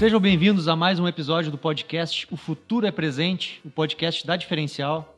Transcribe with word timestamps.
Sejam 0.00 0.18
bem-vindos 0.18 0.66
a 0.66 0.74
mais 0.74 0.98
um 0.98 1.06
episódio 1.06 1.50
do 1.50 1.58
podcast 1.58 2.26
O 2.30 2.36
Futuro 2.38 2.86
é 2.86 2.90
Presente, 2.90 3.60
o 3.62 3.68
podcast 3.68 4.26
da 4.26 4.34
Diferencial, 4.34 5.14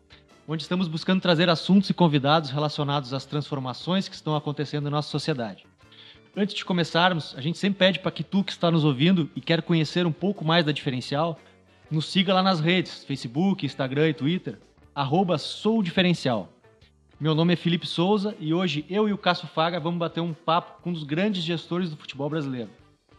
onde 0.48 0.64
estamos 0.64 0.88
buscando 0.88 1.20
trazer 1.20 1.48
assuntos 1.48 1.88
e 1.88 1.94
convidados 1.94 2.50
relacionados 2.50 3.14
às 3.14 3.24
transformações 3.24 4.08
que 4.08 4.16
estão 4.16 4.34
acontecendo 4.34 4.86
na 4.86 4.90
nossa 4.90 5.08
sociedade. 5.08 5.64
Antes 6.36 6.56
de 6.56 6.64
começarmos, 6.64 7.32
a 7.38 7.40
gente 7.40 7.58
sempre 7.58 7.78
pede 7.78 8.00
para 8.00 8.10
que 8.10 8.24
tu 8.24 8.42
que 8.42 8.50
está 8.50 8.72
nos 8.72 8.84
ouvindo 8.84 9.30
e 9.36 9.40
quer 9.40 9.62
conhecer 9.62 10.04
um 10.04 10.10
pouco 10.10 10.44
mais 10.44 10.64
da 10.64 10.72
Diferencial, 10.72 11.38
nos 11.88 12.06
siga 12.06 12.34
lá 12.34 12.42
nas 12.42 12.58
redes, 12.58 13.04
Facebook, 13.04 13.64
Instagram 13.64 14.08
e 14.08 14.14
Twitter, 14.14 14.58
arroba 14.92 15.38
soudifferencial. 15.38 16.48
Meu 17.20 17.36
nome 17.36 17.52
é 17.52 17.56
Felipe 17.56 17.86
Souza 17.86 18.34
e 18.40 18.52
hoje 18.52 18.84
eu 18.90 19.08
e 19.08 19.12
o 19.12 19.18
Cássio 19.18 19.46
Faga 19.46 19.78
vamos 19.78 20.00
bater 20.00 20.20
um 20.20 20.34
papo 20.34 20.82
com 20.82 20.90
um 20.90 20.92
dos 20.92 21.04
grandes 21.04 21.44
gestores 21.44 21.88
do 21.88 21.96
futebol 21.96 22.28
brasileiro. 22.28 22.70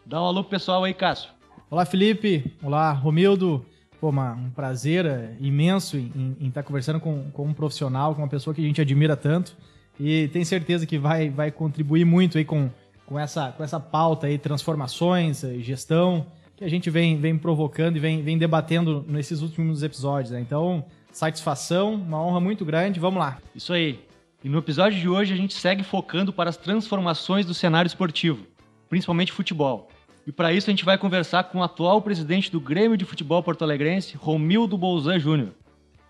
Dá 0.05 0.21
um 0.21 0.25
alô 0.25 0.43
pro 0.43 0.49
pessoal 0.49 0.83
aí, 0.83 0.93
Cássio. 0.93 1.31
Olá, 1.73 1.85
Felipe. 1.85 2.53
Olá, 2.61 2.91
Romildo. 2.91 3.65
Pô, 3.99 4.09
uma, 4.09 4.33
um 4.33 4.51
prazer 4.51 5.07
é, 5.07 5.35
imenso 5.39 5.97
em, 5.97 6.35
estar 6.39 6.61
conversando 6.61 6.99
com, 6.99 7.31
com 7.31 7.47
um 7.47 7.51
profissional, 7.51 8.13
com 8.13 8.21
uma 8.21 8.27
pessoa 8.27 8.53
que 8.53 8.61
a 8.61 8.63
gente 8.63 8.79
admira 8.79 9.17
tanto 9.17 9.57
e 9.99 10.27
tenho 10.27 10.45
certeza 10.45 10.85
que 10.85 10.99
vai, 10.99 11.31
vai 11.31 11.49
contribuir 11.49 12.05
muito 12.05 12.37
aí 12.37 12.45
com, 12.45 12.69
com, 13.07 13.17
essa, 13.17 13.51
com 13.53 13.63
essa 13.63 13.79
pauta 13.79 14.27
aí, 14.27 14.37
transformações, 14.37 15.43
eh, 15.43 15.57
gestão, 15.61 16.27
que 16.55 16.63
a 16.63 16.69
gente 16.69 16.91
vem, 16.91 17.17
vem 17.17 17.35
provocando 17.39 17.97
e 17.97 17.99
vem, 17.99 18.21
vem 18.21 18.37
debatendo 18.37 19.03
nesses 19.07 19.41
últimos 19.41 19.81
episódios. 19.81 20.29
Né? 20.29 20.41
Então, 20.41 20.85
satisfação, 21.11 21.95
uma 21.95 22.23
honra 22.23 22.39
muito 22.39 22.63
grande. 22.63 22.99
Vamos 22.99 23.19
lá. 23.19 23.39
Isso 23.55 23.73
aí. 23.73 23.99
E 24.43 24.47
no 24.47 24.59
episódio 24.59 24.99
de 24.99 25.09
hoje 25.09 25.33
a 25.33 25.37
gente 25.37 25.55
segue 25.55 25.81
focando 25.81 26.31
para 26.31 26.51
as 26.51 26.55
transformações 26.55 27.47
do 27.47 27.53
cenário 27.55 27.87
esportivo, 27.87 28.45
principalmente 28.87 29.31
futebol. 29.31 29.89
E 30.25 30.31
para 30.31 30.53
isso 30.53 30.69
a 30.69 30.71
gente 30.71 30.85
vai 30.85 30.97
conversar 30.97 31.43
com 31.45 31.59
o 31.59 31.63
atual 31.63 32.01
presidente 32.01 32.51
do 32.51 32.59
Grêmio 32.59 32.97
de 32.97 33.05
Futebol 33.05 33.43
Porto 33.43 33.63
Alegrense, 33.63 34.15
Romildo 34.15 34.77
Bolzan 34.77 35.19
Júnior. 35.19 35.49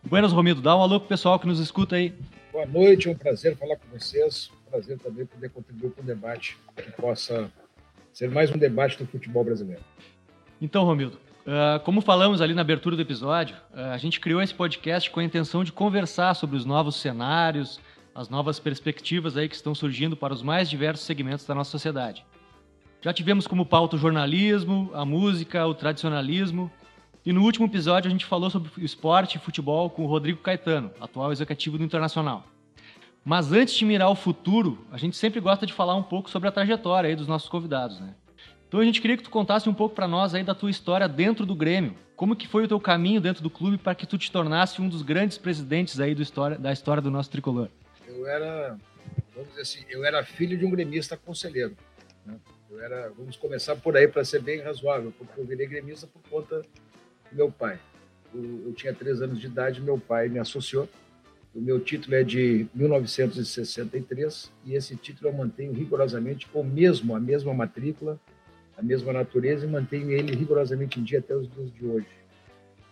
Buenas, 0.03 0.31
Romildo. 0.31 0.61
Dá 0.61 0.75
um 0.75 0.81
alô 0.81 0.99
pro 0.99 1.09
pessoal 1.09 1.39
que 1.39 1.47
nos 1.47 1.59
escuta 1.59 1.95
aí. 1.95 2.13
Boa 2.51 2.65
noite, 2.65 3.07
é 3.07 3.11
um 3.11 3.15
prazer 3.15 3.57
falar 3.57 3.75
com 3.77 3.87
vocês. 3.97 4.51
Um 4.67 4.71
prazer 4.71 4.99
também 4.99 5.25
poder 5.25 5.49
contribuir 5.49 5.91
com 5.91 6.01
o 6.01 6.05
debate 6.05 6.57
que 6.75 6.91
possa 6.91 7.51
ser 8.11 8.29
mais 8.29 8.51
um 8.51 8.57
debate 8.57 8.97
do 8.97 9.07
futebol 9.07 9.43
brasileiro. 9.43 9.81
Então, 10.61 10.83
Romildo, 10.83 11.17
Uh, 11.43 11.77
como 11.83 11.99
falamos 11.99 12.41
ali 12.41 12.53
na 12.53 12.61
abertura 12.61 12.95
do 12.95 13.01
episódio, 13.01 13.57
uh, 13.73 13.91
a 13.91 13.97
gente 13.97 14.17
criou 14.17 14.41
esse 14.41 14.53
podcast 14.53 15.11
com 15.11 15.19
a 15.19 15.23
intenção 15.25 15.61
de 15.61 15.73
conversar 15.73 16.33
sobre 16.35 16.55
os 16.55 16.63
novos 16.63 16.95
cenários, 16.95 17.81
as 18.15 18.29
novas 18.29 18.59
perspectivas 18.59 19.35
aí 19.35 19.49
que 19.49 19.55
estão 19.55 19.75
surgindo 19.75 20.15
para 20.15 20.33
os 20.33 20.41
mais 20.41 20.69
diversos 20.69 21.05
segmentos 21.05 21.45
da 21.45 21.53
nossa 21.53 21.69
sociedade. 21.69 22.25
Já 23.03 23.11
tivemos 23.11 23.45
como 23.45 23.65
pauta 23.65 23.97
o 23.97 23.99
jornalismo, 23.99 24.89
a 24.93 25.03
música, 25.03 25.67
o 25.67 25.73
tradicionalismo, 25.73 26.71
e 27.25 27.33
no 27.33 27.43
último 27.43 27.65
episódio 27.65 28.07
a 28.07 28.11
gente 28.11 28.23
falou 28.23 28.49
sobre 28.49 28.71
esporte 28.77 29.35
e 29.35 29.41
futebol 29.41 29.89
com 29.89 30.05
o 30.05 30.07
Rodrigo 30.07 30.39
Caetano, 30.39 30.89
atual 31.01 31.29
executivo 31.29 31.77
do 31.77 31.83
Internacional. 31.83 32.47
Mas 33.25 33.51
antes 33.51 33.73
de 33.73 33.83
mirar 33.83 34.09
o 34.09 34.15
futuro, 34.15 34.87
a 34.89 34.97
gente 34.97 35.17
sempre 35.17 35.41
gosta 35.41 35.65
de 35.65 35.73
falar 35.73 35.95
um 35.95 36.03
pouco 36.03 36.29
sobre 36.29 36.47
a 36.47 36.51
trajetória 36.51 37.09
aí 37.09 37.15
dos 37.15 37.27
nossos 37.27 37.49
convidados, 37.49 37.99
né? 37.99 38.15
Então 38.69 38.79
a 38.79 38.85
gente 38.85 39.01
queria 39.01 39.17
que 39.17 39.23
tu 39.23 39.29
contasse 39.29 39.67
um 39.67 39.73
pouco 39.73 39.93
para 39.93 40.07
nós 40.07 40.33
aí 40.33 40.41
da 40.41 40.55
tua 40.55 40.71
história 40.71 41.07
dentro 41.09 41.45
do 41.45 41.55
Grêmio. 41.55 41.95
Como 42.15 42.37
que 42.37 42.47
foi 42.47 42.63
o 42.63 42.67
teu 42.69 42.79
caminho 42.79 43.19
dentro 43.19 43.43
do 43.43 43.49
clube 43.49 43.77
para 43.77 43.93
que 43.93 44.07
tu 44.07 44.17
te 44.17 44.31
tornasse 44.31 44.81
um 44.81 44.87
dos 44.87 45.01
grandes 45.01 45.37
presidentes 45.37 45.99
aí 45.99 46.15
do 46.15 46.21
história, 46.21 46.57
da 46.57 46.71
história 46.71 47.01
do 47.01 47.11
nosso 47.11 47.29
tricolor? 47.29 47.67
Eu 48.07 48.25
era, 48.25 48.77
vamos 49.35 49.49
dizer 49.49 49.61
assim, 49.61 49.83
eu 49.89 50.05
era 50.05 50.23
filho 50.23 50.57
de 50.57 50.65
um 50.65 50.71
gremista 50.71 51.17
conselheiro. 51.17 51.75
Né? 52.25 52.35
Eu 52.69 52.81
era, 52.81 53.09
vamos 53.09 53.35
começar 53.37 53.75
por 53.75 53.95
aí 53.95 54.07
para 54.07 54.25
ser 54.25 54.41
bem 54.41 54.61
razoável, 54.61 55.13
porque 55.17 55.39
eu 55.39 55.45
virei 55.45 55.67
gremista 55.67 56.07
por 56.07 56.21
conta 56.29 56.61
do 57.31 57.35
meu 57.35 57.51
pai. 57.51 57.79
Eu, 58.33 58.63
eu 58.65 58.73
tinha 58.73 58.93
três 58.93 59.21
anos 59.21 59.39
de 59.39 59.47
idade, 59.47 59.81
meu 59.81 59.97
pai 59.97 60.27
me 60.27 60.39
associou. 60.39 60.87
O 61.53 61.61
meu 61.61 61.79
título 61.79 62.15
é 62.15 62.23
de 62.23 62.65
1963 62.73 64.51
e 64.65 64.73
esse 64.73 64.95
título 64.95 65.29
eu 65.29 65.33
mantenho 65.33 65.71
rigorosamente 65.71 66.47
o 66.51 66.63
mesmo, 66.63 67.15
a 67.15 67.19
mesma 67.19 67.53
matrícula, 67.53 68.19
a 68.75 68.81
mesma 68.81 69.13
natureza 69.13 69.65
e 69.65 69.69
mantenho 69.69 70.09
ele 70.11 70.35
rigorosamente 70.35 70.99
em 70.99 71.03
dia 71.03 71.19
até 71.19 71.35
os 71.35 71.47
dias 71.47 71.71
de 71.71 71.85
hoje. 71.85 72.07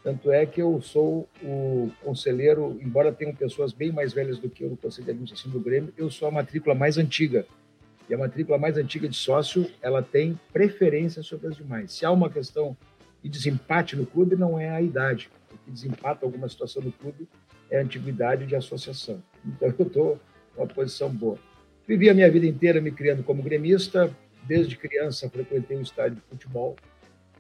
Tanto 0.04 0.32
é 0.32 0.46
que 0.46 0.62
eu 0.62 0.80
sou 0.82 1.28
o 1.44 1.92
conselheiro, 2.04 2.80
embora 2.82 3.12
tenham 3.12 3.34
pessoas 3.34 3.72
bem 3.72 3.92
mais 3.92 4.14
velhas 4.14 4.38
do 4.38 4.50
que 4.50 4.64
eu 4.64 4.70
no 4.70 4.78
Conselho 4.78 5.06
de 5.06 5.12
Administração 5.12 5.52
do 5.52 5.60
Grêmio, 5.60 5.94
eu 5.96 6.10
sou 6.10 6.28
a 6.28 6.32
matrícula 6.32 6.74
mais 6.74 6.98
antiga. 6.98 7.46
E 8.12 8.14
a 8.14 8.18
matrícula 8.18 8.58
mais 8.58 8.78
antiga 8.78 9.08
de 9.08 9.16
sócio, 9.16 9.72
ela 9.82 10.04
tem 10.04 10.38
preferência 10.52 11.24
sobre 11.24 11.48
as 11.48 11.56
demais. 11.56 11.94
Se 11.94 12.06
há 12.06 12.12
uma 12.12 12.30
questão 12.30 12.76
de 13.24 13.30
desempate 13.30 13.96
no 13.96 14.06
clube, 14.06 14.36
não 14.36 14.60
é 14.60 14.70
a 14.70 14.82
idade. 14.82 15.30
O 15.50 15.58
que 15.58 15.72
desempata 15.72 16.26
alguma 16.26 16.50
situação 16.50 16.84
no 16.84 16.92
clube 16.92 17.26
é 17.70 17.80
a 17.80 17.82
antiguidade 17.82 18.46
de 18.46 18.54
associação. 18.54 19.24
Então 19.46 19.74
eu 19.80 19.88
estou 19.88 20.20
numa 20.58 20.68
posição 20.68 21.10
boa. 21.10 21.38
Vivi 21.88 22.10
a 22.10 22.14
minha 22.14 22.30
vida 22.30 22.46
inteira 22.46 22.82
me 22.82 22.92
criando 22.92 23.24
como 23.24 23.42
gremista, 23.42 24.14
Desde 24.44 24.76
criança 24.76 25.30
frequentei 25.30 25.78
um 25.78 25.82
estádio 25.82 26.16
de 26.16 26.22
futebol. 26.22 26.76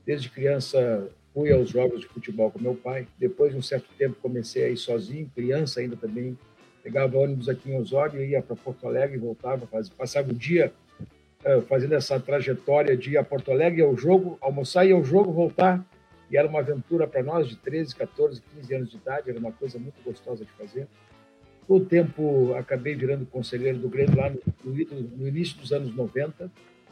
Desde 0.05 0.29
criança 0.29 1.09
fui 1.33 1.51
aos 1.51 1.69
jogos 1.69 2.01
de 2.01 2.07
futebol 2.07 2.51
com 2.51 2.59
meu 2.59 2.75
pai. 2.75 3.07
Depois 3.17 3.51
de 3.51 3.57
um 3.57 3.61
certo 3.61 3.87
tempo 3.97 4.15
comecei 4.21 4.65
a 4.65 4.69
ir 4.69 4.77
sozinho, 4.77 5.29
criança 5.35 5.79
ainda 5.79 5.95
também. 5.95 6.37
Pegava 6.83 7.17
ônibus 7.17 7.47
aqui 7.47 7.69
em 7.69 7.77
Osório, 7.77 8.23
ia 8.23 8.41
para 8.41 8.55
Porto 8.55 8.87
Alegre 8.87 9.17
e 9.17 9.19
voltava, 9.19 9.67
passava 9.97 10.31
o 10.31 10.33
dia 10.33 10.73
uh, 11.45 11.61
fazendo 11.63 11.93
essa 11.93 12.19
trajetória 12.19 12.97
de 12.97 13.11
ir 13.11 13.17
a 13.17 13.23
Porto 13.23 13.51
Alegre 13.51 13.81
ao 13.81 13.95
jogo, 13.95 14.37
almoçar 14.41 14.85
e 14.85 14.91
ao 14.91 15.03
jogo, 15.03 15.31
voltar. 15.31 15.85
E 16.29 16.37
era 16.37 16.47
uma 16.47 16.59
aventura 16.59 17.05
para 17.05 17.21
nós 17.21 17.47
de 17.47 17.57
13, 17.57 17.95
14, 17.95 18.41
15 18.55 18.73
anos 18.73 18.91
de 18.91 18.97
idade, 18.97 19.29
era 19.29 19.37
uma 19.37 19.51
coisa 19.51 19.77
muito 19.77 20.01
gostosa 20.03 20.45
de 20.45 20.51
fazer. 20.51 20.87
Com 21.67 21.75
o 21.75 21.85
tempo, 21.85 22.53
acabei 22.55 22.95
virando 22.95 23.25
conselheiro 23.25 23.77
do 23.77 23.89
Grêmio 23.89 24.17
lá 24.17 24.29
no, 24.29 24.39
no 24.63 25.27
início 25.27 25.57
dos 25.57 25.71
anos 25.71 25.93
90 25.95 26.49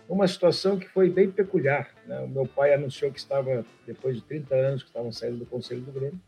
uma 0.09 0.27
situação 0.27 0.79
que 0.79 0.89
foi 0.89 1.07
bem 1.07 1.29
peculiar. 1.29 1.94
Né? 2.07 2.19
O 2.21 2.27
meu 2.27 2.47
pai 2.47 2.73
anunciou 2.73 3.11
que 3.11 3.19
estava, 3.19 3.63
depois 3.85 4.16
de 4.16 4.23
30 4.23 4.56
anos, 4.56 4.81
que 4.81 4.89
estava 4.89 5.11
saindo 5.11 5.38
do 5.38 5.45
Conselho 5.45 5.81
do 5.81 5.91
Grêmio. 5.91 6.19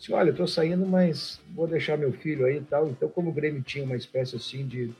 Disse, 0.00 0.14
olha, 0.14 0.30
estou 0.30 0.46
saindo, 0.46 0.86
mas 0.86 1.38
vou 1.54 1.66
deixar 1.66 1.98
meu 1.98 2.10
filho 2.10 2.46
aí 2.46 2.56
e 2.56 2.62
tal. 2.62 2.88
Então, 2.88 3.06
como 3.06 3.28
o 3.28 3.32
Grêmio 3.34 3.62
tinha 3.62 3.84
uma 3.84 3.96
espécie 3.96 4.34
assim 4.34 4.66
de, 4.66 4.90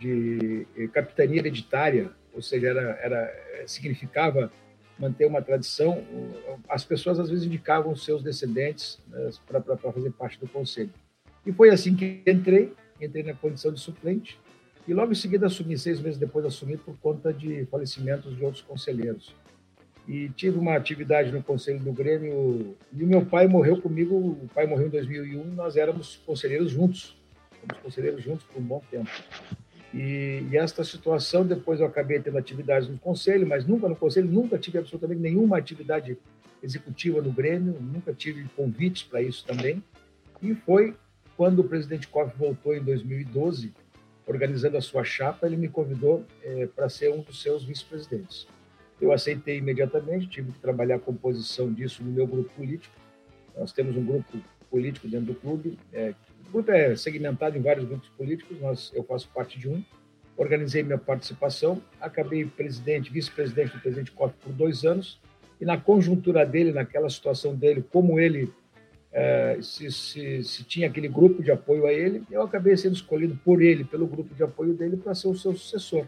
de 0.00 0.66
eh, 0.76 0.88
capitania 0.88 1.38
hereditária, 1.38 2.10
ou 2.34 2.42
seja, 2.42 2.66
era, 2.66 2.98
era, 3.00 3.16
eh, 3.52 3.64
significava 3.68 4.50
manter 4.98 5.26
uma 5.26 5.40
tradição, 5.40 6.04
as 6.68 6.84
pessoas 6.84 7.20
às 7.20 7.30
vezes 7.30 7.44
indicavam 7.44 7.94
seus 7.94 8.20
descendentes 8.20 8.98
né, 9.06 9.30
para 9.46 9.76
fazer 9.76 10.10
parte 10.10 10.40
do 10.40 10.48
conselho. 10.48 10.90
E 11.46 11.52
foi 11.52 11.70
assim 11.70 11.94
que 11.94 12.20
entrei, 12.26 12.72
entrei 13.00 13.22
na 13.22 13.32
condição 13.32 13.72
de 13.72 13.78
suplente, 13.78 14.40
e 14.88 14.92
logo 14.92 15.12
em 15.12 15.14
seguida 15.14 15.46
assumi, 15.46 15.78
seis 15.78 16.00
meses 16.00 16.18
depois 16.18 16.44
assumi 16.44 16.76
por 16.76 16.96
conta 16.98 17.32
de 17.32 17.64
falecimentos 17.66 18.36
de 18.36 18.44
outros 18.44 18.62
conselheiros. 18.62 19.32
E 20.06 20.28
tive 20.30 20.58
uma 20.58 20.74
atividade 20.74 21.30
no 21.30 21.42
Conselho 21.42 21.78
do 21.78 21.92
Grêmio, 21.92 22.76
e 22.92 23.04
meu 23.04 23.24
pai 23.24 23.46
morreu 23.46 23.80
comigo, 23.80 24.16
o 24.16 24.48
pai 24.52 24.66
morreu 24.66 24.88
em 24.88 24.90
2001, 24.90 25.44
nós 25.54 25.76
éramos 25.76 26.20
conselheiros 26.26 26.72
juntos, 26.72 27.16
fomos 27.60 27.82
conselheiros 27.82 28.22
juntos 28.22 28.44
por 28.44 28.60
um 28.60 28.64
bom 28.64 28.82
tempo. 28.90 29.10
E, 29.94 30.44
e, 30.50 30.56
esta 30.56 30.82
situação, 30.82 31.46
depois 31.46 31.80
eu 31.80 31.86
acabei 31.86 32.18
tendo 32.18 32.38
atividades 32.38 32.88
no 32.88 32.98
conselho, 32.98 33.46
mas 33.46 33.66
nunca 33.66 33.88
no 33.88 33.94
conselho, 33.94 34.26
nunca 34.26 34.58
tive 34.58 34.78
absolutamente 34.78 35.20
nenhuma 35.20 35.58
atividade 35.58 36.16
executiva 36.62 37.20
no 37.20 37.30
Grêmio, 37.30 37.76
nunca 37.80 38.12
tive 38.12 38.44
convites 38.56 39.02
para 39.02 39.20
isso 39.20 39.44
também. 39.44 39.82
E 40.40 40.54
foi 40.54 40.96
quando 41.36 41.60
o 41.60 41.64
presidente 41.64 42.08
Koff 42.08 42.36
voltou 42.36 42.74
em 42.74 42.82
2012, 42.82 43.72
organizando 44.26 44.76
a 44.76 44.80
sua 44.80 45.04
chapa, 45.04 45.46
ele 45.46 45.56
me 45.56 45.68
convidou 45.68 46.24
é, 46.42 46.66
para 46.66 46.88
ser 46.88 47.12
um 47.12 47.20
dos 47.20 47.42
seus 47.42 47.64
vice-presidentes. 47.64 48.46
Eu 49.02 49.10
aceitei 49.12 49.58
imediatamente, 49.58 50.28
tive 50.28 50.52
que 50.52 50.60
trabalhar 50.60 50.94
a 50.94 51.00
composição 51.00 51.72
disso 51.72 52.04
no 52.04 52.12
meu 52.12 52.24
grupo 52.24 52.48
político. 52.54 52.94
Nós 53.58 53.72
temos 53.72 53.96
um 53.96 54.04
grupo 54.04 54.38
político 54.70 55.08
dentro 55.08 55.26
do 55.26 55.34
clube. 55.34 55.76
É, 55.92 56.14
o 56.46 56.52
grupo 56.52 56.70
é 56.70 56.94
segmentado 56.94 57.58
em 57.58 57.60
vários 57.60 57.84
grupos 57.84 58.08
políticos, 58.10 58.60
nós, 58.60 58.92
eu 58.94 59.02
faço 59.02 59.28
parte 59.34 59.58
de 59.58 59.68
um. 59.68 59.82
Organizei 60.36 60.84
minha 60.84 60.98
participação, 60.98 61.82
acabei 62.00 62.44
presidente, 62.44 63.12
vice-presidente 63.12 63.74
do 63.74 63.80
presidente 63.80 64.12
Koff 64.12 64.36
por 64.40 64.52
dois 64.52 64.84
anos, 64.84 65.20
e 65.60 65.64
na 65.64 65.76
conjuntura 65.76 66.46
dele, 66.46 66.72
naquela 66.72 67.10
situação 67.10 67.56
dele, 67.56 67.84
como 67.90 68.20
ele 68.20 68.52
é, 69.10 69.58
se, 69.60 69.90
se, 69.90 70.44
se, 70.44 70.62
tinha 70.62 70.86
aquele 70.86 71.08
grupo 71.08 71.42
de 71.42 71.50
apoio 71.50 71.86
a 71.86 71.92
ele, 71.92 72.22
eu 72.30 72.40
acabei 72.40 72.76
sendo 72.76 72.94
escolhido 72.94 73.36
por 73.44 73.60
ele, 73.60 73.82
pelo 73.82 74.06
grupo 74.06 74.32
de 74.32 74.44
apoio 74.44 74.74
dele, 74.74 74.96
para 74.96 75.12
ser 75.12 75.26
o 75.26 75.34
seu 75.34 75.52
sucessor. 75.54 76.06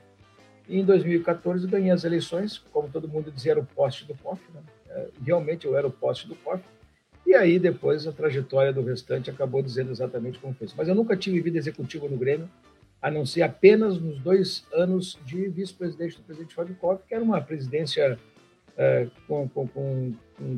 Em 0.68 0.84
2014 0.84 1.66
ganhei 1.66 1.90
as 1.90 2.04
eleições, 2.04 2.58
como 2.72 2.88
todo 2.88 3.08
mundo 3.08 3.30
dizia, 3.30 3.52
era 3.52 3.60
o 3.60 3.66
poste 3.66 4.06
do 4.06 4.14
COF, 4.14 4.40
né? 4.52 4.60
é, 4.88 5.08
realmente 5.24 5.66
eu 5.66 5.76
era 5.76 5.86
o 5.86 5.90
poste 5.90 6.26
do 6.26 6.34
COF, 6.36 6.62
e 7.26 7.34
aí 7.34 7.58
depois 7.58 8.06
a 8.06 8.12
trajetória 8.12 8.72
do 8.72 8.82
restante 8.82 9.30
acabou 9.30 9.62
dizendo 9.62 9.90
exatamente 9.90 10.38
como 10.38 10.54
fez. 10.54 10.74
Mas 10.74 10.88
eu 10.88 10.94
nunca 10.94 11.16
tive 11.16 11.40
vida 11.40 11.58
executiva 11.58 12.08
no 12.08 12.16
Grêmio, 12.16 12.48
a 13.00 13.10
não 13.10 13.26
ser 13.26 13.42
apenas 13.42 13.98
nos 13.98 14.18
dois 14.18 14.66
anos 14.72 15.18
de 15.26 15.48
vice-presidente 15.48 16.16
do 16.16 16.22
presidente 16.22 16.54
Fábio 16.54 16.74
Koff, 16.76 17.02
que 17.06 17.14
era 17.14 17.22
uma 17.22 17.40
presidência 17.40 18.18
é, 18.76 19.06
com, 19.28 19.48
com, 19.48 19.68
com, 19.68 20.14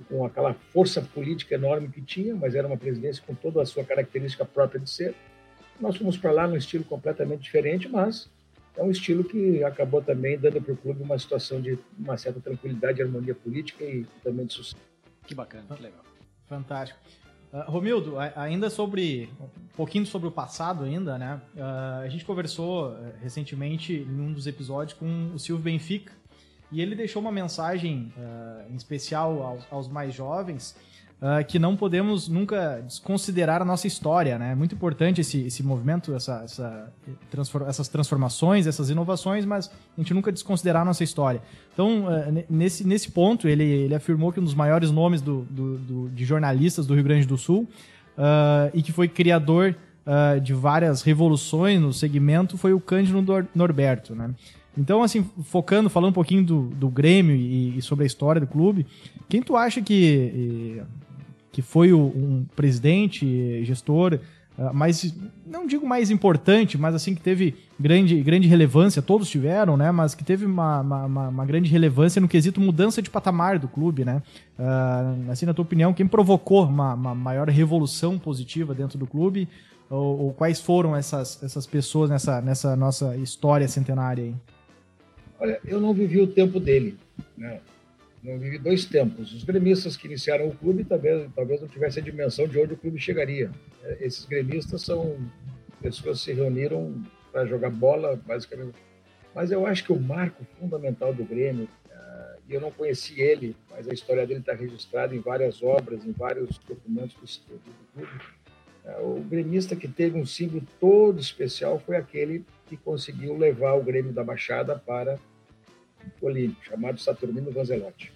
com, 0.08 0.24
aquela 0.24 0.54
força 0.72 1.02
política 1.02 1.56
enorme 1.56 1.88
que 1.88 2.00
tinha, 2.00 2.34
mas 2.34 2.54
era 2.54 2.66
uma 2.66 2.76
presidência 2.76 3.22
com 3.26 3.34
toda 3.34 3.60
a 3.60 3.66
sua 3.66 3.84
característica 3.84 4.44
própria 4.44 4.80
de 4.80 4.88
ser. 4.88 5.14
Nós 5.80 5.96
fomos 5.96 6.16
para 6.16 6.30
lá 6.30 6.46
num 6.46 6.56
estilo 6.56 6.84
completamente 6.84 7.42
diferente, 7.42 7.88
mas 7.88 8.30
é 8.76 8.82
um 8.82 8.90
estilo 8.90 9.24
que 9.24 9.62
acabou 9.64 10.02
também 10.02 10.38
dando 10.38 10.60
para 10.60 10.72
o 10.72 10.76
clube 10.76 11.02
uma 11.02 11.18
situação 11.18 11.60
de 11.60 11.78
uma 11.98 12.16
certa 12.16 12.40
tranquilidade, 12.40 13.02
harmonia 13.02 13.34
política 13.34 13.84
e 13.84 14.06
também 14.22 14.46
de 14.46 14.54
sucesso. 14.54 14.76
Que 15.26 15.34
bacana, 15.34 15.64
que 15.74 15.82
legal. 15.82 16.04
Fantástico. 16.46 16.98
Uh, 17.52 17.70
Romildo, 17.70 18.16
ainda 18.34 18.68
sobre 18.68 19.30
um 19.40 19.76
pouquinho 19.76 20.04
sobre 20.04 20.28
o 20.28 20.30
passado 20.30 20.84
ainda, 20.84 21.16
né? 21.16 21.40
Uh, 21.54 22.04
a 22.04 22.08
gente 22.08 22.24
conversou 22.24 22.90
uh, 22.90 23.12
recentemente 23.20 23.92
em 23.94 24.20
um 24.20 24.32
dos 24.32 24.46
episódios 24.46 24.98
com 24.98 25.32
o 25.34 25.38
Silvio 25.38 25.64
Benfica, 25.64 26.12
e 26.70 26.80
ele 26.80 26.94
deixou 26.94 27.22
uma 27.22 27.32
mensagem 27.32 28.12
uh, 28.16 28.70
em 28.70 28.74
especial 28.74 29.42
aos, 29.42 29.72
aos 29.72 29.88
mais 29.88 30.12
jovens 30.12 30.76
uh, 31.20 31.44
que 31.46 31.58
não 31.58 31.76
podemos 31.76 32.28
nunca 32.28 32.82
desconsiderar 32.84 33.62
a 33.62 33.64
nossa 33.64 33.86
história, 33.86 34.38
né? 34.38 34.52
É 34.52 34.54
muito 34.54 34.74
importante 34.74 35.20
esse, 35.20 35.46
esse 35.46 35.62
movimento, 35.62 36.14
essa, 36.14 36.42
essa 36.44 36.92
transform, 37.30 37.66
essas 37.66 37.88
transformações, 37.88 38.66
essas 38.66 38.90
inovações, 38.90 39.44
mas 39.44 39.68
a 39.68 40.00
gente 40.00 40.12
nunca 40.14 40.30
desconsiderar 40.32 40.82
a 40.82 40.84
nossa 40.84 41.04
história. 41.04 41.42
Então, 41.72 42.04
uh, 42.06 42.44
nesse, 42.48 42.86
nesse 42.86 43.10
ponto, 43.10 43.48
ele, 43.48 43.64
ele 43.64 43.94
afirmou 43.94 44.32
que 44.32 44.40
um 44.40 44.44
dos 44.44 44.54
maiores 44.54 44.90
nomes 44.90 45.20
do, 45.20 45.46
do, 45.50 45.78
do 45.78 46.08
de 46.10 46.24
jornalistas 46.24 46.86
do 46.86 46.94
Rio 46.94 47.04
Grande 47.04 47.26
do 47.26 47.36
Sul 47.36 47.68
e 48.72 48.80
que 48.82 48.92
foi 48.92 49.08
criador 49.08 49.76
de 50.42 50.54
várias 50.54 51.02
revoluções 51.02 51.78
no 51.78 51.92
segmento 51.92 52.56
foi 52.56 52.72
o 52.72 52.80
Cândido 52.80 53.22
Norberto, 53.54 54.14
né? 54.14 54.30
Então, 54.76 55.02
assim, 55.02 55.24
focando, 55.44 55.88
falando 55.88 56.10
um 56.10 56.14
pouquinho 56.14 56.44
do, 56.44 56.62
do 56.68 56.88
Grêmio 56.88 57.34
e, 57.34 57.78
e 57.78 57.82
sobre 57.82 58.04
a 58.04 58.06
história 58.06 58.40
do 58.40 58.46
clube, 58.46 58.86
quem 59.28 59.40
tu 59.40 59.56
acha 59.56 59.80
que, 59.80 60.82
que 61.50 61.62
foi 61.62 61.92
o, 61.92 61.98
um 61.98 62.46
presidente, 62.54 63.64
gestor, 63.64 64.20
uh, 64.58 64.74
mais, 64.74 65.14
não 65.46 65.66
digo 65.66 65.86
mais 65.86 66.10
importante, 66.10 66.76
mas 66.76 66.94
assim, 66.94 67.14
que 67.14 67.20
teve 67.22 67.54
grande, 67.80 68.20
grande 68.22 68.46
relevância, 68.46 69.00
todos 69.00 69.30
tiveram, 69.30 69.76
né? 69.76 69.90
Mas 69.90 70.14
que 70.14 70.22
teve 70.22 70.44
uma, 70.44 70.80
uma, 70.80 71.28
uma 71.28 71.46
grande 71.46 71.70
relevância 71.70 72.20
no 72.20 72.28
quesito 72.28 72.60
mudança 72.60 73.00
de 73.00 73.08
patamar 73.08 73.58
do 73.58 73.68
clube, 73.68 74.04
né? 74.04 74.22
Uh, 74.58 75.30
assim, 75.30 75.46
na 75.46 75.54
tua 75.54 75.64
opinião, 75.64 75.94
quem 75.94 76.06
provocou 76.06 76.66
uma, 76.66 76.92
uma 76.92 77.14
maior 77.14 77.48
revolução 77.48 78.18
positiva 78.18 78.74
dentro 78.74 78.98
do 78.98 79.06
clube? 79.06 79.48
Ou, 79.88 80.24
ou, 80.24 80.32
quais 80.32 80.60
foram 80.60 80.96
essas, 80.96 81.40
essas 81.42 81.64
pessoas 81.64 82.10
nessa, 82.10 82.40
nessa 82.40 82.74
nossa 82.74 83.16
história 83.16 83.68
centenária 83.68 84.24
aí? 84.24 84.34
Olha, 85.38 85.60
eu 85.64 85.80
não 85.80 85.92
vivi 85.92 86.20
o 86.20 86.26
tempo 86.26 86.58
dele. 86.58 86.98
Né? 87.36 87.60
Não 88.22 88.38
vivi 88.38 88.58
dois 88.58 88.84
tempos. 88.84 89.32
Os 89.32 89.44
gremistas 89.44 89.96
que 89.96 90.06
iniciaram 90.06 90.48
o 90.48 90.56
clube 90.56 90.84
talvez, 90.84 91.30
talvez 91.34 91.60
não 91.60 91.68
tivessem 91.68 92.02
a 92.02 92.04
dimensão 92.04 92.48
de 92.48 92.58
onde 92.58 92.74
o 92.74 92.76
clube 92.76 92.98
chegaria. 92.98 93.50
É, 93.84 93.98
esses 94.00 94.24
gremistas 94.24 94.82
são 94.82 95.18
pessoas 95.80 96.18
que 96.18 96.24
se 96.24 96.32
reuniram 96.32 97.02
para 97.30 97.46
jogar 97.46 97.70
bola, 97.70 98.20
basicamente. 98.26 98.74
Mas 99.34 99.52
eu 99.52 99.66
acho 99.66 99.84
que 99.84 99.92
o 99.92 100.00
marco 100.00 100.44
fundamental 100.58 101.12
do 101.12 101.22
Grêmio, 101.22 101.68
uh, 101.86 102.40
e 102.48 102.54
eu 102.54 102.60
não 102.60 102.70
conheci 102.70 103.20
ele, 103.20 103.54
mas 103.70 103.86
a 103.86 103.92
história 103.92 104.26
dele 104.26 104.40
está 104.40 104.54
registrada 104.54 105.14
em 105.14 105.20
várias 105.20 105.62
obras, 105.62 106.04
em 106.06 106.12
vários 106.12 106.58
documentos 106.66 107.42
do, 107.46 107.54
do 107.56 107.70
clube. 107.92 108.35
Uh, 108.86 109.18
o 109.18 109.20
gremista 109.20 109.74
que 109.74 109.88
teve 109.88 110.16
um 110.18 110.24
símbolo 110.24 110.62
todo 110.78 111.18
especial 111.18 111.80
foi 111.84 111.96
aquele 111.96 112.44
que 112.66 112.76
conseguiu 112.76 113.36
levar 113.36 113.74
o 113.74 113.82
Grêmio 113.82 114.12
da 114.12 114.22
Baixada 114.22 114.78
para 114.78 115.18
o 116.20 116.26
Olímpico, 116.26 116.64
chamado 116.64 117.00
Saturnino 117.00 117.50
Vanzelotti. 117.50 118.12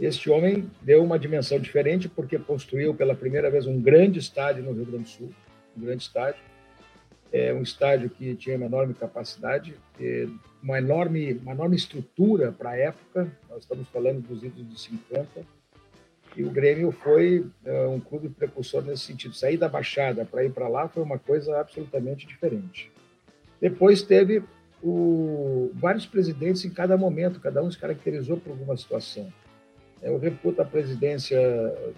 Este 0.00 0.30
homem 0.30 0.70
deu 0.82 1.02
uma 1.02 1.18
dimensão 1.18 1.58
diferente 1.58 2.08
porque 2.08 2.38
construiu 2.38 2.94
pela 2.94 3.14
primeira 3.14 3.50
vez 3.50 3.66
um 3.66 3.80
grande 3.80 4.18
estádio 4.18 4.62
no 4.62 4.72
Rio 4.72 4.86
Grande 4.86 5.04
do 5.04 5.08
Sul, 5.08 5.34
um 5.76 5.80
grande 5.80 6.02
estádio, 6.02 6.40
é 7.32 7.52
um 7.52 7.62
estádio 7.62 8.08
que 8.08 8.36
tinha 8.36 8.56
uma 8.56 8.66
enorme 8.66 8.94
capacidade, 8.94 9.74
uma 10.62 10.78
enorme, 10.78 11.32
uma 11.42 11.52
enorme 11.52 11.74
estrutura 11.74 12.52
para 12.52 12.70
a 12.70 12.76
época, 12.76 13.28
nós 13.50 13.62
estamos 13.62 13.88
falando 13.88 14.20
dos 14.20 14.44
idos 14.44 14.68
de 14.68 14.78
50, 14.78 15.44
e 16.36 16.42
o 16.42 16.50
Grêmio 16.50 16.90
foi 16.90 17.46
uh, 17.64 17.90
um 17.90 18.00
clube 18.00 18.28
precursor 18.28 18.82
nesse 18.82 19.04
sentido. 19.04 19.34
Sair 19.34 19.56
da 19.56 19.68
Baixada 19.68 20.24
para 20.24 20.44
ir 20.44 20.52
para 20.52 20.68
lá 20.68 20.88
foi 20.88 21.02
uma 21.02 21.18
coisa 21.18 21.60
absolutamente 21.60 22.26
diferente. 22.26 22.90
Depois 23.60 24.02
teve 24.02 24.42
o, 24.82 25.70
vários 25.74 26.06
presidentes 26.06 26.64
em 26.64 26.70
cada 26.70 26.96
momento, 26.96 27.40
cada 27.40 27.62
um 27.62 27.70
se 27.70 27.78
caracterizou 27.78 28.36
por 28.36 28.50
alguma 28.50 28.76
situação. 28.76 29.32
Eu 30.02 30.18
reputo 30.18 30.60
a 30.60 30.64
presidência 30.64 31.40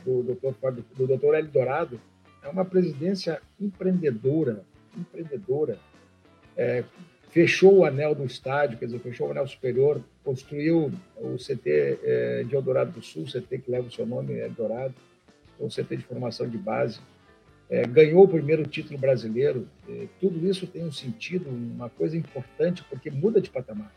do 0.04 0.22
Dr. 0.22 0.54
do 0.96 1.06
Dr. 1.06 1.34
Hélio 1.34 1.50
Dourado, 1.50 2.00
é 2.42 2.48
uma 2.48 2.64
presidência 2.64 3.40
empreendedora, 3.60 4.62
empreendedora. 4.96 5.78
É, 6.56 6.84
fechou 7.30 7.78
o 7.78 7.84
anel 7.84 8.14
do 8.14 8.24
estádio, 8.24 8.78
quer 8.78 8.86
dizer, 8.86 8.98
fechou 9.00 9.28
o 9.28 9.30
anel 9.30 9.46
superior, 9.46 10.00
construiu 10.24 10.92
o 11.16 11.36
CT 11.36 11.98
é, 12.02 12.44
de 12.44 12.54
Eldorado 12.54 12.92
do 12.92 13.02
Sul, 13.02 13.24
CT 13.24 13.58
que 13.58 13.70
leva 13.70 13.86
o 13.88 13.92
seu 13.92 14.06
nome, 14.06 14.38
Eldorado, 14.38 14.94
um 15.60 15.68
CT 15.68 15.96
de 15.96 16.04
formação 16.04 16.48
de 16.48 16.58
base 16.58 17.00
é, 17.68 17.86
ganhou 17.86 18.24
o 18.24 18.28
primeiro 18.28 18.64
título 18.64 18.98
brasileiro. 18.98 19.68
É, 19.88 20.06
tudo 20.20 20.46
isso 20.48 20.66
tem 20.66 20.84
um 20.84 20.92
sentido, 20.92 21.48
uma 21.50 21.90
coisa 21.90 22.16
importante, 22.16 22.84
porque 22.88 23.10
muda 23.10 23.40
de 23.40 23.50
patamar. 23.50 23.92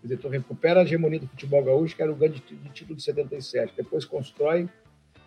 Quer 0.00 0.06
dizer, 0.06 0.18
tu 0.18 0.28
recupera 0.28 0.80
a 0.80 0.82
hegemonia 0.82 1.20
do 1.20 1.26
futebol 1.26 1.62
gaúcho, 1.62 1.94
que 1.94 2.02
era 2.02 2.10
o 2.10 2.16
grande 2.16 2.40
título 2.72 2.96
de 2.96 3.02
77, 3.02 3.74
depois 3.76 4.04
constrói, 4.04 4.68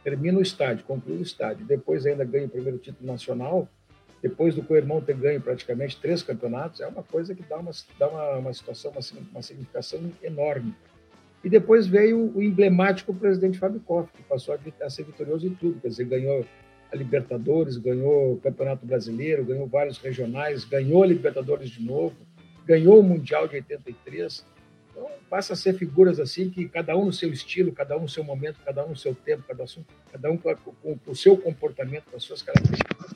termina 0.04 0.40
o 0.40 0.42
estádio, 0.42 0.84
conclui 0.86 1.18
o 1.18 1.22
estádio, 1.22 1.66
depois 1.66 2.06
ainda 2.06 2.26
ganha 2.26 2.48
o 2.48 2.50
primeiro 2.50 2.78
título 2.78 3.06
nacional, 3.06 3.68
depois 4.24 4.56
do 4.56 4.64
co-irmão 4.64 5.02
ter 5.02 5.18
ganho 5.18 5.42
praticamente 5.42 6.00
três 6.00 6.24
campeonatos, 6.24 6.80
é 6.80 6.88
uma 6.88 7.04
coisa 7.04 7.36
que 7.36 7.44
dá 7.44 7.58
uma, 7.58 7.72
dá 8.00 8.08
uma, 8.08 8.38
uma 8.38 8.54
situação, 8.54 8.92
uma, 8.92 9.02
uma 9.34 9.42
significação 9.42 10.00
enorme. 10.24 10.74
E 11.44 11.50
depois 11.50 11.86
veio 11.86 12.32
o 12.34 12.42
emblemático 12.42 13.14
presidente 13.14 13.60
Fábio 13.60 13.82
Koff, 13.82 14.10
que 14.14 14.24
passou 14.24 14.56
a, 14.56 14.90
ser 14.90 15.04
vitorioso 15.04 15.46
em 15.46 15.54
tudo, 15.54 15.82
quer 15.82 15.90
dizer, 15.90 16.06
ganhou 16.06 16.46
a 16.90 16.96
Libertadores, 16.96 17.76
ganhou 17.76 18.36
o 18.36 18.38
Campeonato 18.38 18.86
Brasileiro, 18.86 19.44
ganhou 19.44 19.68
vários 19.68 19.98
regionais, 19.98 20.64
ganhou 20.64 21.04
a 21.04 21.08
Libertadores 21.08 21.70
de 21.70 21.84
novo, 21.84 22.16
ganhou 22.66 22.98
o 23.02 23.04
Mundial 23.04 23.46
de 23.46 23.56
83. 23.56 24.46
Então, 24.90 25.06
passa 25.30 25.52
a 25.52 25.56
ser 25.58 25.74
figuras 25.74 26.18
assim 26.18 26.50
que 26.50 26.70
cada 26.70 26.96
um 26.96 27.04
no 27.04 27.12
seu 27.12 27.30
estilo, 27.34 27.74
cada 27.74 27.98
um 27.98 28.04
no 28.04 28.10
seu 28.10 28.24
momento, 28.24 28.62
cada 28.64 28.86
um 28.86 28.90
no 28.92 28.96
seu 28.96 29.14
tempo, 29.14 29.44
cada, 29.46 29.64
um, 29.64 29.84
cada 30.14 30.32
um 30.32 30.38
com 30.38 30.98
o 31.08 31.16
seu 31.16 31.36
comportamento, 31.36 32.06
com 32.10 32.16
as 32.16 32.24
suas 32.24 32.42
características, 32.42 33.14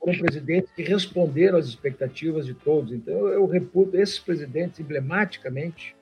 foram 0.00 0.18
presidentes 0.18 0.72
que 0.72 0.82
responderam 0.82 1.58
às 1.58 1.66
expectativas 1.66 2.46
de 2.46 2.54
todos. 2.54 2.92
Então, 2.92 3.28
eu, 3.28 3.46
reputo 3.46 3.96
esses 3.96 4.18
presidentes, 4.18 4.80
emblematicamente, 4.80 5.94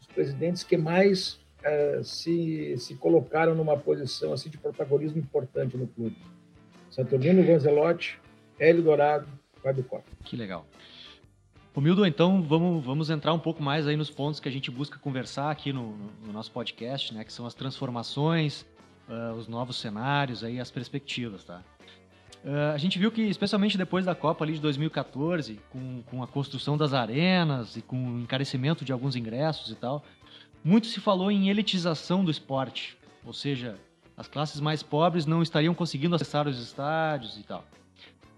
os 0.00 0.06
presidentes 0.06 0.64
que 0.64 0.76
mais 0.76 1.38
uh, 1.60 2.02
se, 2.02 2.74
se 2.78 2.94
colocaram 2.94 3.54
numa 3.54 3.76
posição 3.76 4.32
assim 4.32 4.48
de 4.48 4.56
protagonismo 4.56 5.18
importante 5.18 5.76
no 5.76 5.86
clube. 5.86 6.16
Saturnino 6.90 7.44
Vanzelotti, 7.44 8.18
Hélio 8.58 8.82
Dourado, 8.82 9.28
Fábio 9.62 9.84
Costa. 9.84 10.10
Que 10.24 10.34
legal. 10.34 10.66
Romildo, 11.74 12.04
então 12.04 12.42
vamos, 12.42 12.84
vamos 12.84 13.10
entrar 13.10 13.32
um 13.32 13.38
pouco 13.38 13.62
mais 13.62 13.86
aí 13.86 13.96
nos 13.96 14.10
pontos 14.10 14.40
que 14.40 14.48
a 14.48 14.52
gente 14.52 14.70
busca 14.70 14.98
conversar 14.98 15.50
aqui 15.50 15.72
no, 15.72 15.96
no 16.24 16.32
nosso 16.32 16.50
podcast, 16.50 17.14
né? 17.14 17.24
Que 17.24 17.32
são 17.32 17.46
as 17.46 17.54
transformações, 17.54 18.66
uh, 19.08 19.34
os 19.34 19.48
novos 19.48 19.80
cenários, 19.80 20.44
aí, 20.44 20.60
as 20.60 20.70
perspectivas, 20.70 21.44
tá? 21.44 21.62
Uh, 22.44 22.72
a 22.74 22.78
gente 22.78 22.98
viu 22.98 23.12
que, 23.12 23.22
especialmente 23.22 23.78
depois 23.78 24.04
da 24.04 24.14
Copa 24.14 24.44
ali 24.44 24.54
de 24.54 24.60
2014, 24.60 25.60
com, 25.70 26.02
com 26.10 26.22
a 26.22 26.26
construção 26.26 26.76
das 26.76 26.92
arenas 26.92 27.76
e 27.76 27.82
com 27.82 27.96
o 27.96 28.20
encarecimento 28.20 28.84
de 28.84 28.92
alguns 28.92 29.14
ingressos 29.14 29.70
e 29.70 29.76
tal, 29.76 30.04
muito 30.64 30.88
se 30.88 31.00
falou 31.00 31.30
em 31.30 31.48
elitização 31.48 32.24
do 32.24 32.30
esporte, 32.30 32.96
ou 33.24 33.32
seja, 33.32 33.76
as 34.16 34.26
classes 34.26 34.60
mais 34.60 34.82
pobres 34.82 35.24
não 35.24 35.42
estariam 35.42 35.74
conseguindo 35.74 36.16
acessar 36.16 36.48
os 36.48 36.60
estádios 36.60 37.38
e 37.38 37.42
tal. 37.44 37.64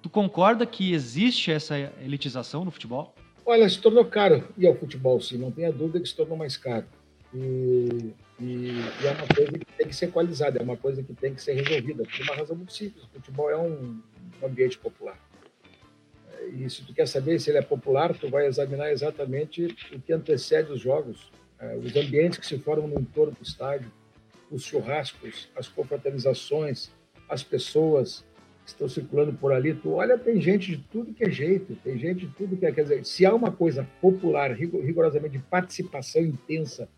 Tu 0.03 0.11
concorda 0.11 0.67
que 0.67 0.93
existe 0.93 1.51
essa 1.51 1.79
elitização 2.03 2.65
no 2.65 2.71
futebol? 2.71 3.15
Olha, 3.47 3.69
se 3.69 3.81
tornou 3.81 4.05
caro 4.05 4.47
ir 4.57 4.67
ao 4.67 4.75
futebol, 4.75 5.21
sim. 5.21 5.39
Não 5.39 5.51
tenha 5.51 5.73
dúvida 5.73 6.01
que 6.01 6.09
se 6.09 6.15
tornou 6.15 6.37
mais 6.37 6.57
caro. 6.57 6.87
E, 7.35 8.15
e, 8.41 8.45
e, 8.45 9.07
é 9.07 9.11
uma 9.11 9.27
coisa 9.27 9.53
que 9.53 9.67
tem 9.77 9.89
que 9.89 9.97
ser 9.97 10.07
equalizada, 10.07 10.59
é 10.59 10.63
uma 10.63 10.77
coisa 10.77 11.03
que 11.03 11.13
tem 11.15 11.35
que 11.35 11.43
ser 11.43 11.55
resolvida, 11.55 12.05
por 12.05 12.23
uma 12.23 12.37
razão 12.37 12.57
muito 12.57 12.73
simples. 12.73 13.05
O 13.05 13.09
futebol 13.09 13.51
é 13.51 13.57
um, 13.57 14.01
ambiente 14.43 14.79
popular. 14.79 15.19
E 16.53 16.69
se 16.69 16.83
tu 16.85 16.93
quer 16.93 17.09
saber 17.09 17.41
se 17.41 17.51
ele 17.51 17.59
é 17.59 17.63
popular, 17.63 18.15
tu 18.15 18.29
vai 18.29 18.47
examinar 18.47 18.93
exatamente 18.93 19.65
o 19.93 20.01
que 20.01 20.13
antecede 20.13 20.71
os 20.71 20.81
jogos, 20.81 21.33
é, 21.59 21.77
os 21.77 21.97
ambientes 21.97 22.39
que 22.39 22.47
se 22.47 22.59
formam 22.59 22.89
no 22.89 23.01
entorno 23.01 23.33
do 23.33 23.43
estádio, 23.43 23.91
os 24.51 24.63
churrascos, 24.63 25.49
as 25.57 25.69
confraternizações, 25.69 26.91
as 27.29 27.43
pessoas 27.43 28.25
que 28.63 28.71
estão 28.71 28.89
circulando 28.89 29.33
por 29.33 29.53
ali. 29.53 29.75
Tu 29.75 29.91
olha, 29.91 30.19
tem 30.19 30.41
gente 30.41 30.77
de 30.77 30.83
tudo 30.91 31.15
que 31.15 31.25
é 31.25 31.31
jeito, 31.31 31.75
tem 31.83 31.99
gente 31.99 32.27
de 32.27 32.35
tudo 32.35 32.57
que 32.57 32.67
é. 32.67 32.73
Quer 32.73 32.83
dizer, 32.83 33.05
se 33.05 33.25
há 33.25 33.35
uma 33.35 33.51
coisa 33.51 33.89
popular, 34.01 34.53
rigorosamente 34.53 35.39
de 35.39 35.45
participação 35.45 36.23
intensa 36.23 36.89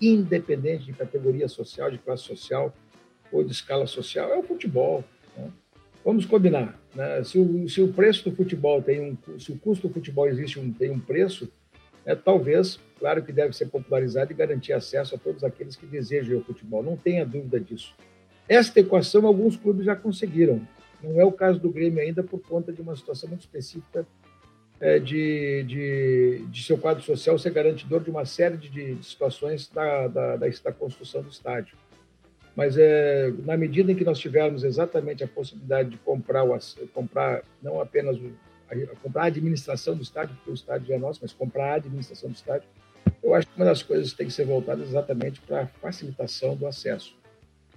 independente 0.00 0.84
de 0.84 0.92
categoria 0.92 1.48
social, 1.48 1.90
de 1.90 1.98
classe 1.98 2.24
social 2.24 2.74
ou 3.32 3.42
de 3.42 3.52
escala 3.52 3.86
social, 3.86 4.30
é 4.30 4.38
o 4.38 4.42
futebol. 4.42 5.04
Né? 5.36 5.50
Vamos 6.04 6.24
combinar, 6.24 6.80
né? 6.94 7.22
se, 7.24 7.38
o, 7.38 7.68
se 7.68 7.82
o 7.82 7.92
preço 7.92 8.30
do 8.30 8.36
futebol 8.36 8.80
tem 8.82 9.00
um, 9.00 9.38
se 9.38 9.52
o 9.52 9.58
custo 9.58 9.88
do 9.88 9.94
futebol 9.94 10.28
existe 10.28 10.60
um, 10.60 10.72
tem 10.72 10.90
um 10.90 11.00
preço, 11.00 11.50
é, 12.04 12.14
talvez, 12.14 12.78
claro 13.00 13.22
que 13.24 13.32
deve 13.32 13.52
ser 13.52 13.66
popularizado 13.66 14.30
e 14.30 14.34
garantir 14.34 14.72
acesso 14.72 15.16
a 15.16 15.18
todos 15.18 15.42
aqueles 15.42 15.74
que 15.74 15.86
desejam 15.86 16.38
o 16.38 16.44
futebol. 16.44 16.82
Não 16.82 16.96
tenha 16.96 17.26
dúvida 17.26 17.58
disso. 17.58 17.94
Esta 18.48 18.78
equação 18.78 19.26
alguns 19.26 19.56
clubes 19.56 19.84
já 19.84 19.96
conseguiram. 19.96 20.60
Não 21.02 21.20
é 21.20 21.24
o 21.24 21.32
caso 21.32 21.58
do 21.58 21.68
Grêmio 21.68 22.00
ainda 22.00 22.22
por 22.22 22.40
conta 22.40 22.72
de 22.72 22.80
uma 22.80 22.94
situação 22.94 23.28
muito 23.28 23.40
específica 23.40 24.06
de, 25.00 25.62
de, 25.64 26.46
de, 26.50 26.62
seu 26.62 26.76
quadro 26.76 27.02
social 27.02 27.38
ser 27.38 27.50
garantidor 27.50 28.02
de 28.02 28.10
uma 28.10 28.26
série 28.26 28.56
de, 28.56 28.94
de 28.94 29.04
situações 29.04 29.68
da, 29.68 30.06
da, 30.06 30.36
da, 30.36 30.46
da, 30.46 30.72
construção 30.72 31.22
do 31.22 31.30
estádio. 31.30 31.76
Mas 32.54 32.76
é, 32.76 33.32
na 33.44 33.56
medida 33.56 33.92
em 33.92 33.94
que 33.94 34.04
nós 34.04 34.18
tivermos 34.18 34.64
exatamente 34.64 35.24
a 35.24 35.28
possibilidade 35.28 35.90
de 35.90 35.96
comprar, 35.98 36.44
o, 36.44 36.58
comprar 36.92 37.42
não 37.62 37.80
apenas 37.80 38.18
o, 38.18 38.32
a, 38.70 38.96
comprar 39.02 39.22
a 39.22 39.26
administração 39.26 39.96
do 39.96 40.02
estádio, 40.02 40.34
porque 40.36 40.50
o 40.50 40.54
estádio 40.54 40.94
é 40.94 40.98
nosso, 40.98 41.20
mas 41.22 41.32
comprar 41.32 41.72
a 41.72 41.74
administração 41.76 42.30
do 42.30 42.34
estádio, 42.34 42.68
eu 43.22 43.34
acho 43.34 43.46
que 43.46 43.56
uma 43.56 43.64
das 43.64 43.82
coisas 43.82 44.12
tem 44.12 44.26
que 44.26 44.32
ser 44.32 44.44
voltada 44.44 44.82
exatamente 44.82 45.40
para 45.40 45.62
a 45.62 45.66
facilitação 45.66 46.54
do 46.54 46.66
acesso. 46.66 47.16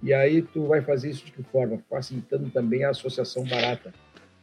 E 0.02 0.14
aí 0.14 0.42
tu 0.42 0.66
vai 0.66 0.80
fazer 0.80 1.10
isso 1.10 1.24
de 1.24 1.32
que 1.32 1.42
forma? 1.42 1.78
Facilitando 1.88 2.50
também 2.50 2.84
a 2.84 2.90
associação 2.90 3.44
barata, 3.44 3.92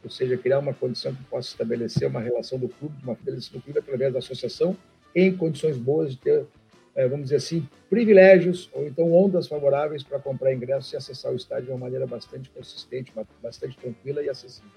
ou 0.02 0.10
seja, 0.10 0.36
criar 0.36 0.58
uma 0.58 0.72
condição 0.72 1.14
que 1.14 1.22
possa 1.24 1.48
estabelecer 1.48 2.08
uma 2.08 2.20
relação 2.20 2.58
do 2.58 2.68
clube, 2.68 2.94
uma 3.02 3.14
federação 3.16 3.58
do 3.58 3.62
clube 3.62 3.78
através 3.78 4.12
da 4.12 4.18
associação, 4.18 4.76
em 5.14 5.36
condições 5.36 5.76
boas 5.76 6.12
de 6.12 6.18
ter, 6.18 6.46
eh, 6.94 7.08
vamos 7.08 7.24
dizer 7.24 7.36
assim, 7.36 7.68
privilégios 7.90 8.70
ou 8.72 8.86
então 8.86 9.12
ondas 9.12 9.48
favoráveis 9.48 10.02
para 10.02 10.18
comprar 10.18 10.52
ingressos 10.52 10.92
e 10.92 10.96
acessar 10.96 11.32
o 11.32 11.36
estádio 11.36 11.66
de 11.66 11.70
uma 11.72 11.78
maneira 11.78 12.06
bastante 12.06 12.48
consistente, 12.50 13.12
bastante 13.42 13.76
tranquila 13.76 14.22
e 14.22 14.28
acessível. 14.28 14.70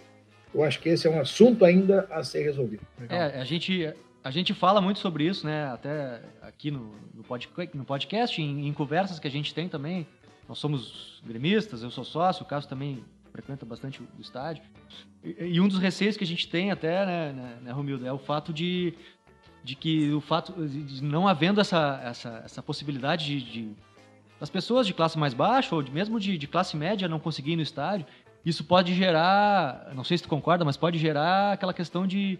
Eu 0.53 0.63
acho 0.63 0.79
que 0.79 0.89
esse 0.89 1.07
é 1.07 1.09
um 1.09 1.19
assunto 1.19 1.63
ainda 1.63 2.07
a 2.09 2.23
ser 2.23 2.43
resolvido. 2.43 2.81
É, 3.09 3.39
a 3.39 3.43
gente 3.43 3.93
a 4.23 4.29
gente 4.29 4.53
fala 4.53 4.79
muito 4.79 4.99
sobre 4.99 5.25
isso, 5.25 5.45
né? 5.45 5.65
Até 5.65 6.21
aqui 6.41 6.69
no, 6.69 6.93
no, 7.13 7.23
podcast, 7.23 7.75
no 7.75 7.83
podcast 7.83 8.41
em, 8.41 8.67
em, 8.67 8.73
conversas 8.73 9.19
que 9.19 9.27
a 9.27 9.31
gente 9.31 9.53
tem 9.53 9.67
também. 9.67 10.05
Nós 10.47 10.59
somos 10.59 11.21
gremistas, 11.25 11.81
eu 11.81 11.89
sou 11.89 12.03
sócio, 12.03 12.43
o 12.43 12.45
Carlos 12.45 12.67
também 12.67 13.03
frequenta 13.31 13.65
bastante 13.65 14.01
o 14.01 14.21
estádio. 14.21 14.63
E, 15.23 15.55
e, 15.55 15.61
um 15.61 15.67
dos 15.67 15.77
receios 15.77 16.17
que 16.17 16.23
a 16.23 16.27
gente 16.27 16.47
tem 16.47 16.71
até, 16.71 17.05
né, 17.05 17.33
né, 17.33 17.57
né 17.61 17.71
Romildo, 17.71 18.05
é 18.05 18.11
o 18.11 18.17
fato 18.17 18.51
de, 18.53 18.93
de 19.63 19.75
que 19.75 20.11
o 20.11 20.21
fato 20.21 20.53
de 20.67 21.03
não 21.03 21.27
havendo 21.27 21.61
essa, 21.61 22.01
essa, 22.03 22.41
essa 22.45 22.61
possibilidade 22.61 23.25
de, 23.25 23.51
de 23.51 23.75
das 24.39 24.50
pessoas 24.50 24.88
de 24.88 24.93
classe 24.93 25.19
mais 25.19 25.35
baixa 25.35 25.75
ou 25.75 25.83
de, 25.83 25.91
mesmo 25.91 26.19
de, 26.19 26.35
de 26.35 26.47
classe 26.47 26.75
média 26.75 27.07
não 27.07 27.19
conseguirem 27.19 27.53
ir 27.53 27.57
no 27.57 27.61
estádio, 27.61 28.07
isso 28.43 28.63
pode 28.63 28.91
gerar, 28.95 29.91
não 29.93 30.03
sei 30.03 30.17
se 30.17 30.23
tu 30.23 30.29
concorda, 30.29 30.65
mas 30.65 30.75
pode 30.75 30.97
gerar 30.97 31.53
aquela 31.53 31.73
questão 31.73 32.07
de, 32.07 32.39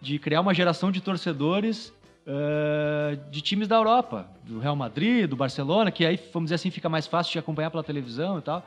de 0.00 0.18
criar 0.18 0.40
uma 0.40 0.54
geração 0.54 0.90
de 0.90 1.02
torcedores 1.02 1.92
uh, 2.26 3.30
de 3.30 3.42
times 3.42 3.68
da 3.68 3.76
Europa, 3.76 4.30
do 4.44 4.58
Real 4.58 4.74
Madrid, 4.74 5.28
do 5.28 5.36
Barcelona, 5.36 5.90
que 5.90 6.06
aí, 6.06 6.18
vamos 6.32 6.46
dizer 6.46 6.54
assim, 6.54 6.70
fica 6.70 6.88
mais 6.88 7.06
fácil 7.06 7.32
de 7.32 7.38
acompanhar 7.38 7.70
pela 7.70 7.84
televisão 7.84 8.38
e 8.38 8.42
tal. 8.42 8.66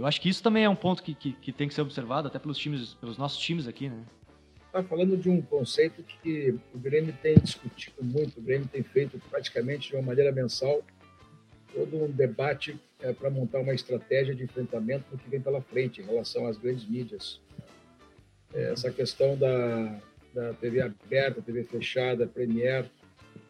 Eu 0.00 0.06
acho 0.06 0.18
que 0.18 0.30
isso 0.30 0.42
também 0.42 0.64
é 0.64 0.68
um 0.68 0.74
ponto 0.74 1.02
que, 1.02 1.14
que, 1.14 1.32
que 1.34 1.52
tem 1.52 1.68
que 1.68 1.74
ser 1.74 1.82
observado 1.82 2.26
até 2.26 2.38
pelos 2.38 2.56
times, 2.56 2.94
pelos 2.94 3.18
nossos 3.18 3.38
times 3.38 3.68
aqui, 3.68 3.90
né? 3.90 4.02
Está 4.64 4.82
falando 4.82 5.14
de 5.14 5.28
um 5.28 5.42
conceito 5.42 6.02
que 6.02 6.58
o 6.72 6.78
Grêmio 6.78 7.14
tem 7.20 7.34
discutido 7.34 8.02
muito, 8.02 8.38
o 8.38 8.42
Grêmio 8.42 8.66
tem 8.66 8.82
feito 8.82 9.20
praticamente 9.28 9.90
de 9.90 9.96
uma 9.96 10.02
maneira 10.02 10.32
mensal 10.32 10.82
todo 11.74 12.02
um 12.02 12.10
debate 12.10 12.80
é, 13.00 13.12
para 13.12 13.28
montar 13.28 13.58
uma 13.58 13.74
estratégia 13.74 14.34
de 14.34 14.42
enfrentamento 14.42 15.04
no 15.12 15.18
que 15.18 15.28
vem 15.28 15.38
pela 15.38 15.60
frente 15.60 16.00
em 16.00 16.04
relação 16.06 16.46
às 16.46 16.56
grandes 16.56 16.88
mídias. 16.88 17.38
É, 18.54 18.72
essa 18.72 18.90
questão 18.90 19.36
da, 19.36 20.00
da 20.32 20.54
TV 20.54 20.80
aberta, 20.80 21.42
TV 21.42 21.62
fechada, 21.64 22.26
Premiere, 22.26 22.90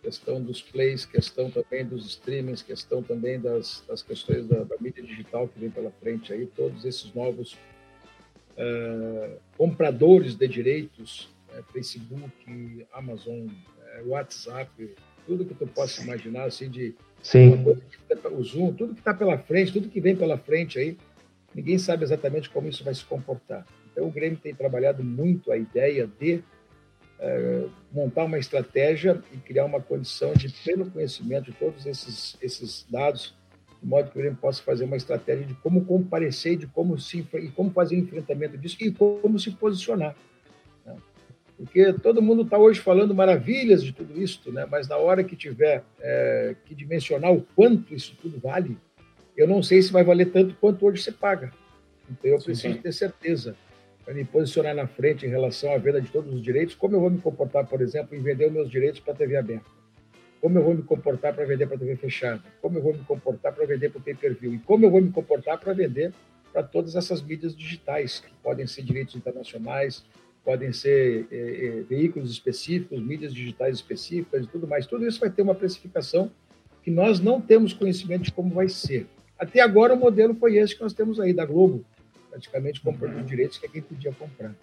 questão 0.02 0.40
dos 0.40 0.62
plays, 0.62 1.04
questão 1.04 1.50
também 1.50 1.84
dos 1.84 2.06
streamings, 2.06 2.62
questão 2.62 3.02
também 3.02 3.38
das, 3.38 3.84
das 3.86 4.02
questões 4.02 4.46
da, 4.46 4.64
da, 4.64 4.76
mídia 4.80 5.02
digital 5.02 5.46
que 5.48 5.58
vem 5.58 5.70
pela 5.70 5.90
frente 5.90 6.32
aí, 6.32 6.46
todos 6.46 6.84
esses 6.84 7.12
novos 7.14 7.54
uh, 8.56 9.38
compradores 9.56 10.34
de 10.34 10.48
direitos, 10.48 11.28
uh, 11.50 11.62
Facebook, 11.72 12.86
Amazon, 12.92 13.46
uh, 13.46 14.08
WhatsApp, 14.08 14.70
tudo 15.26 15.44
que 15.44 15.54
tu 15.54 15.66
possa 15.66 16.02
imaginar 16.02 16.44
assim 16.44 16.70
de 16.70 16.94
Sim. 17.22 17.62
Tá, 18.22 18.28
o 18.28 18.42
Zoom, 18.42 18.72
tudo 18.72 18.94
que 18.94 19.00
está 19.00 19.12
pela 19.12 19.38
frente, 19.38 19.72
tudo 19.72 19.88
que 19.88 20.00
vem 20.00 20.16
pela 20.16 20.38
frente 20.38 20.78
aí, 20.78 20.96
ninguém 21.54 21.78
sabe 21.78 22.02
exatamente 22.02 22.48
como 22.48 22.68
isso 22.68 22.82
vai 22.82 22.94
se 22.94 23.04
comportar. 23.04 23.66
Então, 23.92 24.06
o 24.06 24.10
Grêmio 24.10 24.38
tem 24.38 24.54
trabalhado 24.54 25.04
muito 25.04 25.52
a 25.52 25.56
ideia 25.56 26.06
de 26.18 26.42
montar 27.92 28.24
uma 28.24 28.38
estratégia 28.38 29.22
e 29.32 29.36
criar 29.36 29.64
uma 29.64 29.80
condição 29.80 30.32
de 30.32 30.48
pleno 30.48 30.90
conhecimento 30.90 31.50
de 31.50 31.52
todos 31.52 31.84
esses, 31.84 32.36
esses 32.40 32.86
dados, 32.88 33.34
de 33.82 33.86
modo 33.86 34.10
que 34.10 34.18
o 34.18 34.20
Grêmio 34.20 34.38
possa 34.40 34.62
fazer 34.62 34.84
uma 34.84 34.96
estratégia 34.96 35.44
de 35.44 35.54
como 35.54 35.84
comparecer, 35.84 36.56
de 36.56 36.66
como 36.66 36.98
se 36.98 37.26
e 37.34 37.48
como 37.48 37.70
fazer 37.70 37.96
o 37.96 37.98
enfrentamento 37.98 38.56
disso 38.56 38.76
e 38.80 38.90
como 38.90 39.38
se 39.38 39.50
posicionar. 39.50 40.16
Né? 40.84 40.96
Porque 41.56 41.92
todo 41.94 42.22
mundo 42.22 42.42
está 42.42 42.56
hoje 42.56 42.80
falando 42.80 43.14
maravilhas 43.14 43.82
de 43.82 43.92
tudo 43.92 44.20
isso, 44.20 44.50
né? 44.52 44.66
mas 44.70 44.88
na 44.88 44.96
hora 44.96 45.22
que 45.22 45.36
tiver 45.36 45.84
é, 46.00 46.56
que 46.64 46.74
dimensionar 46.74 47.32
o 47.32 47.42
quanto 47.54 47.94
isso 47.94 48.16
tudo 48.20 48.38
vale, 48.38 48.78
eu 49.36 49.46
não 49.46 49.62
sei 49.62 49.82
se 49.82 49.92
vai 49.92 50.04
valer 50.04 50.30
tanto 50.32 50.54
quanto 50.60 50.86
hoje 50.86 51.02
você 51.02 51.12
paga. 51.12 51.52
Então 52.10 52.30
eu 52.30 52.36
preciso 52.36 52.60
sim, 52.60 52.72
sim. 52.74 52.80
ter 52.80 52.92
certeza 52.92 53.56
para 54.10 54.16
me 54.16 54.24
posicionar 54.24 54.74
na 54.74 54.88
frente 54.88 55.24
em 55.24 55.28
relação 55.28 55.72
à 55.72 55.78
venda 55.78 56.00
de 56.00 56.10
todos 56.10 56.34
os 56.34 56.42
direitos, 56.42 56.74
como 56.74 56.96
eu 56.96 57.00
vou 57.00 57.10
me 57.10 57.20
comportar, 57.20 57.64
por 57.64 57.80
exemplo, 57.80 58.16
em 58.16 58.20
vender 58.20 58.46
os 58.46 58.52
meus 58.52 58.68
direitos 58.68 58.98
para 58.98 59.12
a 59.12 59.16
TV 59.16 59.36
aberta, 59.36 59.70
como 60.40 60.58
eu 60.58 60.64
vou 60.64 60.74
me 60.74 60.82
comportar 60.82 61.32
para 61.32 61.44
vender 61.44 61.68
para 61.68 61.76
a 61.76 61.78
TV 61.78 61.94
fechada, 61.94 62.42
como 62.60 62.76
eu 62.76 62.82
vou 62.82 62.92
me 62.92 63.04
comportar 63.04 63.54
para 63.54 63.64
vender 63.64 63.88
para 63.88 64.00
o 64.00 64.02
pay-per-view 64.02 64.54
e 64.54 64.58
como 64.58 64.84
eu 64.84 64.90
vou 64.90 65.00
me 65.00 65.12
comportar 65.12 65.60
para 65.60 65.72
vender 65.72 66.12
para 66.52 66.64
todas 66.64 66.96
essas 66.96 67.22
mídias 67.22 67.54
digitais, 67.54 68.18
que 68.18 68.32
podem 68.42 68.66
ser 68.66 68.82
direitos 68.82 69.14
internacionais, 69.14 70.04
podem 70.44 70.72
ser 70.72 71.28
é, 71.30 71.36
é, 71.36 71.82
veículos 71.82 72.32
específicos, 72.32 73.00
mídias 73.00 73.32
digitais 73.32 73.76
específicas 73.76 74.44
e 74.44 74.48
tudo 74.48 74.66
mais. 74.66 74.88
Tudo 74.88 75.06
isso 75.06 75.20
vai 75.20 75.30
ter 75.30 75.42
uma 75.42 75.54
precificação 75.54 76.32
que 76.82 76.90
nós 76.90 77.20
não 77.20 77.40
temos 77.40 77.72
conhecimento 77.72 78.24
de 78.24 78.32
como 78.32 78.52
vai 78.52 78.68
ser. 78.68 79.06
Até 79.38 79.60
agora, 79.60 79.94
o 79.94 79.96
modelo 79.96 80.34
foi 80.34 80.56
esse 80.56 80.74
que 80.74 80.82
nós 80.82 80.92
temos 80.92 81.20
aí, 81.20 81.32
da 81.32 81.46
Globo, 81.46 81.84
praticamente 82.30 82.80
comprando 82.80 83.20
os 83.20 83.26
direitos 83.26 83.58
que 83.58 83.66
é 83.66 83.68
quem 83.68 83.82
podia 83.82 84.12
comprar. 84.12 84.54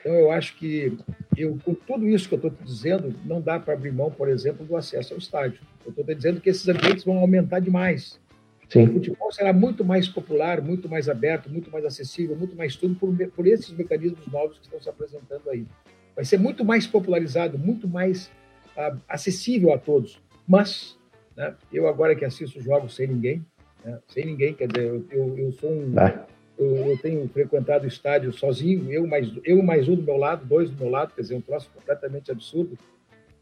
Então, 0.00 0.14
eu 0.14 0.30
acho 0.30 0.56
que, 0.56 0.96
eu, 1.36 1.58
com 1.64 1.74
tudo 1.74 2.08
isso 2.08 2.28
que 2.28 2.34
eu 2.34 2.38
estou 2.38 2.50
te 2.50 2.62
dizendo, 2.62 3.14
não 3.24 3.40
dá 3.40 3.58
para 3.58 3.74
abrir 3.74 3.92
mão, 3.92 4.10
por 4.10 4.28
exemplo, 4.28 4.64
do 4.64 4.76
acesso 4.76 5.12
ao 5.12 5.18
estádio. 5.18 5.60
Eu 5.84 5.90
estou 5.90 6.04
dizendo 6.14 6.40
que 6.40 6.48
esses 6.48 6.68
ambientes 6.68 7.04
vão 7.04 7.18
aumentar 7.18 7.60
demais. 7.60 8.20
Sim. 8.68 8.84
O 8.84 8.92
futebol 8.92 9.32
será 9.32 9.52
muito 9.52 9.84
mais 9.84 10.08
popular, 10.08 10.60
muito 10.60 10.88
mais 10.88 11.08
aberto, 11.08 11.50
muito 11.50 11.70
mais 11.70 11.84
acessível, 11.84 12.36
muito 12.36 12.54
mais 12.54 12.76
tudo 12.76 12.94
por, 12.94 13.14
por 13.30 13.46
esses 13.46 13.70
mecanismos 13.70 14.26
novos 14.28 14.58
que 14.58 14.64
estão 14.64 14.80
se 14.80 14.88
apresentando 14.88 15.48
aí. 15.50 15.66
Vai 16.14 16.24
ser 16.24 16.38
muito 16.38 16.64
mais 16.64 16.86
popularizado, 16.86 17.58
muito 17.58 17.88
mais 17.88 18.30
uh, 18.76 18.98
acessível 19.08 19.72
a 19.72 19.78
todos. 19.78 20.20
Mas, 20.46 20.98
né, 21.36 21.54
eu 21.72 21.88
agora 21.88 22.14
que 22.14 22.24
assisto 22.24 22.60
jogos 22.60 22.94
sem 22.94 23.06
ninguém, 23.06 23.44
né, 23.84 23.98
sem 24.06 24.26
ninguém, 24.26 24.54
quer 24.54 24.68
dizer, 24.68 24.86
eu, 24.86 25.06
eu, 25.10 25.38
eu 25.38 25.52
sou 25.52 25.72
um. 25.72 25.94
Ah 25.96 26.26
eu, 26.58 26.76
eu, 26.76 26.98
tenho 26.98 27.28
frequentado 27.28 27.86
estádio 27.86 28.32
sozinho, 28.32 28.92
eu 28.92 29.06
mais, 29.06 29.30
eu 29.44 29.62
mais 29.62 29.88
um 29.88 29.94
do 29.94 30.02
meu 30.02 30.16
lado, 30.16 30.44
dois 30.44 30.68
do 30.68 30.76
meu 30.76 30.90
lado, 30.90 31.14
quer 31.14 31.22
dizer, 31.22 31.36
um 31.36 31.40
troço 31.40 31.70
completamente 31.72 32.30
absurdo. 32.30 32.76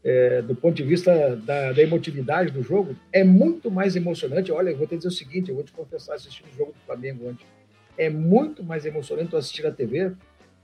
É, 0.03 0.41
do 0.43 0.55
ponto 0.55 0.75
de 0.75 0.83
vista 0.83 1.35
da, 1.35 1.73
da, 1.73 1.81
emotividade 1.81 2.51
do 2.51 2.61
jogo, 2.61 2.95
é 3.11 3.23
muito 3.23 3.71
mais 3.71 3.95
emocionante. 3.95 4.51
Olha, 4.51 4.69
eu 4.69 4.77
vou 4.77 4.87
te 4.87 4.95
dizer 4.95 5.07
o 5.07 5.11
seguinte: 5.11 5.49
eu 5.49 5.55
vou 5.55 5.63
te 5.63 5.71
confessar, 5.71 6.13
assistindo 6.13 6.47
o 6.53 6.55
jogo 6.55 6.71
do 6.71 6.79
Flamengo 6.85 7.27
ontem, 7.27 7.45
é 7.97 8.09
muito 8.09 8.63
mais 8.63 8.85
emocionante 8.85 9.35
assistir 9.35 9.65
a 9.65 9.71
TV, 9.71 10.13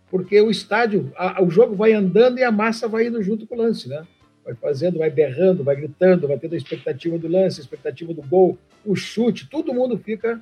porque 0.09 0.39
o 0.39 0.51
estádio, 0.51 1.11
a, 1.15 1.41
o 1.43 1.49
jogo 1.49 1.75
vai 1.75 1.91
andando 1.91 2.37
e 2.37 2.43
a 2.43 2.51
massa 2.51 2.87
vai 2.87 3.07
indo 3.07 3.21
junto 3.23 3.47
com 3.47 3.55
o 3.55 3.57
lance, 3.57 3.89
né? 3.89 4.05
Vai 4.45 4.53
fazendo, 4.53 4.99
vai 4.99 5.09
berrando, 5.09 5.63
vai 5.63 5.75
gritando, 5.75 6.27
vai 6.27 6.37
tendo 6.37 6.53
a 6.53 6.57
expectativa 6.57 7.17
do 7.17 7.27
lance, 7.27 7.59
a 7.59 7.63
expectativa 7.63 8.13
do 8.13 8.21
gol, 8.21 8.57
o 8.85 8.95
chute, 8.95 9.49
todo 9.49 9.73
mundo 9.73 9.97
fica 9.97 10.39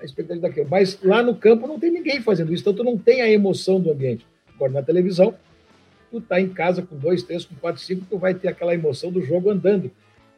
a 0.00 0.04
expectativa 0.04 0.48
daquilo. 0.48 0.68
Mas 0.70 0.98
lá 1.02 1.22
no 1.22 1.34
campo 1.34 1.66
não 1.66 1.78
tem 1.78 1.90
ninguém 1.90 2.20
fazendo 2.20 2.52
isso, 2.52 2.62
então 2.62 2.74
tu 2.74 2.84
não 2.84 2.98
tem 2.98 3.20
a 3.22 3.30
emoção 3.30 3.80
do 3.80 3.90
ambiente. 3.90 4.26
Agora, 4.54 4.72
na 4.72 4.82
televisão, 4.82 5.34
tu 6.10 6.20
tá 6.20 6.40
em 6.40 6.48
casa 6.48 6.82
com 6.82 6.96
dois, 6.96 7.22
três, 7.22 7.44
com 7.44 7.54
quatro, 7.56 7.80
cinco, 7.80 8.06
tu 8.08 8.18
vai 8.18 8.34
ter 8.34 8.48
aquela 8.48 8.74
emoção 8.74 9.10
do 9.10 9.22
jogo 9.22 9.50
andando. 9.50 9.90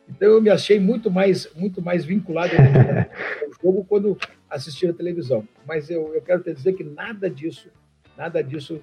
Então 0.09 0.29
eu 0.29 0.41
me 0.41 0.49
achei 0.49 0.81
muito 0.81 1.11
mais, 1.11 1.53
muito 1.55 1.83
mais 1.83 2.05
vinculado 2.05 2.53
ao 2.57 3.53
jogo 3.63 3.85
quando 3.85 4.17
assisti 4.49 4.87
a 4.87 4.93
televisão. 4.93 5.47
Mas 5.67 5.91
eu, 5.91 6.15
eu 6.15 6.23
quero 6.23 6.43
te 6.43 6.53
dizer 6.53 6.73
que 6.73 6.85
nada 6.85 7.29
disso, 7.29 7.69
nada 8.17 8.43
disso 8.43 8.81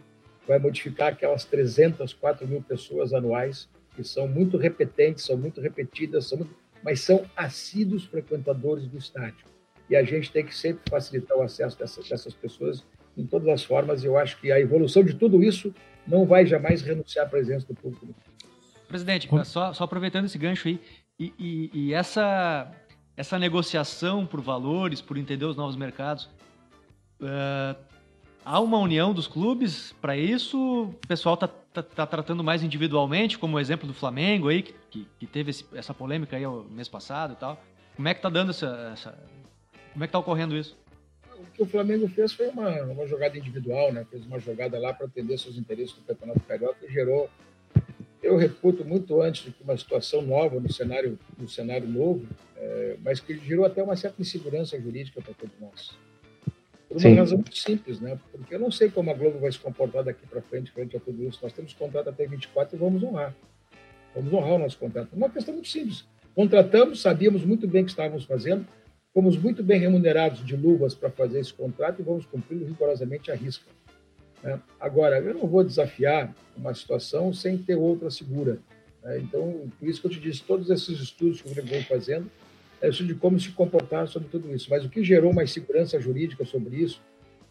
vai 0.47 0.59
modificar 0.59 1.13
aquelas 1.13 1.43
300, 1.45 2.13
4 2.13 2.47
mil 2.47 2.61
pessoas 2.61 3.13
anuais 3.13 3.67
que 3.95 4.03
são 4.03 4.27
muito 4.27 4.57
repetentes, 4.57 5.23
são 5.23 5.37
muito 5.37 5.61
repetidas, 5.61 6.27
são 6.27 6.39
muito, 6.39 6.53
mas 6.83 6.99
são 6.99 7.25
assíduos 7.35 8.05
frequentadores 8.05 8.85
do 8.87 8.97
estádio. 8.97 9.54
E 9.89 9.95
a 9.95 10.03
gente 10.03 10.31
tem 10.31 10.45
que 10.45 10.55
sempre 10.55 10.81
facilitar 10.89 11.37
o 11.37 11.41
acesso 11.41 11.77
dessas, 11.77 12.07
dessas 12.07 12.33
pessoas 12.33 12.83
em 13.17 13.25
todas 13.25 13.47
as 13.47 13.63
formas. 13.63 14.03
E 14.03 14.07
eu 14.07 14.17
acho 14.17 14.39
que 14.39 14.51
a 14.51 14.59
evolução 14.59 15.03
de 15.03 15.13
tudo 15.13 15.43
isso 15.43 15.73
não 16.07 16.25
vai 16.25 16.45
jamais 16.45 16.81
renunciar 16.81 17.25
à 17.25 17.29
presença 17.29 17.67
do 17.67 17.75
público. 17.75 18.07
Presidente, 18.87 19.27
só, 19.45 19.73
só 19.73 19.83
aproveitando 19.83 20.25
esse 20.25 20.37
gancho 20.37 20.67
aí, 20.67 20.79
e, 21.19 21.33
e, 21.39 21.71
e, 21.73 21.93
essa, 21.93 22.71
essa 23.15 23.39
negociação 23.39 24.25
por 24.25 24.41
valores, 24.41 25.01
por 25.01 25.17
entender 25.17 25.45
os 25.45 25.55
novos 25.55 25.75
mercados, 25.75 26.25
uh, 27.21 27.75
há 28.43 28.59
uma 28.59 28.77
união 28.77 29.13
dos 29.13 29.27
clubes 29.27 29.93
para 30.01 30.15
isso? 30.17 30.83
O 30.83 31.07
pessoal 31.07 31.35
está 31.35 31.47
tá, 31.47 31.81
tá, 31.81 32.05
tratando 32.05 32.43
mais 32.43 32.63
individualmente, 32.63 33.37
como 33.37 33.57
o 33.57 33.59
exemplo 33.59 33.87
do 33.87 33.93
Flamengo 33.93 34.49
aí, 34.49 34.61
que, 34.61 35.07
que 35.19 35.25
teve 35.25 35.51
esse, 35.51 35.65
essa 35.73 35.93
polêmica 35.93 36.35
aí 36.35 36.45
o 36.45 36.65
mês 36.69 36.87
passado 36.87 37.33
e 37.33 37.37
tal. 37.37 37.61
Como 37.95 38.07
é 38.07 38.13
que 38.13 38.19
está 38.19 38.29
dando 38.29 38.49
essa, 38.49 38.91
essa, 38.93 39.17
Como 39.95 40.03
é 40.03 40.07
que 40.07 40.09
está 40.09 40.19
ocorrendo 40.19 40.57
isso? 40.57 40.77
O 41.39 41.45
que 41.53 41.63
o 41.63 41.65
Flamengo 41.65 42.05
fez 42.09 42.33
foi 42.33 42.49
uma, 42.49 42.69
uma 42.83 43.07
jogada 43.07 43.37
individual, 43.37 43.93
né? 43.93 44.05
Fez 44.11 44.25
uma 44.25 44.37
jogada 44.41 44.77
lá 44.77 44.93
para 44.93 45.05
atender 45.05 45.39
seus 45.39 45.57
interesses 45.57 45.95
no 45.95 46.03
Campeonato 46.03 46.41
Carioca 46.41 46.85
e 46.85 46.91
gerou 46.91 47.29
eu 48.21 48.35
reputo 48.35 48.83
muito 48.83 49.21
antes 49.21 49.45
de 49.45 49.51
que 49.51 49.63
uma 49.63 49.77
situação 49.77 50.21
nova 50.21 50.59
no 50.59 50.69
cenário, 50.73 51.17
no 51.37 51.47
cenário 51.47 51.87
novo, 51.87 52.27
é, 52.57 52.97
mas 53.01 53.21
que 53.21 53.37
gerou 53.37 53.63
até 53.63 53.81
uma 53.81 53.95
certa 53.95 54.21
insegurança 54.21 54.77
jurídica 54.81 55.21
para 55.21 55.33
todos 55.33 55.55
nós. 55.61 55.91
Por 56.89 56.97
uma 56.97 56.99
Sim. 56.99 57.15
razão 57.15 57.37
muito 57.37 57.57
simples, 57.57 58.01
né? 58.01 58.19
Porque 58.33 58.53
eu 58.53 58.59
não 58.59 58.69
sei 58.69 58.89
como 58.89 59.11
a 59.11 59.13
Globo 59.13 59.39
vai 59.39 59.51
se 59.51 59.59
comportar 59.59 60.03
daqui 60.03 60.27
para 60.27 60.41
frente, 60.41 60.71
frente 60.71 60.97
a 60.97 60.99
tudo 60.99 61.23
isso. 61.23 61.39
Nós 61.41 61.53
temos 61.53 61.73
contrato 61.73 62.09
até 62.09 62.27
24 62.27 62.75
e 62.75 62.79
vamos 62.79 63.01
honrar. 63.01 63.33
Vamos 64.13 64.33
honrar 64.33 64.55
o 64.55 64.59
nosso 64.59 64.77
contrato. 64.77 65.09
Uma 65.13 65.29
questão 65.29 65.53
muito 65.53 65.69
simples. 65.69 66.05
Contratamos, 66.35 67.01
sabíamos 67.01 67.45
muito 67.45 67.65
bem 67.65 67.83
o 67.83 67.85
que 67.85 67.91
estávamos 67.91 68.25
fazendo, 68.25 68.67
fomos 69.15 69.37
muito 69.37 69.63
bem 69.63 69.79
remunerados 69.79 70.45
de 70.45 70.57
luvas 70.57 70.93
para 70.93 71.09
fazer 71.09 71.39
esse 71.39 71.53
contrato 71.53 72.01
e 72.01 72.03
vamos 72.03 72.25
cumpri-lo 72.25 72.65
rigorosamente 72.65 73.31
à 73.31 73.33
risca. 73.33 73.63
Né? 74.43 74.59
Agora, 74.77 75.19
eu 75.19 75.33
não 75.33 75.47
vou 75.47 75.63
desafiar 75.63 76.35
uma 76.57 76.73
situação 76.73 77.31
sem 77.31 77.57
ter 77.57 77.75
outra 77.75 78.11
segura. 78.11 78.59
Né? 79.01 79.19
Então, 79.19 79.71
por 79.79 79.87
isso 79.87 80.01
que 80.01 80.07
eu 80.07 80.11
te 80.11 80.19
disse, 80.19 80.43
todos 80.43 80.69
esses 80.69 80.99
estudos 80.99 81.41
que 81.41 81.47
eu 81.47 81.65
vou 81.65 81.81
fazendo, 81.83 82.29
é 82.81 82.89
de 82.89 83.15
como 83.15 83.39
se 83.39 83.51
comportar 83.51 84.05
sobre 84.09 84.27
tudo 84.27 84.53
isso. 84.53 84.67
Mas 84.69 84.83
o 84.83 84.89
que 84.89 85.01
gerou 85.01 85.31
uma 85.31 85.45
insegurança 85.45 85.97
jurídica 85.97 86.43
sobre 86.43 86.75
isso, 86.75 87.01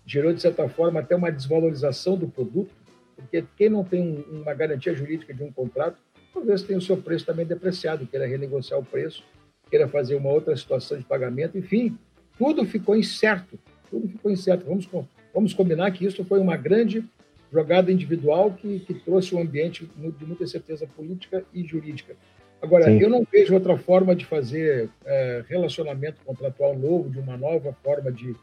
gerou, 0.04 0.34
de 0.34 0.42
certa 0.42 0.68
forma, 0.68 1.00
até 1.00 1.16
uma 1.16 1.32
desvalorização 1.32 2.14
do 2.14 2.28
produto, 2.28 2.74
porque 3.16 3.42
quem 3.56 3.70
não 3.70 3.82
tem 3.82 4.22
uma 4.30 4.52
garantia 4.52 4.94
jurídica 4.94 5.32
de 5.32 5.42
um 5.42 5.50
contrato, 5.50 5.96
talvez 6.30 6.62
tenha 6.62 6.78
o 6.78 6.82
seu 6.82 6.98
preço 6.98 7.24
também 7.24 7.46
depreciado, 7.46 8.06
queira 8.06 8.26
renegociar 8.26 8.78
o 8.78 8.84
preço, 8.84 9.24
queira 9.70 9.88
fazer 9.88 10.14
uma 10.14 10.30
outra 10.30 10.56
situação 10.56 10.98
de 10.98 11.04
pagamento, 11.04 11.58
enfim, 11.58 11.96
tudo 12.38 12.64
ficou 12.64 12.96
incerto, 12.96 13.58
tudo 13.90 14.08
ficou 14.08 14.30
incerto. 14.30 14.64
Vamos 14.66 14.86
Vamos 15.34 15.52
combinar 15.52 15.90
que 15.90 16.06
isso 16.06 16.24
foi 16.24 16.38
uma 16.38 16.56
grande 16.56 17.04
jogada 17.52 17.90
individual 17.90 18.52
que, 18.52 18.78
que 18.80 18.94
trouxe 18.94 19.34
um 19.34 19.40
ambiente 19.40 19.84
de 19.84 20.24
muita 20.24 20.46
certeza 20.46 20.86
política 20.86 21.44
e 21.52 21.64
jurídica. 21.64 22.14
Agora, 22.62 22.84
Sim. 22.84 23.00
eu 23.00 23.10
não 23.10 23.26
vejo 23.30 23.52
outra 23.52 23.76
forma 23.76 24.14
de 24.14 24.24
fazer 24.24 24.88
é, 25.04 25.44
relacionamento 25.48 26.20
contratual 26.24 26.78
novo, 26.78 27.10
de 27.10 27.18
uma 27.18 27.36
nova 27.36 27.72
forma 27.82 28.12
de 28.12 28.34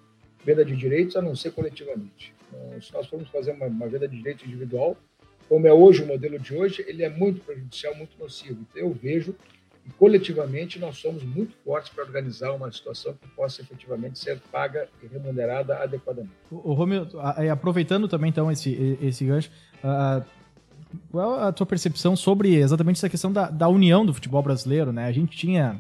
venda 0.46 0.66
de 0.66 0.76
direitos, 0.76 1.16
a 1.16 1.22
não 1.22 1.36
ser 1.36 1.52
coletivamente. 1.52 2.34
Então, 2.48 2.82
se 2.82 2.94
nós 2.94 3.08
formos 3.08 3.30
fazer 3.30 3.52
uma, 3.52 3.68
uma 3.68 3.88
venda 3.88 4.08
de 4.08 4.18
direitos 4.18 4.46
individual, 4.46 4.98
como 5.48 5.66
é 5.66 5.74
hoje 5.74 6.04
o 6.04 6.08
modelo 6.08 6.38
de 6.38 6.54
hoje, 6.54 6.84
ele 6.88 7.04
é 7.04 7.10
muito 7.10 7.42
prejudicial, 7.42 7.96
muito 7.96 8.18
nocivo. 8.20 8.66
Então, 8.70 8.82
eu 8.82 8.92
vejo 8.92 9.36
e 9.86 9.92
coletivamente 9.94 10.80
nós 10.80 10.98
somos 10.98 11.24
muito 11.24 11.56
fortes 11.64 11.92
para 11.92 12.04
organizar 12.04 12.52
uma 12.52 12.72
situação 12.72 13.14
que 13.14 13.28
possa 13.30 13.62
efetivamente 13.62 14.20
ser 14.20 14.40
paga 14.52 14.88
e 15.02 15.08
remunerada 15.08 15.78
adequadamente. 15.78 16.34
O, 16.52 16.72
o 16.72 16.74
Romeu, 16.74 17.08
aproveitando 17.52 18.08
também 18.08 18.30
então 18.30 18.52
esse, 18.52 18.98
esse 19.02 19.26
gancho, 19.26 19.50
uh, 19.84 20.24
qual 21.10 21.40
a 21.40 21.52
tua 21.52 21.66
percepção 21.66 22.16
sobre 22.16 22.56
exatamente 22.56 22.98
essa 22.98 23.10
questão 23.10 23.32
da, 23.32 23.50
da 23.50 23.68
união 23.68 24.06
do 24.06 24.14
futebol 24.14 24.42
brasileiro? 24.44 24.92
Né? 24.92 25.06
A 25.06 25.12
gente 25.12 25.36
tinha 25.36 25.80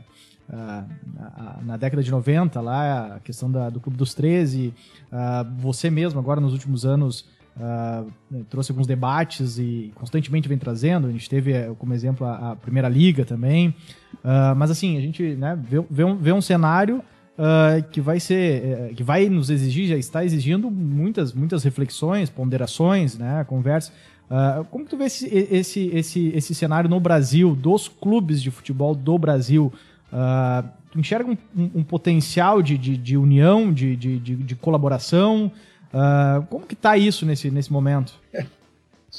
uh, 0.50 1.66
na, 1.66 1.78
década 1.78 2.02
de 2.02 2.10
90 2.10 2.60
lá 2.60 3.16
a 3.16 3.20
questão 3.20 3.52
da, 3.52 3.70
do 3.70 3.80
Clube 3.80 3.98
dos 3.98 4.14
13, 4.14 4.74
uh, 5.12 5.62
você 5.62 5.90
mesmo 5.90 6.20
agora 6.20 6.42
nos 6.42 6.54
últimos 6.54 6.86
anos 6.86 7.26
Uh, 7.58 8.10
trouxe 8.50 8.72
alguns 8.72 8.88
debates 8.88 9.58
e 9.60 9.92
constantemente 9.96 10.48
vem 10.48 10.58
trazendo. 10.58 11.08
A 11.08 11.12
gente 11.12 11.30
teve 11.30 11.52
eh, 11.52 11.72
como 11.78 11.94
exemplo 11.94 12.26
a, 12.26 12.56
Primeira 12.56 12.88
Liga 12.88 13.26
também. 13.26 13.70
Uh, 14.24 14.56
mas 14.56 14.72
assim, 14.72 14.98
a 14.98 15.02
gente 15.02 15.36
né, 15.36 15.60
vê, 15.62 15.84
vê, 15.90 16.04
um, 16.04 16.16
vê 16.16 16.32
um 16.32 16.42
cenário 16.42 17.04
uh, 17.38 17.84
que 17.92 18.00
vai 18.00 18.20
ser. 18.20 18.94
que 18.96 19.04
vai 19.04 19.28
nos 19.28 19.50
exigir, 19.50 19.88
já 19.88 19.98
está 19.98 20.24
exigindo 20.24 20.72
muitas, 20.72 21.34
muitas 21.34 21.64
reflexões, 21.64 22.30
ponderações, 22.30 23.18
né, 23.18 23.44
conversas. 23.44 23.94
como 24.72 24.86
tu 24.86 24.98
vê 24.98 25.06
esse, 25.06 25.28
esse, 25.28 25.88
esse, 25.94 26.28
esse 26.30 26.56
cenário 26.56 26.90
no 26.90 27.00
Brasil, 27.00 27.54
dos 27.54 27.88
clubes 27.90 28.42
de 28.42 28.50
futebol 28.50 28.96
do 28.96 29.18
Brasil? 29.18 29.72
tu 30.92 31.00
enxerga 31.00 31.32
um, 31.32 31.38
um, 31.56 31.72
um 31.76 31.84
potencial 31.84 32.62
de, 32.62 32.78
de, 32.78 32.98
de 32.98 33.16
união, 33.16 33.72
de, 33.72 33.96
de, 33.96 34.20
de 34.20 34.56
colaboração? 34.56 35.52
Uh, 35.94 36.46
como 36.48 36.66
que 36.66 36.74
está 36.74 36.98
isso 36.98 37.26
nesse, 37.26 37.52
nesse 37.52 37.72
momento? 37.72 38.14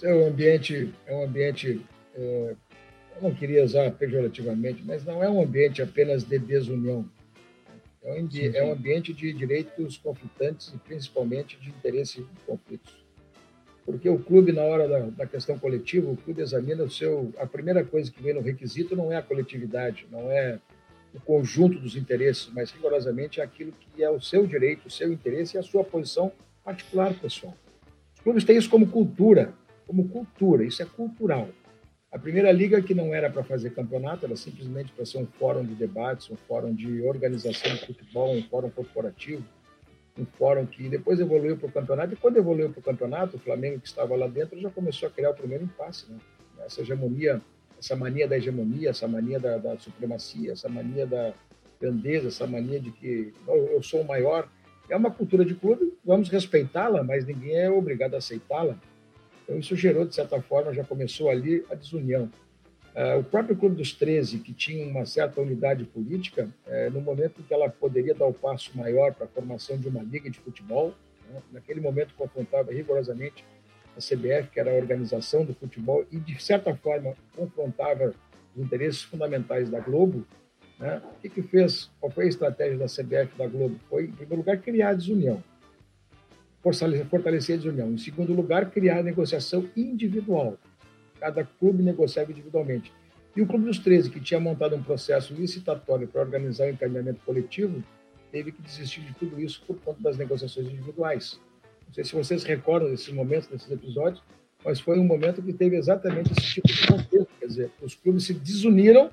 É 0.03 0.15
um 0.15 0.27
ambiente, 0.27 0.93
é 1.07 1.15
um 1.15 1.25
ambiente 1.25 1.85
é, 2.15 2.55
eu 3.17 3.23
não 3.23 3.35
queria 3.35 3.65
usar 3.65 3.91
pejorativamente, 3.93 4.83
mas 4.85 5.05
não 5.05 5.23
é 5.23 5.29
um 5.29 5.43
ambiente 5.43 5.83
apenas 5.83 6.25
de 6.25 6.39
desunião. 6.39 7.05
É 8.03 8.21
um, 8.21 8.31
sim, 8.31 8.51
sim. 8.51 8.57
é 8.57 8.65
um 8.65 8.73
ambiente 8.73 9.13
de 9.13 9.33
direitos 9.33 9.97
conflitantes 9.97 10.73
e 10.75 10.79
principalmente 10.79 11.59
de 11.61 11.69
interesse 11.69 12.21
em 12.21 12.27
conflitos. 12.47 13.03
Porque 13.85 14.09
o 14.09 14.19
clube, 14.19 14.53
na 14.53 14.63
hora 14.63 14.89
da, 14.89 14.99
da, 15.11 15.27
questão 15.27 15.59
coletiva, 15.59 16.11
o 16.11 16.17
clube 16.17 16.41
examina 16.41 16.85
o 16.85 16.91
seu. 16.91 17.33
A 17.37 17.47
primeira 17.47 17.85
coisa 17.85 18.11
que 18.11 18.23
vem 18.23 18.35
no 18.35 18.41
requisito 18.41 18.97
não 18.97 19.13
é 19.13 19.17
a 19.17 19.23
coletividade, 19.23 20.07
não 20.11 20.31
é 20.31 20.59
o 21.13 21.21
conjunto 21.21 21.79
dos 21.79 21.97
interesses, 21.97 22.49
mas 22.55 22.71
rigorosamente 22.71 23.41
é 23.41 23.45
aquilo 23.45 23.73
que 23.73 24.03
é 24.03 24.09
o 24.09 24.21
seu 24.21 24.47
direito, 24.47 24.87
o 24.87 24.91
seu 24.91 25.13
interesse 25.13 25.57
e 25.57 25.59
a 25.61 25.63
sua 25.63 25.85
posição 25.85 26.33
particular, 26.65 27.15
pessoal. 27.15 27.55
Os 28.15 28.21
clubes 28.21 28.45
têm 28.45 28.57
isso 28.57 28.71
como 28.71 28.89
cultura, 28.89 29.55
como 29.87 30.09
cultura, 30.09 30.65
isso 30.65 30.83
é 30.83 30.87
cultural. 30.87 31.49
A 32.11 32.19
primeira 32.19 32.53
liga 32.53 32.83
que 32.83 32.95
não 32.95 33.15
era 33.15 33.31
para 33.31 33.43
fazer 33.43 33.71
campeonato, 33.71 34.27
era 34.27 34.37
simplesmente 34.37 34.93
para 34.93 35.07
ser 35.07 35.19
um 35.19 35.27
fórum 35.27 35.65
de 35.65 35.75
debates, 35.75 36.31
um 36.31 36.37
fórum 36.37 36.75
de 36.75 37.01
organização 37.03 37.75
de 37.75 37.87
futebol, 37.87 38.35
um 38.35 38.43
fórum 38.43 38.69
corporativo, 38.69 39.43
um 40.19 40.27
fórum 40.27 40.67
que 40.67 40.91
depois 40.91 41.19
evoluiu 41.19 41.57
para 41.57 41.69
o 41.69 41.73
campeonato. 41.73 42.13
E 42.13 42.17
quando 42.17 42.37
evoluiu 42.37 42.71
para 42.71 42.81
o 42.81 42.83
campeonato, 42.83 43.37
o 43.37 43.41
Flamengo 43.41 43.81
que 43.81 43.89
estava 43.89 44.15
lá 44.15 44.27
dentro 44.27 44.61
já 44.61 44.69
começou 44.71 45.09
a 45.09 45.11
criar 45.11 45.31
o 45.31 45.35
primeiro 45.35 45.65
impasse, 45.65 46.11
né? 46.11 46.19
Essa 46.65 46.83
hegemonia, 46.83 47.41
essa 47.79 47.97
mania 47.97 48.29
da 48.29 48.37
hegemonia, 48.37 48.91
essa 48.91 49.09
mania 49.09 49.41
da, 49.41 49.57
da 49.57 49.79
supremacia, 49.79 50.53
essa 50.53 50.69
mania 50.69 51.07
da 51.07 51.33
grandeza, 51.81 52.29
essa 52.29 52.47
mania 52.47 52.79
de 52.79 52.93
que 52.93 53.33
eu 53.49 53.83
sou 53.83 54.03
o 54.03 54.07
maior 54.07 54.49
é 54.89 54.97
uma 54.97 55.11
cultura 55.11 55.45
de 55.45 55.55
clube, 55.55 55.93
vamos 56.05 56.29
respeitá-la, 56.29 57.03
mas 57.03 57.25
ninguém 57.25 57.57
é 57.57 57.71
obrigado 57.71 58.15
a 58.15 58.19
aceitá-la. 58.19 58.77
Então, 59.45 59.59
isso 59.59 59.75
gerou, 59.77 60.05
de 60.05 60.15
certa 60.15 60.41
forma, 60.41 60.73
já 60.73 60.85
começou 60.85 61.29
ali 61.29 61.65
a 61.71 61.75
desunião. 61.75 62.31
Uh, 62.95 63.21
o 63.21 63.25
próprio 63.25 63.57
Clube 63.57 63.77
dos 63.77 63.93
13, 63.95 64.39
que 64.41 64.53
tinha 64.53 64.87
uma 64.87 65.07
certa 65.07 65.41
unidade 65.41 65.85
política, 65.85 66.49
uh, 66.67 66.91
no 66.91 67.01
momento 67.01 67.41
em 67.41 67.43
que 67.43 67.55
ela 67.55 67.69
poderia 67.69 68.15
dar 68.15 68.27
o 68.27 68.35
passo 68.35 68.77
maior 68.77 69.15
para 69.15 69.25
a 69.25 69.29
formação 69.29 69.79
de 69.79 69.89
uma 69.89 70.03
liga 70.03 70.29
de 70.29 70.39
futebol, 70.39 70.95
né, 71.31 71.41
naquele 71.53 71.81
momento 71.81 72.15
confrontava 72.15 72.71
rigorosamente 72.71 73.45
a 73.97 74.01
CBF, 74.01 74.51
que 74.53 74.61
era 74.61 74.71
a 74.71 74.75
organização 74.75 75.45
do 75.45 75.55
futebol, 75.55 76.05
e, 76.13 76.19
de 76.19 76.43
certa 76.43 76.75
forma, 76.77 77.15
confrontava 77.35 78.15
os 78.55 78.63
interesses 78.63 79.03
fundamentais 79.03 79.71
da 79.71 79.81
Globo, 79.81 80.27
né? 80.83 81.01
O 81.17 81.21
que, 81.21 81.29
que 81.29 81.43
fez? 81.43 81.89
Qual 82.01 82.11
foi 82.11 82.25
a 82.25 82.29
estratégia 82.29 82.77
da 82.77 82.87
CBF 82.87 83.39
da 83.39 83.47
Globo? 83.47 83.79
Foi, 83.89 84.05
em 84.05 84.11
primeiro 84.11 84.39
lugar, 84.39 84.59
criar 84.59 84.91
a 84.91 84.95
desunião, 84.95 85.43
fortalecer 87.09 87.55
a 87.55 87.59
desunião. 87.59 87.93
Em 87.93 87.99
segundo 87.99 88.35
lugar, 88.35 88.69
criar 88.71 88.99
a 88.99 89.03
negociação 89.03 89.69
individual. 89.77 90.59
Cada 91.21 91.45
clube 91.45 91.85
negociava 91.85 92.33
individualmente. 92.33 92.93
E 93.35 93.41
o 93.41 93.47
Clube 93.47 93.65
dos 93.65 93.79
13, 93.79 94.11
que 94.11 94.21
tinha 94.21 94.41
montado 94.41 94.75
um 94.75 94.83
processo 94.83 95.33
licitatório 95.33 96.07
para 96.09 96.21
organizar 96.21 96.67
o 96.67 96.71
encaminhamento 96.71 97.21
coletivo, 97.25 97.83
teve 98.33 98.51
que 98.51 98.61
desistir 98.61 99.03
de 99.03 99.15
tudo 99.15 99.41
isso 99.41 99.63
por 99.67 99.77
conta 99.77 100.03
das 100.03 100.19
negociações 100.19 100.67
individuais. 100.67 101.41
Não 101.87 101.95
sei 101.95 102.05
se 102.05 102.15
vocês 102.15 102.43
recordam 102.43 102.91
desses 102.91 103.13
momentos, 103.13 103.49
desses 103.49 103.71
episódios, 103.71 104.23
mas 104.65 104.81
foi 104.81 104.99
um 104.99 105.05
momento 105.05 105.41
que 105.41 105.53
teve 105.53 105.77
exatamente 105.77 106.33
esse 106.33 106.55
tipo 106.55 106.69
de 106.69 106.87
contexto. 106.87 107.29
Quer 107.39 107.47
dizer, 107.47 107.71
os 107.81 107.95
clubes 107.95 108.25
se 108.25 108.35
desuniram 108.35 109.11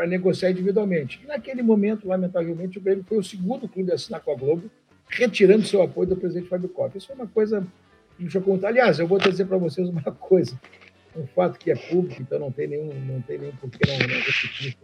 para 0.00 0.06
negociar 0.06 0.50
individualmente. 0.50 1.20
E 1.22 1.26
naquele 1.26 1.62
momento, 1.62 2.08
lamentavelmente, 2.08 2.78
o 2.78 2.80
Grêmio 2.80 3.04
foi 3.06 3.18
o 3.18 3.22
segundo 3.22 3.68
clube 3.68 3.92
a 3.92 3.96
assinar 3.96 4.22
com 4.22 4.32
a 4.32 4.34
Globo, 4.34 4.70
retirando 5.06 5.66
seu 5.66 5.82
apoio 5.82 6.08
do 6.08 6.16
presidente 6.16 6.48
Fábio 6.48 6.70
Koff. 6.70 6.96
Isso 6.96 7.12
é 7.12 7.14
uma 7.14 7.26
coisa 7.26 7.66
que 8.16 8.24
me 8.24 8.30
chocou 8.30 8.54
muito. 8.54 8.66
Aliás, 8.66 8.98
eu 8.98 9.06
vou 9.06 9.18
dizer 9.18 9.44
para 9.44 9.58
vocês 9.58 9.86
uma 9.90 10.00
coisa. 10.18 10.58
Um 11.14 11.26
fato 11.26 11.58
que 11.58 11.70
é 11.70 11.76
público, 11.76 12.22
então 12.22 12.38
não 12.38 12.50
tem 12.50 12.66
nenhum, 12.68 12.94
não 12.94 13.20
tem 13.20 13.36
nenhum 13.36 13.52
porquê 13.56 13.80
não, 13.86 13.98
não 13.98 14.06
repetir. 14.06 14.78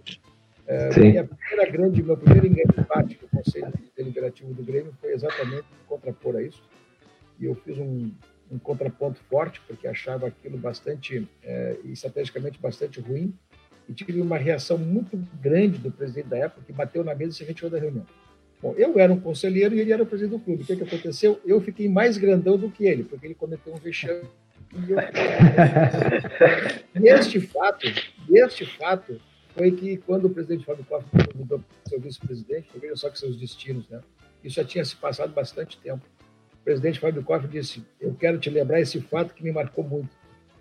É, 0.66 1.00
minha 1.00 1.24
primeira 1.24 1.70
grande, 1.70 2.02
meu 2.02 2.18
primeiro 2.18 2.46
embate 2.78 3.14
com 3.14 3.24
o 3.24 3.42
Conselho 3.42 3.72
Deliberativo 3.96 4.52
do 4.52 4.62
Grêmio 4.62 4.92
foi 5.00 5.14
exatamente 5.14 5.64
contrapor 5.88 6.36
a 6.36 6.42
isso. 6.42 6.62
E 7.40 7.46
eu 7.46 7.54
fiz 7.54 7.78
um, 7.78 8.10
um 8.52 8.58
contraponto 8.58 9.18
forte, 9.30 9.62
porque 9.66 9.86
achava 9.86 10.26
aquilo 10.26 10.58
bastante, 10.58 11.26
é, 11.42 11.78
estrategicamente 11.84 12.58
bastante 12.60 13.00
ruim, 13.00 13.32
e 13.88 13.94
tive 13.94 14.20
uma 14.20 14.36
reação 14.36 14.78
muito 14.78 15.16
grande 15.40 15.78
do 15.78 15.90
presidente 15.90 16.28
da 16.28 16.38
época, 16.38 16.62
que 16.66 16.72
bateu 16.72 17.04
na 17.04 17.14
mesa 17.14 17.32
e 17.32 17.34
se 17.34 17.44
retirou 17.44 17.70
da 17.70 17.78
reunião. 17.78 18.06
Bom, 18.60 18.74
eu 18.76 18.98
era 18.98 19.12
um 19.12 19.20
conselheiro 19.20 19.74
e 19.74 19.80
ele 19.80 19.92
era 19.92 20.02
o 20.02 20.06
presidente 20.06 20.38
do 20.38 20.44
clube. 20.44 20.62
O 20.62 20.66
que, 20.66 20.76
que 20.76 20.82
aconteceu? 20.82 21.40
Eu 21.44 21.60
fiquei 21.60 21.88
mais 21.88 22.16
grandão 22.16 22.56
do 22.56 22.70
que 22.70 22.86
ele, 22.86 23.04
porque 23.04 23.26
ele 23.26 23.34
cometeu 23.34 23.72
um 23.72 23.76
vexame. 23.76 24.22
E, 24.74 24.90
eu... 24.90 24.98
este 27.16 27.40
fato, 27.40 27.86
este 28.30 28.64
fato, 28.64 29.20
foi 29.56 29.72
que 29.72 29.96
quando 29.96 30.26
o 30.26 30.30
presidente 30.30 30.66
Fábio 30.66 30.84
Koff 30.84 31.06
mudou 31.34 31.58
para 31.58 31.66
seu 31.88 31.98
vice-presidente, 31.98 32.68
veja 32.78 32.94
só 32.94 33.08
que 33.08 33.18
seus 33.18 33.38
destinos, 33.38 33.88
né? 33.88 34.00
Isso 34.44 34.56
já 34.56 34.64
tinha 34.64 34.84
se 34.84 34.94
passado 34.94 35.32
bastante 35.32 35.78
tempo. 35.78 36.04
O 36.52 36.64
presidente 36.64 37.00
Fábio 37.00 37.22
Koff 37.22 37.48
disse: 37.48 37.82
Eu 37.98 38.14
quero 38.14 38.38
te 38.38 38.50
lembrar 38.50 38.80
esse 38.80 39.00
fato 39.00 39.34
que 39.34 39.42
me 39.42 39.50
marcou 39.50 39.82
muito. 39.82 40.10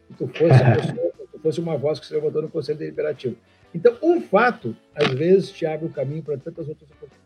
Que 0.07 0.13
tu 0.13 0.27
fosse, 0.27 0.63
pessoa, 0.75 1.11
tu 1.17 1.24
fosse 1.45 1.59
uma 1.59 1.77
voz 1.77 1.99
que 1.99 2.07
se 2.07 2.13
levantou 2.13 2.41
no 2.41 2.49
Conselho 2.49 2.79
Deliberativo. 2.79 3.35
Então, 3.73 3.95
um 4.01 4.19
fato, 4.19 4.75
às 4.95 5.11
vezes, 5.11 5.51
te 5.51 5.63
abre 5.65 5.85
o 5.85 5.89
caminho 5.89 6.23
para 6.23 6.37
tantas 6.37 6.67
outras 6.67 6.89
oportunidades. 6.89 7.23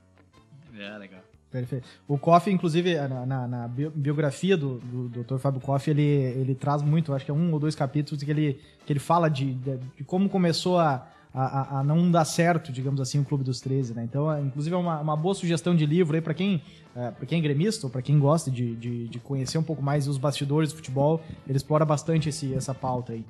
É, 0.78 0.98
legal. 0.98 1.22
Perfeito. 1.50 1.88
O 2.06 2.18
Koff, 2.18 2.52
inclusive, 2.52 2.96
na, 2.96 3.26
na, 3.26 3.48
na 3.48 3.68
biografia 3.68 4.58
do, 4.58 4.80
do 4.80 5.24
Dr. 5.24 5.38
Fábio 5.38 5.62
Koff, 5.62 5.90
ele, 5.90 6.04
ele 6.04 6.54
traz 6.54 6.82
muito, 6.82 7.14
acho 7.14 7.24
que 7.24 7.32
é 7.32 7.34
um 7.34 7.54
ou 7.54 7.60
dois 7.60 7.76
capítulos 7.76 8.22
que 8.22 8.30
ele, 8.30 8.60
que 8.86 8.92
ele 8.92 9.00
fala 9.00 9.30
de, 9.30 9.54
de, 9.54 9.78
de 9.78 10.04
como 10.04 10.28
começou 10.30 10.78
a, 10.78 11.08
a, 11.34 11.80
a, 11.80 11.84
não 11.84 12.10
dar 12.10 12.26
certo, 12.26 12.72
digamos 12.72 13.00
assim, 13.00 13.20
o 13.20 13.26
Clube 13.26 13.44
dos 13.44 13.62
13, 13.62 13.94
né? 13.94 14.04
Então, 14.04 14.32
é, 14.32 14.42
inclusive, 14.42 14.76
é 14.76 14.78
uma, 14.78 15.00
uma 15.00 15.16
boa 15.16 15.36
sugestão 15.36 15.76
de 15.76 15.86
livro 15.86 16.16
aí 16.16 16.22
para 16.22 16.34
quem, 16.34 16.60
é, 16.96 17.12
quem 17.28 17.38
é 17.38 17.42
gremista 17.42 17.86
ou 17.86 17.92
para 17.92 18.02
quem 18.02 18.18
gosta 18.18 18.50
de, 18.50 18.76
de, 18.76 19.08
de, 19.08 19.20
conhecer 19.20 19.60
um 19.60 19.64
pouco 19.64 19.82
mais 19.82 20.08
os 20.08 20.18
bastidores 20.18 20.72
do 20.72 20.78
futebol, 20.78 21.22
ele 21.48 21.56
explora 21.56 21.86
bastante 21.86 22.30
esse, 22.30 22.52
essa 22.56 22.74
pauta 22.74 23.14
aí. 23.14 23.24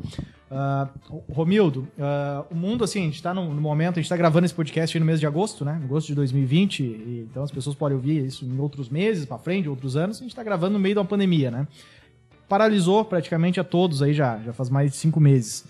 Uh, 0.50 1.22
Romildo, 1.34 1.88
uh, 1.98 2.46
o 2.50 2.56
mundo, 2.56 2.86
assim, 2.86 3.02
a 3.02 3.04
gente 3.04 3.16
está 3.16 3.34
no, 3.34 3.54
no, 3.54 3.62
momento, 3.62 3.96
a 3.96 4.02
gente 4.02 4.06
está 4.06 4.18
gravando 4.18 4.46
esse 4.46 4.56
podcast 4.56 4.98
no 4.98 5.06
mês 5.06 5.20
de 5.20 5.28
agosto, 5.28 5.66
né? 5.66 5.80
Agosto 5.84 6.08
de 6.08 6.16
2020, 6.16 6.80
e, 6.80 7.28
então 7.30 7.44
as 7.44 7.52
pessoas 7.52 7.76
podem 7.76 7.98
ouvir 7.98 8.26
isso 8.26 8.46
em 8.46 8.60
outros 8.60 8.88
meses, 8.88 9.26
para 9.26 9.38
frente, 9.38 9.68
outros 9.68 9.98
anos, 9.98 10.18
a 10.18 10.22
gente 10.22 10.32
está 10.32 10.44
gravando 10.44 10.74
no 10.74 10.80
meio 10.80 10.96
de 10.96 11.00
uma 11.00 11.06
pandemia, 11.06 11.52
né? 11.52 11.68
Paralisou 12.48 13.04
praticamente 13.04 13.60
a 13.60 13.64
todos 13.64 14.02
aí 14.02 14.14
já, 14.14 14.40
já 14.40 14.54
faz 14.54 14.70
mais 14.70 14.92
de 14.92 14.98
cinco 14.98 15.20
meses. 15.20 15.66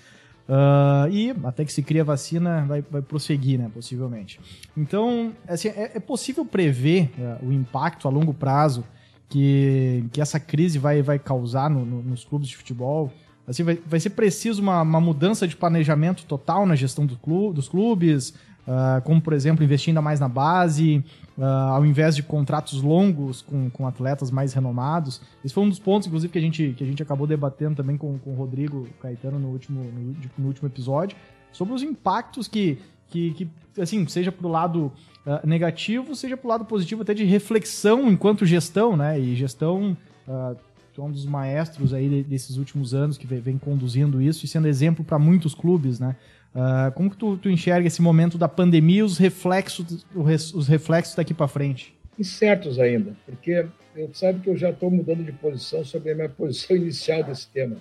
Uh, 0.49 1.07
e 1.11 1.35
até 1.43 1.63
que 1.63 1.71
se 1.71 1.83
cria 1.83 2.01
a 2.01 2.05
vacina, 2.05 2.65
vai, 2.67 2.81
vai 2.81 3.03
prosseguir, 3.03 3.59
né? 3.59 3.69
Possivelmente. 3.71 4.39
Então, 4.75 5.31
assim, 5.47 5.67
é, 5.67 5.91
é 5.93 5.99
possível 5.99 6.43
prever 6.43 7.11
uh, 7.19 7.45
o 7.47 7.53
impacto 7.53 8.07
a 8.07 8.11
longo 8.11 8.33
prazo 8.33 8.83
que, 9.29 10.03
que 10.11 10.19
essa 10.19 10.39
crise 10.39 10.79
vai, 10.79 11.03
vai 11.03 11.19
causar 11.19 11.69
no, 11.69 11.85
no, 11.85 12.01
nos 12.01 12.25
clubes 12.25 12.47
de 12.47 12.57
futebol? 12.57 13.13
Assim, 13.47 13.61
vai, 13.61 13.79
vai 13.85 13.99
ser 13.99 14.09
preciso 14.09 14.59
uma, 14.59 14.81
uma 14.81 14.99
mudança 14.99 15.47
de 15.47 15.55
planejamento 15.55 16.25
total 16.25 16.65
na 16.65 16.75
gestão 16.75 17.05
do 17.05 17.15
clube, 17.15 17.55
dos 17.55 17.69
clubes, 17.69 18.33
uh, 18.69 19.01
como, 19.01 19.19
por 19.19 19.33
exemplo, 19.33 19.63
investir 19.63 19.89
ainda 19.89 20.01
mais 20.01 20.19
na 20.19 20.29
base, 20.29 21.03
uh, 21.37 21.43
ao 21.43 21.85
invés 21.85 22.15
de 22.15 22.21
contratos 22.21 22.81
longos 22.81 23.41
com, 23.41 23.69
com 23.71 23.87
atletas 23.87 24.29
mais 24.29 24.53
renomados. 24.53 25.21
Esse 25.43 25.53
foi 25.53 25.63
um 25.63 25.69
dos 25.69 25.79
pontos, 25.79 26.07
inclusive, 26.07 26.31
que 26.31 26.37
a 26.37 26.41
gente, 26.41 26.73
que 26.77 26.83
a 26.83 26.87
gente 26.87 27.01
acabou 27.01 27.25
debatendo 27.25 27.75
também 27.75 27.97
com, 27.97 28.19
com 28.19 28.31
o 28.31 28.35
Rodrigo 28.35 28.87
Caetano 29.01 29.39
no 29.39 29.49
último, 29.49 29.83
no, 29.83 30.15
no 30.37 30.47
último 30.47 30.67
episódio, 30.67 31.17
sobre 31.51 31.73
os 31.73 31.81
impactos 31.81 32.47
que, 32.47 32.77
que, 33.07 33.31
que 33.31 33.49
assim, 33.81 34.07
seja 34.07 34.31
pro 34.31 34.47
lado 34.47 34.91
uh, 35.25 35.45
negativo, 35.47 36.15
seja 36.15 36.37
pro 36.37 36.47
lado 36.47 36.65
positivo, 36.65 37.01
até 37.01 37.13
de 37.13 37.23
reflexão 37.23 38.09
enquanto 38.09 38.45
gestão, 38.45 38.95
né? 38.95 39.19
E 39.19 39.35
gestão, 39.35 39.97
uh, 40.27 40.55
um 40.97 41.11
dos 41.11 41.25
maestros 41.25 41.93
aí 41.93 42.23
desses 42.23 42.57
últimos 42.57 42.93
anos 42.93 43.17
que 43.17 43.25
vem 43.25 43.57
conduzindo 43.57 44.21
isso 44.21 44.43
e 44.43 44.47
sendo 44.49 44.67
exemplo 44.67 45.03
para 45.03 45.17
muitos 45.17 45.55
clubes, 45.55 45.97
né? 45.97 46.15
Uh, 46.53 46.91
como 46.93 47.11
que 47.11 47.17
tu, 47.17 47.37
tu, 47.37 47.49
enxerga 47.49 47.87
esse 47.87 48.01
momento 48.01 48.37
da 48.37 48.47
pandemia 48.47 48.99
e 48.99 49.03
os 49.03 49.17
reflexos, 49.17 50.05
os 50.15 50.67
reflexos 50.67 51.15
daqui 51.15 51.33
para 51.33 51.47
frente? 51.47 51.95
Incertos 52.17 52.79
ainda, 52.79 53.15
porque 53.25 53.67
você 53.95 54.09
sabe 54.13 54.39
que 54.39 54.49
eu 54.49 54.57
já 54.57 54.71
estou 54.71 54.89
mudando 54.89 55.23
de 55.23 55.31
posição 55.31 55.85
sobre 55.85 56.11
a 56.11 56.15
minha 56.15 56.29
posição 56.29 56.75
inicial 56.75 57.23
desse 57.23 57.47
tema. 57.49 57.77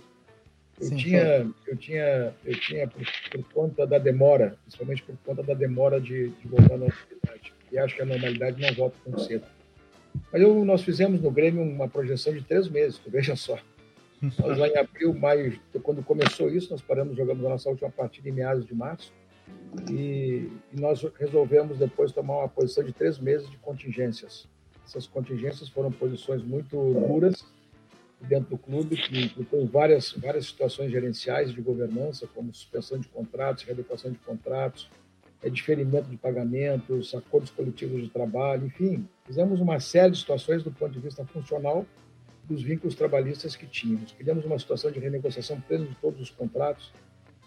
Eu 0.80 0.88
Sim, 0.88 0.96
tinha, 0.96 1.50
eu 1.66 1.76
tinha, 1.76 2.32
eu 2.44 2.60
tinha 2.60 2.86
por, 2.86 3.04
por, 3.32 3.52
conta 3.52 3.86
da 3.86 3.98
demora, 3.98 4.56
principalmente 4.62 5.02
por 5.02 5.16
conta 5.24 5.42
da 5.42 5.54
demora 5.54 6.00
de, 6.00 6.28
de 6.28 6.48
voltar 6.48 6.74
à 6.74 6.78
normalidade. 6.78 7.52
E 7.72 7.78
acho 7.78 7.96
que 7.96 8.02
a 8.02 8.06
normalidade 8.06 8.60
não 8.60 8.72
volta 8.74 8.96
tão 9.04 9.18
cedo. 9.18 9.44
Mas 10.32 10.40
eu, 10.40 10.64
nós 10.64 10.82
fizemos 10.82 11.20
no 11.20 11.30
Grêmio 11.30 11.62
uma 11.62 11.88
projeção 11.88 12.32
de 12.32 12.42
três 12.42 12.68
meses, 12.68 13.00
veja 13.08 13.34
só. 13.34 13.58
Nós 14.20 14.58
lá 14.58 14.68
em 14.68 14.76
abril, 14.76 15.14
maio, 15.14 15.58
quando 15.82 16.02
começou 16.02 16.50
isso, 16.50 16.70
nós 16.70 16.82
paramos, 16.82 17.16
jogamos 17.16 17.44
a 17.44 17.48
nossa 17.50 17.68
última 17.68 17.90
partida 17.90 18.28
em 18.28 18.32
meados 18.32 18.66
de 18.66 18.74
março 18.74 19.12
e, 19.90 20.50
e 20.72 20.80
nós 20.80 21.02
resolvemos 21.18 21.78
depois 21.78 22.12
tomar 22.12 22.38
uma 22.38 22.48
posição 22.48 22.82
de 22.82 22.92
três 22.92 23.18
meses 23.18 23.48
de 23.50 23.56
contingências. 23.58 24.48
Essas 24.84 25.06
contingências 25.06 25.68
foram 25.68 25.92
posições 25.92 26.42
muito 26.42 26.76
duras 26.76 27.44
dentro 28.20 28.50
do 28.50 28.58
clube, 28.58 28.96
que 28.96 29.26
implicou 29.26 29.64
várias, 29.66 30.12
várias 30.12 30.46
situações 30.46 30.90
gerenciais 30.90 31.52
de 31.52 31.60
governança, 31.60 32.26
como 32.34 32.52
suspensão 32.52 32.98
de 32.98 33.06
contratos, 33.08 33.62
readequação 33.62 34.10
de 34.10 34.18
contratos, 34.18 34.90
é, 35.40 35.48
diferimento 35.48 36.08
de 36.08 36.16
pagamentos, 36.16 37.14
acordos 37.14 37.50
coletivos 37.50 38.02
de 38.02 38.08
trabalho, 38.08 38.66
enfim, 38.66 39.06
fizemos 39.24 39.60
uma 39.60 39.78
série 39.78 40.10
de 40.10 40.18
situações 40.18 40.64
do 40.64 40.72
ponto 40.72 40.92
de 40.92 40.98
vista 40.98 41.24
funcional 41.26 41.86
dos 42.48 42.62
vínculos 42.62 42.94
trabalhistas 42.94 43.54
que 43.54 43.66
tínhamos. 43.66 44.12
Criamos 44.12 44.44
uma 44.44 44.58
situação 44.58 44.90
de 44.90 44.98
renegociação 44.98 45.60
plena 45.60 45.86
de 45.86 45.94
todos 45.96 46.20
os 46.20 46.30
contratos, 46.30 46.92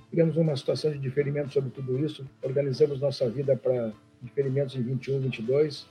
criamos 0.09 0.37
uma 0.37 0.55
situação 0.55 0.91
de 0.91 0.99
diferimento 0.99 1.53
sobre 1.53 1.71
tudo 1.71 1.97
isso, 2.03 2.25
organizamos 2.41 2.99
nossa 2.99 3.29
vida 3.29 3.55
para 3.55 3.91
diferimentos 4.21 4.75
em 4.75 4.81
21, 4.83 5.19
22 5.21 5.87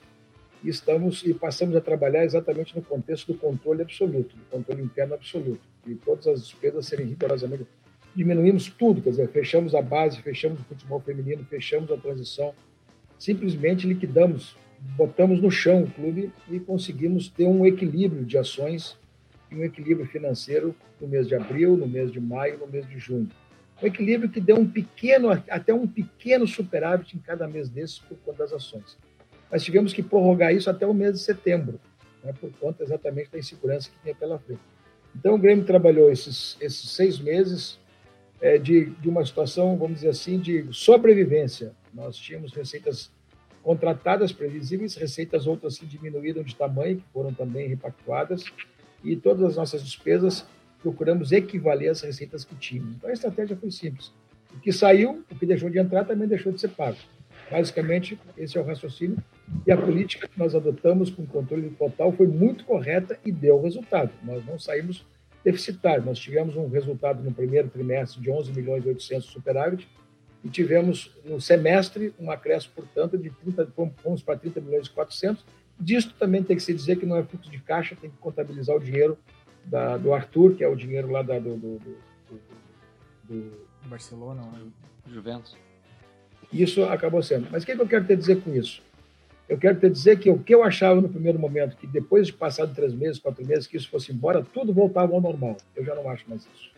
e 0.63 0.69
estamos 0.69 1.25
e 1.25 1.35
passamos 1.35 1.75
a 1.75 1.81
trabalhar 1.81 2.25
exatamente 2.25 2.77
no 2.77 2.83
contexto 2.83 3.33
do 3.33 3.39
controle 3.39 3.83
absoluto, 3.83 4.37
do 4.37 4.45
controle 4.51 4.83
interno 4.83 5.15
absoluto, 5.15 5.63
e 5.87 5.95
todas 5.95 6.27
as 6.27 6.43
despesas 6.43 6.87
serem 6.87 7.07
rigorosamente 7.07 7.67
diminuímos 8.15 8.69
tudo, 8.69 9.01
quer 9.01 9.11
dizer, 9.11 9.29
fechamos 9.29 9.75
a 9.75 9.83
base, 9.83 10.21
fechamos 10.21 10.61
o 10.61 10.65
futebol 10.65 11.01
feminino, 11.01 11.45
fechamos 11.45 11.91
a 11.91 11.97
transição, 11.97 12.55
simplesmente 13.19 13.87
liquidamos, 13.87 14.57
botamos 14.81 15.41
no 15.41 15.51
chão 15.51 15.83
o 15.83 15.91
clube 15.91 16.33
e 16.49 16.59
conseguimos 16.59 17.29
ter 17.29 17.45
um 17.45 17.67
equilíbrio 17.67 18.25
de 18.25 18.39
ações 18.39 18.99
e 19.51 19.55
um 19.55 19.65
equilíbrio 19.65 20.07
financeiro 20.07 20.75
no 21.01 21.07
mês 21.07 21.29
de 21.29 21.35
abril, 21.35 21.77
no 21.77 21.87
mês 21.87 22.11
de 22.11 22.21
maio, 22.21 22.59
no 22.59 22.67
mês 22.67 22.89
de 22.89 22.99
junho. 22.99 23.29
Um 23.83 23.87
equilíbrio 23.87 24.31
que 24.31 24.41
deu 24.41 24.57
um 24.57 24.69
pequeno, 24.69 25.31
até 25.31 25.73
um 25.73 25.87
pequeno 25.87 26.47
superávit 26.47 27.17
em 27.17 27.21
cada 27.21 27.49
mês 27.49 27.69
desses 27.69 27.99
por 27.99 28.17
conta 28.19 28.39
das 28.39 28.53
ações. 28.53 28.99
Mas 29.51 29.65
tivemos 29.65 29.93
que 29.93 30.03
prorrogar 30.03 30.55
isso 30.55 30.71
até 30.71 30.87
o 30.87 30.95
mês 30.95 31.15
de 31.15 31.21
setembro, 31.21 31.81
né, 32.23 32.33
por 32.39 32.51
conta 32.61 32.83
exatamente 32.83 33.31
da 33.31 33.39
insegurança 33.39 33.91
que 33.91 34.03
tinha 34.03 34.15
pela 34.15 34.39
frente. 34.39 34.61
Então, 35.17 35.35
o 35.35 35.39
Grêmio 35.39 35.65
trabalhou 35.65 36.11
esses, 36.11 36.57
esses 36.61 36.91
seis 36.91 37.19
meses 37.19 37.79
é, 38.41 38.59
de, 38.59 38.91
de 38.91 39.09
uma 39.09 39.25
situação, 39.25 39.77
vamos 39.77 39.97
dizer 39.97 40.11
assim, 40.11 40.39
de 40.39 40.69
sobrevivência. 40.71 41.73
Nós 41.93 42.17
tínhamos 42.17 42.53
receitas 42.53 43.11
contratadas 43.63 44.33
previsíveis, 44.33 44.95
receitas 44.95 45.47
outras 45.47 45.79
que 45.79 45.87
diminuíram 45.87 46.43
de 46.43 46.55
tamanho, 46.55 46.97
que 46.97 47.05
foram 47.13 47.33
também 47.33 47.69
repactuadas, 47.69 48.45
e 49.05 49.17
todas 49.17 49.45
as 49.45 49.57
nossas 49.57 49.83
despesas 49.83 50.47
procuramos 50.83 51.33
equivaler 51.33 51.91
às 51.91 52.01
receitas 52.01 52.45
que 52.45 52.55
tínhamos. 52.55 52.97
Então 52.97 53.11
a 53.11 53.13
estratégia 53.13 53.57
foi 53.57 53.71
simples. 53.71 54.13
O 54.55 54.61
que 54.61 54.73
saiu, 54.73 55.25
o 55.31 55.35
que 55.35 55.47
deixou 55.47 55.71
de 55.71 55.79
entrar 55.79 56.05
também 56.05 56.27
deixou 56.27 56.53
de 56.53 56.61
ser 56.61 56.69
pago. 56.69 56.97
Basicamente, 57.51 58.19
esse 58.37 58.57
é 58.57 58.61
o 58.61 58.65
raciocínio. 58.65 59.19
E 59.67 59.73
a 59.73 59.77
política 59.77 60.29
que 60.29 60.39
nós 60.39 60.55
adotamos 60.55 61.11
com 61.11 61.27
controle 61.27 61.71
total 61.71 62.13
foi 62.13 62.27
muito 62.27 62.65
correta 62.65 63.19
e 63.25 63.33
deu 63.33 63.61
resultado. 63.61 64.11
Nós 64.23 64.45
não 64.47 64.59
saímos 64.59 65.05
deficitários. 65.45 66.07
Nós 66.07 66.19
tivemos 66.19 66.57
um 66.57 66.69
resultado 66.69 67.23
no 67.23 67.33
primeiro 67.33 67.69
trimestre 67.69 68.21
de 68.21 68.31
11 68.31 68.53
milhões 68.53 68.85
e 68.85 68.89
800 68.89 69.27
superávit 69.27 69.89
e 70.45 70.49
tivemos 70.49 71.15
no 71.25 71.41
semestre 71.41 72.15
um 72.19 72.31
acréscimo, 72.31 72.73
portanto, 72.75 73.19
de 73.19 73.31
30, 73.31 73.73
fomos 74.03 74.23
para 74.23 74.39
30 74.39 74.61
milhões 74.61 74.87
e 74.87 74.91
400 74.91 75.45
Disto 75.81 76.13
também 76.19 76.43
tem 76.43 76.55
que 76.55 76.63
se 76.63 76.75
dizer 76.75 76.97
que 76.97 77.07
não 77.07 77.17
é 77.17 77.23
fluxo 77.23 77.51
de 77.51 77.59
caixa, 77.59 77.97
tem 77.99 78.11
que 78.11 78.17
contabilizar 78.19 78.77
o 78.77 78.81
dinheiro 78.81 79.17
da, 79.65 79.97
do 79.97 80.13
Arthur, 80.13 80.55
que 80.55 80.63
é 80.63 80.69
o 80.69 80.77
dinheiro 80.77 81.11
lá 81.11 81.23
da, 81.23 81.39
do, 81.39 81.57
do, 81.57 81.79
do, 81.79 82.41
do 83.25 83.53
Barcelona, 83.87 84.43
né? 84.43 84.67
Juventus. 85.09 85.57
Isso 86.53 86.85
acabou 86.85 87.23
sendo. 87.23 87.49
Mas 87.51 87.63
o 87.63 87.67
que, 87.67 87.73
é 87.73 87.77
que 87.77 87.81
eu 87.81 87.89
quero 87.89 88.05
te 88.05 88.15
dizer 88.15 88.43
com 88.43 88.55
isso? 88.55 88.83
Eu 89.49 89.57
quero 89.57 89.81
te 89.81 89.89
dizer 89.89 90.19
que 90.19 90.29
o 90.29 90.39
que 90.39 90.55
eu 90.55 90.63
achava 90.63 91.01
no 91.01 91.09
primeiro 91.09 91.39
momento, 91.39 91.77
que 91.77 91.87
depois 91.87 92.27
de 92.27 92.35
passar 92.35 92.67
de 92.67 92.75
três 92.75 92.93
meses, 92.93 93.19
quatro 93.19 93.45
meses, 93.45 93.67
que 93.67 93.79
isso 93.79 93.89
fosse 93.89 94.13
embora, 94.13 94.45
tudo 94.45 94.75
voltava 94.75 95.15
ao 95.15 95.21
normal. 95.21 95.57
Eu 95.75 95.85
já 95.85 95.95
não 95.95 96.09
acho 96.11 96.29
mais 96.29 96.43
isso. 96.43 96.71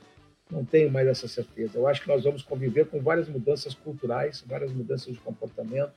Não 0.53 0.65
tenho 0.65 0.91
mais 0.91 1.09
essa 1.09 1.27
certeza. 1.27 1.79
Eu 1.79 1.88
acho 1.88 2.03
que 2.03 2.09
nós 2.09 2.23
vamos 2.25 2.43
conviver 2.43 2.87
com 2.87 3.01
várias 3.01 3.27
mudanças 3.27 3.75
culturais, 3.75 4.45
várias 4.47 4.71
mudanças 4.71 5.15
de 5.15 5.19
comportamento. 5.19 5.93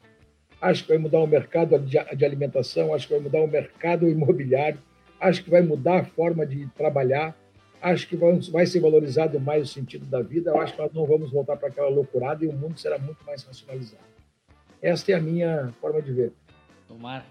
Acho 0.62 0.84
que 0.84 0.90
vai 0.90 0.98
mudar 0.98 1.20
o 1.20 1.28
mercado 1.28 1.78
de 1.78 2.26
alimentação, 2.26 2.94
acho 2.94 3.08
que 3.08 3.14
vai 3.14 3.22
mudar 3.22 3.42
o 3.42 3.48
mercado 3.48 4.08
imobiliário, 4.10 4.80
acho 5.20 5.44
que 5.44 5.50
vai 5.50 5.62
mudar 5.62 6.00
a 6.00 6.06
forma 6.06 6.46
de 6.46 6.66
trabalhar, 6.68 7.36
acho 7.82 8.08
que 8.08 8.16
vai 8.16 8.66
ser 8.66 8.80
valorizado 8.80 9.40
mais 9.40 9.70
o 9.70 9.74
sentido 9.74 10.06
da 10.06 10.22
vida, 10.22 10.52
eu 10.52 10.62
acho 10.62 10.74
que 10.74 10.82
nós 10.82 10.94
não 10.94 11.06
vamos 11.06 11.30
voltar 11.30 11.58
para 11.58 11.68
aquela 11.68 11.90
loucurada 11.90 12.46
e 12.46 12.48
o 12.48 12.54
mundo 12.54 12.80
será 12.80 12.98
muito 12.98 13.24
mais 13.26 13.44
racionalizado. 13.44 14.04
Esta 14.82 15.12
é 15.12 15.16
a 15.16 15.22
minha 15.22 15.74
forma 15.82 16.02
de 16.02 16.14
ver. 16.14 16.32
Tomara. 16.88 17.26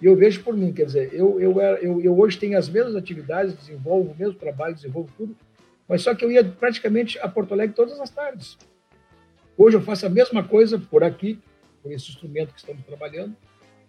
E 0.00 0.06
eu 0.06 0.14
vejo 0.14 0.42
por 0.42 0.54
mim, 0.54 0.72
quer 0.72 0.84
dizer, 0.84 1.14
eu, 1.14 1.40
eu, 1.40 1.58
eu, 1.60 2.00
eu 2.02 2.18
hoje 2.18 2.38
tenho 2.38 2.58
as 2.58 2.68
mesmas 2.68 2.94
atividades, 2.94 3.54
desenvolvo 3.54 4.12
o 4.12 4.14
mesmo 4.14 4.34
trabalho, 4.34 4.74
desenvolvo 4.74 5.10
tudo, 5.16 5.34
mas 5.88 6.02
só 6.02 6.14
que 6.14 6.24
eu 6.24 6.30
ia 6.30 6.44
praticamente 6.44 7.18
a 7.18 7.28
Porto 7.28 7.52
Alegre 7.52 7.74
todas 7.74 8.00
as 8.00 8.10
tardes. 8.10 8.56
Hoje 9.56 9.76
eu 9.76 9.82
faço 9.82 10.06
a 10.06 10.08
mesma 10.08 10.42
coisa 10.42 10.78
por 10.78 11.04
aqui, 11.04 11.38
por 11.82 11.92
esse 11.92 12.10
instrumento 12.10 12.52
que 12.52 12.60
estamos 12.60 12.84
trabalhando. 12.84 13.36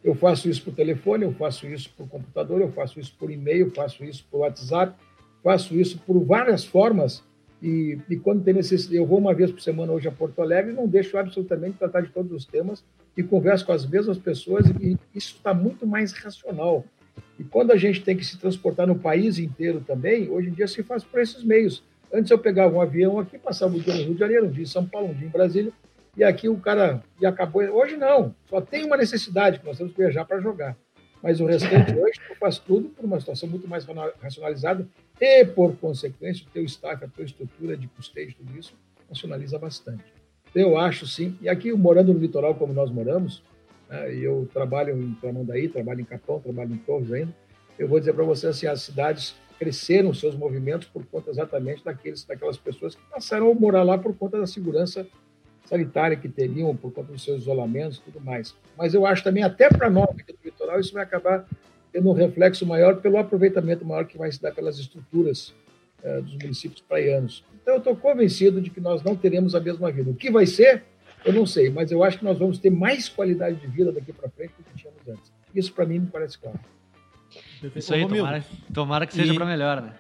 Eu 0.04 0.14
faço 0.14 0.48
isso 0.48 0.64
por 0.64 0.74
telefone, 0.74 1.24
eu 1.24 1.34
faço 1.34 1.66
isso 1.66 1.92
por 1.98 2.08
computador, 2.08 2.62
eu 2.62 2.72
faço 2.72 3.00
isso 3.00 3.16
por 3.18 3.32
e-mail, 3.32 3.72
faço 3.72 4.04
isso 4.04 4.28
por 4.30 4.42
WhatsApp, 4.42 4.96
faço 5.44 5.76
isso 5.76 5.98
por 6.00 6.24
várias 6.24 6.64
formas. 6.64 7.24
E, 7.62 7.98
e, 8.08 8.18
quando 8.18 8.44
tem 8.44 8.54
necessidade, 8.54 8.98
eu 8.98 9.06
vou 9.08 9.18
uma 9.18 9.34
vez 9.34 9.50
por 9.50 9.62
semana 9.62 9.92
hoje 9.92 10.08
a 10.08 10.12
Porto 10.12 10.42
Alegre, 10.42 10.74
não 10.74 10.88
deixo 10.88 11.18
absolutamente 11.18 11.78
tratar 11.78 12.02
de 12.02 12.10
todos 12.10 12.32
os 12.32 12.46
temas 12.46 12.84
e 13.18 13.24
converso 13.24 13.66
com 13.66 13.72
as 13.72 13.88
mesmas 13.88 14.20
pessoas 14.20 14.68
e 14.80 14.98
isso 15.16 15.36
está 15.38 15.54
muito 15.54 15.88
mais 15.88 16.12
racional. 16.14 16.86
E 17.38 17.44
quando 17.44 17.72
a 17.72 17.78
gente 17.78 18.02
tem 18.02 18.16
que 18.16 18.26
se 18.26 18.38
transportar 18.38 18.88
no 18.88 18.96
país 18.96 19.38
inteiro 19.38 19.84
também, 19.86 20.30
hoje 20.30 20.50
em 20.50 20.54
dia 20.54 20.68
se 20.68 20.82
faz 20.84 21.04
por 21.04 21.20
esses 21.20 21.44
meios. 21.44 21.84
Antes 22.14 22.32
eu 22.32 22.40
pegava 22.40 22.76
um 22.76 22.82
avião 22.82 23.20
aqui, 23.20 23.38
passava 23.38 23.76
o 23.76 23.80
dia 23.80 23.94
no 23.94 24.04
Rio 24.04 24.14
de 24.14 24.20
Janeiro, 24.20 24.46
um 24.46 24.52
dia 24.52 24.64
em 24.64 24.68
São 24.68 24.86
Paulo, 24.86 25.10
um 25.10 25.14
dia 25.14 25.28
em 25.28 25.32
Brasília, 25.32 25.72
e 26.16 26.24
aqui 26.24 26.48
o 26.48 26.58
cara 26.58 27.04
e 27.20 27.26
acabou. 27.26 27.62
Hoje 27.62 27.98
não, 27.98 28.34
só 28.50 28.62
tem 28.62 28.86
uma 28.86 28.96
necessidade, 28.96 29.60
que 29.60 29.66
nós 29.66 29.78
temos 29.78 29.94
que 29.94 30.02
viajar 30.02 30.24
para 30.24 30.40
jogar. 30.40 30.78
Mas 31.22 31.42
o 31.42 31.46
restante 31.46 31.92
hoje 31.98 32.20
tu 32.28 32.36
faz 32.40 32.58
tudo 32.58 32.90
por 32.90 33.04
uma 33.04 33.20
situação 33.20 33.50
muito 33.50 33.68
mais 33.68 33.86
racionalizada 34.22 34.88
e, 35.20 35.46
por 35.46 35.76
consequência, 35.78 36.46
o 36.46 36.50
teu 36.52 36.64
staff, 36.64 37.04
a 37.04 37.08
tua 37.08 37.26
estrutura 37.26 37.76
de 37.76 37.88
custeio, 37.88 38.34
tudo 38.34 38.58
isso, 38.58 38.76
racionaliza 39.10 39.60
bastante. 39.60 40.04
Eu 40.54 40.78
acho 40.78 41.06
sim, 41.06 41.38
e 41.42 41.50
aqui 41.50 41.74
morando 41.74 42.14
no 42.14 42.20
litoral 42.20 42.56
como 42.56 42.72
nós 42.72 42.90
moramos, 42.90 43.44
né, 43.90 44.16
e 44.16 44.24
eu 44.24 44.48
trabalho 44.54 45.02
em 45.02 45.14
Tramandaí, 45.16 45.68
trabalho 45.68 46.02
em 46.02 46.06
Capão, 46.06 46.40
trabalho 46.40 46.74
em 46.74 46.78
Torres 46.78 47.12
ainda, 47.12 47.34
eu 47.78 47.88
vou 47.88 48.00
dizer 48.00 48.14
para 48.14 48.24
você 48.24 48.48
assim, 48.48 48.68
as 48.68 48.82
cidades 48.82 49.36
cresceram 49.60 50.14
seus 50.14 50.36
movimentos 50.36 50.88
por 50.88 51.06
conta 51.06 51.30
exatamente 51.30 51.84
daqueles, 51.84 52.24
daquelas 52.24 52.58
pessoas 52.58 52.96
que 52.96 53.02
passaram 53.10 53.52
a 53.52 53.54
morar 53.54 53.84
lá 53.84 53.98
por 53.98 54.16
conta 54.16 54.40
da 54.40 54.48
segurança 54.48 55.08
sanitária 55.66 56.16
que 56.16 56.30
teriam, 56.30 56.76
por 56.76 56.92
conta 56.92 57.12
dos 57.12 57.24
seus 57.24 57.42
isolamentos 57.42 57.98
e 57.98 58.12
tudo 58.12 58.24
mais. 58.24 58.56
Mas 58.78 58.94
eu 58.94 59.06
acho 59.06 59.24
também, 59.24 59.44
até 59.44 59.68
para 59.70 59.90
nós 59.90 60.10
aqui 60.10 60.32
do 60.32 60.40
litoral, 60.44 60.80
isso 60.80 60.94
vai 60.94 61.04
acabar 61.04 61.46
tendo 61.92 62.10
um 62.10 62.14
reflexo 62.14 62.66
maior 62.66 62.98
pelo 62.98 63.18
aproveitamento 63.18 63.86
maior 63.86 64.06
que 64.06 64.18
vai 64.18 64.32
se 64.32 64.42
dar 64.42 64.54
pelas 64.54 64.78
estruturas 64.78 65.54
uh, 66.04 66.22
dos 66.22 66.34
municípios 66.34 66.82
praianos. 66.82 67.44
Então, 67.62 67.76
eu 67.76 67.78
estou 67.80 67.96
convencido 67.96 68.62
de 68.62 68.70
que 68.70 68.80
nós 68.80 69.02
não 69.02 69.16
teremos 69.16 69.56
a 69.56 69.60
mesma 69.60 69.92
vida. 69.92 70.12
O 70.12 70.16
que 70.16 70.30
vai 70.30 70.46
ser, 70.46 70.84
eu 71.26 71.34
não 71.34 71.46
sei, 71.46 71.70
mas 71.70 71.92
eu 71.92 72.04
acho 72.04 72.20
que 72.20 72.24
nós 72.24 72.38
vamos 72.38 72.60
ter 72.60 72.70
mais 72.70 73.10
qualidade 73.10 73.60
de 73.60 73.68
vida 73.68 73.92
daqui 73.92 74.14
para 74.14 74.30
frente 74.30 74.54
do 74.58 74.64
que 74.64 74.78
tínhamos 74.78 75.02
antes. 75.08 75.34
Isso, 75.54 75.74
para 75.74 75.86
mim, 75.86 76.00
me 76.00 76.08
parece 76.08 76.38
claro. 76.38 76.60
Isso 77.76 77.94
aí, 77.94 78.08
tomara, 78.08 78.46
tomara 78.74 79.08
que 79.08 79.14
seja 79.14 79.34
e... 79.34 79.36
para 79.36 79.46
melhor, 79.46 79.82
né? 79.82 79.94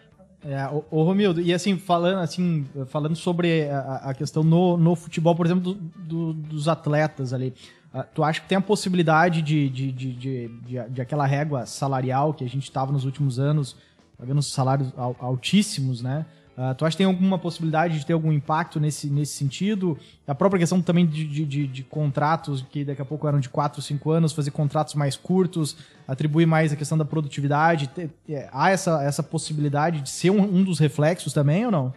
É, 0.47 0.67
o, 0.67 0.85
o 0.91 1.03
Romildo, 1.03 1.41
e 1.41 1.51
assim, 1.51 1.75
falando 1.75 2.19
assim, 2.19 2.67
falando 2.85 3.15
sobre 3.15 3.67
a, 3.67 3.95
a 3.95 4.13
questão 4.13 4.43
no, 4.43 4.77
no 4.77 4.95
futebol, 4.95 5.35
por 5.35 5.47
exemplo, 5.47 5.73
do, 5.73 5.73
do, 5.73 6.33
dos 6.33 6.67
atletas 6.67 7.33
ali, 7.33 7.51
uh, 7.91 8.03
tu 8.13 8.23
acha 8.23 8.41
que 8.41 8.47
tem 8.47 8.55
a 8.55 8.61
possibilidade 8.61 9.41
de, 9.41 9.67
de, 9.67 9.91
de, 9.91 10.13
de, 10.13 10.47
de, 10.47 10.89
de 10.89 11.01
aquela 11.01 11.25
régua 11.25 11.65
salarial 11.65 12.31
que 12.31 12.43
a 12.43 12.47
gente 12.47 12.63
estava 12.63 12.91
nos 12.91 13.05
últimos 13.05 13.39
anos, 13.39 13.75
pagando 14.19 14.43
salários 14.43 14.93
altíssimos, 15.19 16.03
né? 16.03 16.27
Uh, 16.57 16.73
tu 16.73 16.85
acha 16.85 16.95
que 16.95 16.99
tem 16.99 17.05
alguma 17.05 17.37
possibilidade 17.37 17.99
de 17.99 18.05
ter 18.05 18.13
algum 18.13 18.31
impacto 18.31 18.79
nesse, 18.79 19.07
nesse 19.07 19.33
sentido? 19.33 19.97
A 20.25 20.33
própria 20.33 20.59
questão 20.59 20.81
também 20.81 21.05
de, 21.05 21.27
de, 21.27 21.45
de, 21.45 21.67
de 21.67 21.83
contratos, 21.83 22.61
que 22.61 22.85
daqui 22.85 23.01
a 23.01 23.05
pouco 23.05 23.27
eram 23.27 23.41
de 23.41 23.49
4, 23.49 23.81
5 23.81 24.09
anos, 24.09 24.31
fazer 24.31 24.51
contratos 24.51 24.93
mais 24.95 25.17
curtos, 25.17 25.75
atribuir 26.07 26.45
mais 26.45 26.71
a 26.71 26.77
questão 26.77 26.97
da 26.97 27.03
produtividade. 27.03 27.89
É, 28.29 28.47
há 28.53 28.71
essa, 28.71 29.03
essa 29.03 29.21
possibilidade 29.21 29.99
de 29.99 30.09
ser 30.09 30.29
um, 30.29 30.41
um 30.41 30.63
dos 30.63 30.79
reflexos 30.79 31.33
também 31.33 31.65
ou 31.65 31.71
não? 31.71 31.93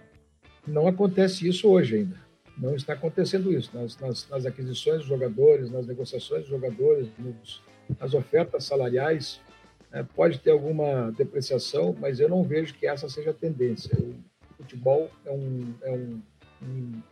Não 0.67 0.89
acontece 0.89 1.49
isso 1.49 1.69
hoje 1.69 1.99
ainda. 1.99 2.17
Não 2.59 2.75
está 2.75 2.95
acontecendo 2.95 3.53
isso. 3.53 3.71
Nas, 3.73 3.97
nas, 3.99 4.29
nas 4.29 4.45
aquisições 4.45 5.03
de 5.03 5.09
jogadores, 5.09 5.71
nas 5.71 5.87
negociações 5.87 6.45
de 6.45 6.51
jogadores, 6.51 7.09
nos, 7.17 7.63
nas 8.01 8.13
ofertas 8.13 8.65
salariais, 8.65 9.41
é, 9.93 10.03
pode 10.03 10.41
ter 10.41 10.51
alguma 10.51 11.13
depreciação, 11.13 11.97
mas 11.99 12.19
eu 12.19 12.29
não 12.29 12.43
vejo 12.43 12.75
que 12.75 12.89
essa 12.89 13.09
seja 13.09 13.31
a 13.31 13.35
tendência. 13.35 13.97
Eu, 13.97 14.17
futebol 14.59 15.11
é 15.25 15.31
um, 15.31 15.75
é 15.83 15.91
um, 15.91 16.21
um 16.63 17.03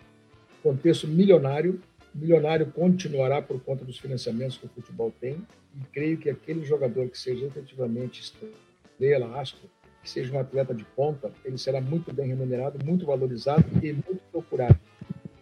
contexto 0.63 1.07
milionário. 1.09 1.81
Milionário 2.15 2.67
continuará 2.73 3.41
por 3.41 3.61
conta 3.61 3.85
dos 3.85 3.99
financiamentos 3.99 4.59
que 4.59 4.67
o 4.67 4.69
futebol 4.69 5.13
tem. 5.21 5.35
E 5.75 5.85
creio 5.93 6.19
que 6.19 6.29
aquele 6.29 6.65
jogador 6.65 7.09
que 7.09 7.19
seja 7.19 7.47
efetivamente 7.47 8.21
estrela, 8.21 9.41
astro, 9.41 9.69
que 10.03 10.11
seja 10.11 10.33
um 10.33 10.41
atleta 10.41 10.75
de 10.75 10.85
ponta, 10.85 11.31
ele 11.45 11.59
será 11.59 11.81
muito 11.81 12.13
bem 12.13 12.29
remunerado, 12.29 12.85
muito 12.85 13.05
valorizado 13.05 13.65
e 13.83 13.93
muito 13.93 14.21
procurado. 14.33 14.79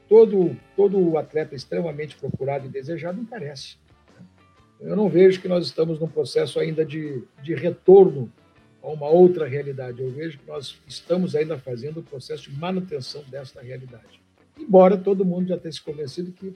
Todo, 0.09 0.57
todo 0.77 1.17
atleta 1.17 1.55
extremamente 1.55 2.17
procurado 2.17 2.67
e 2.67 2.69
desejado 2.69 3.21
encarece. 3.21 3.77
Eu 4.81 4.97
não 4.97 5.09
vejo 5.09 5.41
que 5.41 5.49
nós 5.49 5.65
estamos 5.65 5.99
num 5.99 6.09
processo 6.09 6.59
ainda 6.59 6.85
de, 6.85 7.23
de 7.43 7.55
retorno 7.55 8.31
a 8.85 8.91
uma 8.91 9.09
outra 9.09 9.49
realidade. 9.49 10.03
Eu 10.03 10.11
vejo 10.11 10.39
que 10.39 10.47
nós 10.47 10.79
estamos 10.87 11.35
ainda 11.35 11.59
fazendo 11.59 12.01
o 12.01 12.03
processo 12.03 12.51
de 12.51 12.59
manutenção 12.59 13.25
desta 13.29 13.63
realidade. 13.63 14.21
Embora 14.59 14.97
todo 14.99 15.25
mundo 15.25 15.49
já 15.49 15.57
tenha 15.57 15.73
se 15.73 15.81
convencido 15.81 16.31
que 16.33 16.55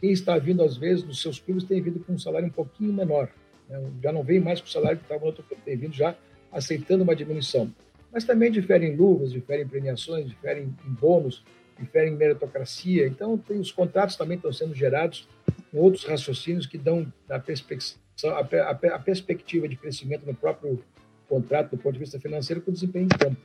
quem 0.00 0.12
está 0.12 0.38
vindo, 0.38 0.62
às 0.62 0.76
vezes, 0.76 1.02
dos 1.02 1.20
seus 1.20 1.40
clubes 1.40 1.64
tem 1.64 1.82
vindo 1.82 1.98
com 2.00 2.12
um 2.12 2.18
salário 2.18 2.46
um 2.46 2.52
pouquinho 2.52 2.92
menor. 2.92 3.28
Né? 3.68 3.82
Já 4.02 4.12
não 4.12 4.22
vem 4.22 4.38
mais 4.38 4.60
com 4.60 4.68
o 4.68 4.70
salário 4.70 4.98
que 4.98 5.04
estava 5.04 5.20
no 5.20 5.26
outro 5.26 5.42
clube, 5.42 5.62
tem 5.64 5.76
vindo 5.76 5.94
já 5.94 6.16
aceitando 6.52 7.02
uma 7.02 7.16
diminuição. 7.16 7.74
Mas 8.12 8.22
também 8.22 8.50
diferem 8.50 8.94
luvas, 8.94 9.32
diferem 9.32 9.66
premiações, 9.66 10.28
diferem 10.28 10.74
em 10.86 10.90
bônus, 10.92 11.42
diferem 11.78 12.12
em 12.12 12.16
meritocracia. 12.16 13.06
Então, 13.06 13.36
tem, 13.36 13.58
os 13.58 13.72
contratos 13.72 14.14
também 14.14 14.36
estão 14.36 14.52
sendo 14.52 14.74
gerados 14.74 15.28
com 15.72 15.78
outros 15.78 16.04
raciocínios 16.04 16.66
que 16.66 16.78
dão 16.78 17.12
a, 17.28 17.34
a, 17.34 18.70
a, 18.70 18.94
a 18.94 18.98
perspectiva 18.98 19.68
de 19.68 19.76
crescimento 19.76 20.24
no 20.24 20.34
próprio 20.34 20.82
contrato 21.28 21.70
do 21.70 21.78
ponto 21.78 21.94
de 21.94 22.00
vista 22.00 22.18
financeiro 22.18 22.60
com 22.62 22.70
o 22.70 22.74
desempenho 22.74 23.06
em 23.06 23.08
campo. 23.08 23.36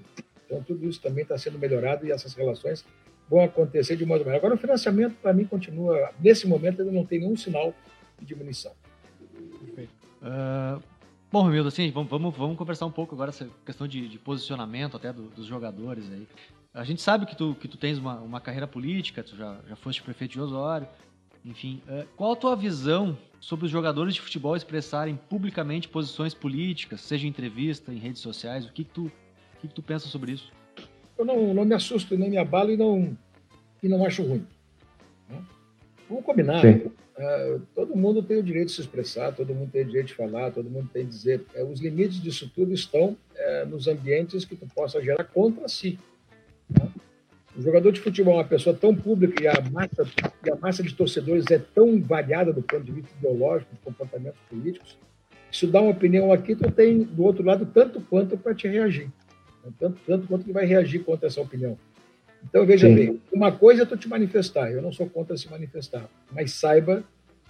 Então, 0.46 0.62
tudo 0.64 0.88
isso 0.88 1.02
também 1.02 1.24
está 1.24 1.38
sendo 1.38 1.58
melhorado 1.58 2.06
e 2.06 2.12
essas 2.12 2.34
relações 2.34 2.86
vão 3.30 3.42
acontecer 3.42 3.96
de 3.96 4.06
modo 4.06 4.26
melhor. 4.26 4.38
Agora, 4.38 4.56
o 4.56 4.58
financiamento, 4.58 5.16
para 5.22 5.32
mim, 5.34 5.46
continua, 5.46 6.12
nesse 6.20 6.46
momento, 6.46 6.82
ainda 6.82 6.92
não 6.92 7.06
tem 7.06 7.20
nenhum 7.20 7.38
sinal 7.38 7.74
de 8.20 8.26
diminuição. 8.26 8.74
Perfeito. 9.60 9.92
Uh, 10.22 10.82
bom, 11.32 11.44
Romildo, 11.44 11.70
assim, 11.70 11.90
vamos, 11.92 12.10
vamos, 12.10 12.36
vamos 12.36 12.58
conversar 12.58 12.86
um 12.86 12.92
pouco 12.92 13.16
agora 13.16 13.30
essa 13.30 13.48
questão 13.66 13.88
de, 13.88 14.10
de 14.10 14.20
posicionamento 14.20 14.98
até 14.98 15.14
do, 15.14 15.24
dos 15.30 15.46
jogadores 15.46 16.12
aí. 16.12 16.28
A 16.74 16.84
gente 16.84 17.02
sabe 17.02 17.26
que 17.26 17.36
tu, 17.36 17.56
que 17.56 17.68
tu 17.68 17.78
tens 17.78 17.98
uma, 17.98 18.20
uma 18.20 18.42
carreira 18.42 18.68
política, 18.68 19.24
tu 19.24 19.36
já, 19.36 19.60
já 19.68 19.76
foste 19.76 20.02
prefeito 20.04 20.32
de 20.32 20.42
Osório, 20.42 20.88
enfim. 21.46 21.82
Uh, 21.88 22.06
qual 22.16 22.34
a 22.34 22.36
tua 22.36 22.56
visão 22.56 23.18
sobre 23.42 23.66
os 23.66 23.72
jogadores 23.72 24.14
de 24.14 24.22
futebol 24.22 24.56
expressarem 24.56 25.20
publicamente 25.28 25.90
posições 25.90 26.34
políticas, 26.34 27.02
seja 27.02 27.26
em 27.26 27.30
entrevista, 27.30 27.92
em 27.92 27.98
redes 27.98 28.22
sociais. 28.22 28.66
O 28.66 28.72
que, 28.72 28.84
que, 28.84 28.92
tu, 28.92 29.06
o 29.08 29.12
que, 29.60 29.68
que 29.68 29.74
tu 29.74 29.82
pensa 29.82 30.08
sobre 30.08 30.34
isso? 30.34 30.52
Eu 31.18 31.26
não, 31.26 31.54
não 31.54 31.66
me 31.66 31.74
assusto, 31.74 32.16
nem 32.18 32.30
me 32.30 32.38
abalo 32.38 32.72
e 32.72 32.78
não, 32.78 33.18
e 33.82 33.90
não 33.90 34.06
acho 34.06 34.22
ruim. 34.22 34.46
Né? 35.28 35.44
Vamos 36.08 36.24
combinar. 36.24 36.64
Uh, 36.64 37.60
todo 37.76 37.96
mundo 37.96 38.24
tem 38.24 38.38
o 38.38 38.44
direito 38.44 38.68
de 38.68 38.74
se 38.74 38.82
expressar, 38.82 39.34
todo 39.34 39.54
mundo 39.54 39.72
tem 39.72 39.82
o 39.82 39.86
direito 39.86 40.08
de 40.08 40.14
falar, 40.14 40.52
todo 40.52 40.70
mundo 40.70 40.90
tem 40.94 41.04
de 41.04 41.10
dizer. 41.10 41.46
Uh, 41.56 41.66
os 41.66 41.82
limites 41.82 42.22
disso 42.22 42.50
tudo 42.54 42.74
estão 42.74 43.10
uh, 43.10 43.66
nos 43.68 43.88
ambientes 43.88 44.46
que 44.46 44.56
tu 44.56 44.68
possa 44.68 45.02
gerar 45.02 45.24
contra 45.24 45.68
si. 45.68 46.00
Né? 46.70 46.88
O 47.62 47.64
jogador 47.64 47.92
de 47.92 48.02
futebol 48.02 48.34
é 48.34 48.38
uma 48.38 48.44
pessoa 48.44 48.76
tão 48.76 48.96
pública 48.96 49.44
e 49.44 49.48
a 49.48 49.54
massa, 49.70 50.04
e 50.44 50.50
a 50.50 50.56
massa 50.56 50.82
de 50.82 50.96
torcedores 50.96 51.46
é 51.52 51.60
tão 51.60 52.02
variada 52.02 52.52
do 52.52 52.64
ponto 52.64 52.84
de 52.84 52.92
vista 52.92 53.12
ideológico, 53.20 53.72
de 53.76 53.80
comportamentos 53.82 54.40
políticos, 54.50 54.98
se 55.52 55.68
dá 55.68 55.80
uma 55.80 55.92
opinião 55.92 56.34
aqui, 56.34 56.56
tu 56.56 56.72
tem 56.72 57.04
do 57.04 57.24
outro 57.24 57.44
lado 57.44 57.68
tanto 57.72 58.02
quanto 58.02 58.36
para 58.36 58.56
te 58.56 58.68
reagir. 58.68 59.12
Né? 59.64 59.72
Tanto, 59.78 60.00
tanto 60.08 60.28
quanto 60.28 60.44
que 60.44 60.52
vai 60.52 60.66
reagir 60.66 61.04
contra 61.04 61.28
essa 61.28 61.40
opinião. 61.40 61.78
Então, 62.44 62.66
veja 62.66 62.88
Sim. 62.88 62.96
bem, 62.96 63.22
uma 63.32 63.52
coisa 63.52 63.84
é 63.84 63.86
tu 63.86 63.96
te 63.96 64.10
manifestar, 64.10 64.72
eu 64.72 64.82
não 64.82 64.92
sou 64.92 65.08
contra 65.08 65.38
se 65.38 65.48
manifestar, 65.48 66.10
mas 66.32 66.54
saiba 66.54 67.04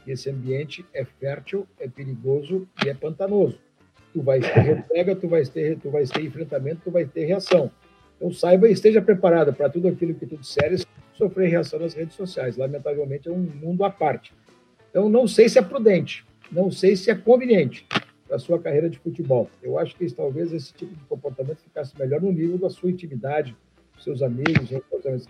que 0.03 0.11
esse 0.11 0.29
ambiente 0.29 0.85
é 0.93 1.05
fértil, 1.05 1.65
é 1.79 1.87
perigoso 1.87 2.67
e 2.83 2.89
é 2.89 2.93
pantanoso. 2.93 3.57
Tu 4.11 4.21
vai 4.21 4.41
ter 4.41 4.59
repega, 4.59 5.15
tu 5.15 5.29
vai 5.29 5.45
ter, 5.45 5.79
tu 5.79 5.89
vai 5.89 6.03
ter 6.03 6.21
enfrentamento, 6.21 6.81
tu 6.83 6.91
vai 6.91 7.05
ter 7.05 7.23
reação. 7.23 7.71
Então 8.21 8.31
saiba 8.31 8.69
e 8.69 8.71
esteja 8.71 9.01
preparado 9.01 9.51
para 9.51 9.67
tudo 9.67 9.87
aquilo 9.87 10.13
que 10.13 10.27
tu 10.27 10.37
disseres 10.37 10.85
sofrer 11.15 11.49
reação 11.49 11.79
nas 11.79 11.95
redes 11.95 12.15
sociais. 12.15 12.55
Lamentavelmente 12.55 13.27
é 13.27 13.31
um 13.31 13.39
mundo 13.39 13.83
à 13.83 13.89
parte. 13.89 14.31
Então 14.91 15.09
não 15.09 15.27
sei 15.27 15.49
se 15.49 15.57
é 15.57 15.61
prudente, 15.63 16.23
não 16.51 16.69
sei 16.69 16.95
se 16.95 17.09
é 17.09 17.15
conveniente 17.15 17.87
para 18.27 18.37
sua 18.37 18.59
carreira 18.59 18.87
de 18.87 18.99
futebol. 18.99 19.49
Eu 19.63 19.79
acho 19.79 19.95
que 19.95 20.07
talvez 20.13 20.53
esse 20.53 20.71
tipo 20.71 20.93
de 20.93 21.03
comportamento 21.05 21.57
ficasse 21.63 21.97
melhor 21.97 22.21
no 22.21 22.31
nível 22.31 22.59
da 22.59 22.69
sua 22.69 22.91
intimidade, 22.91 23.57
dos 23.95 24.03
seus 24.03 24.21
amigos, 24.21 24.69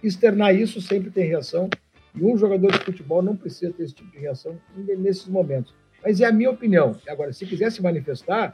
externar 0.03 0.53
isso 0.53 0.81
sempre 0.81 1.09
tem 1.09 1.25
reação 1.25 1.69
e 2.13 2.21
um 2.25 2.37
jogador 2.37 2.73
de 2.73 2.79
futebol 2.79 3.21
não 3.21 3.37
precisa 3.37 3.71
ter 3.71 3.83
esse 3.83 3.93
tipo 3.93 4.11
de 4.11 4.17
reação 4.17 4.59
nesses 4.75 5.27
momentos. 5.27 5.73
Mas 6.03 6.19
é 6.19 6.25
a 6.25 6.31
minha 6.31 6.51
opinião. 6.51 6.97
Agora, 7.07 7.31
se 7.31 7.45
quiser 7.45 7.71
se 7.71 7.81
manifestar, 7.81 8.53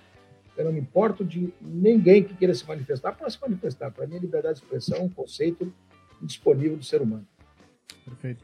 eu 0.58 0.66
não 0.66 0.74
me 0.74 0.80
importo 0.80 1.24
de 1.24 1.54
ninguém 1.62 2.24
que 2.24 2.34
queira 2.34 2.54
se 2.54 2.68
manifestar 2.68 3.16
para 3.16 3.30
se 3.30 3.40
manifestar. 3.42 3.92
Para 3.92 4.08
mim, 4.08 4.18
a 4.18 4.20
liberdade 4.20 4.60
de 4.60 4.66
expressão 4.66 4.98
é 4.98 5.02
um 5.02 5.10
conceito 5.10 5.72
indisponível 6.22 6.78
do 6.78 6.84
ser 6.84 7.02
humano. 7.02 7.26
Perfeito. 8.04 8.44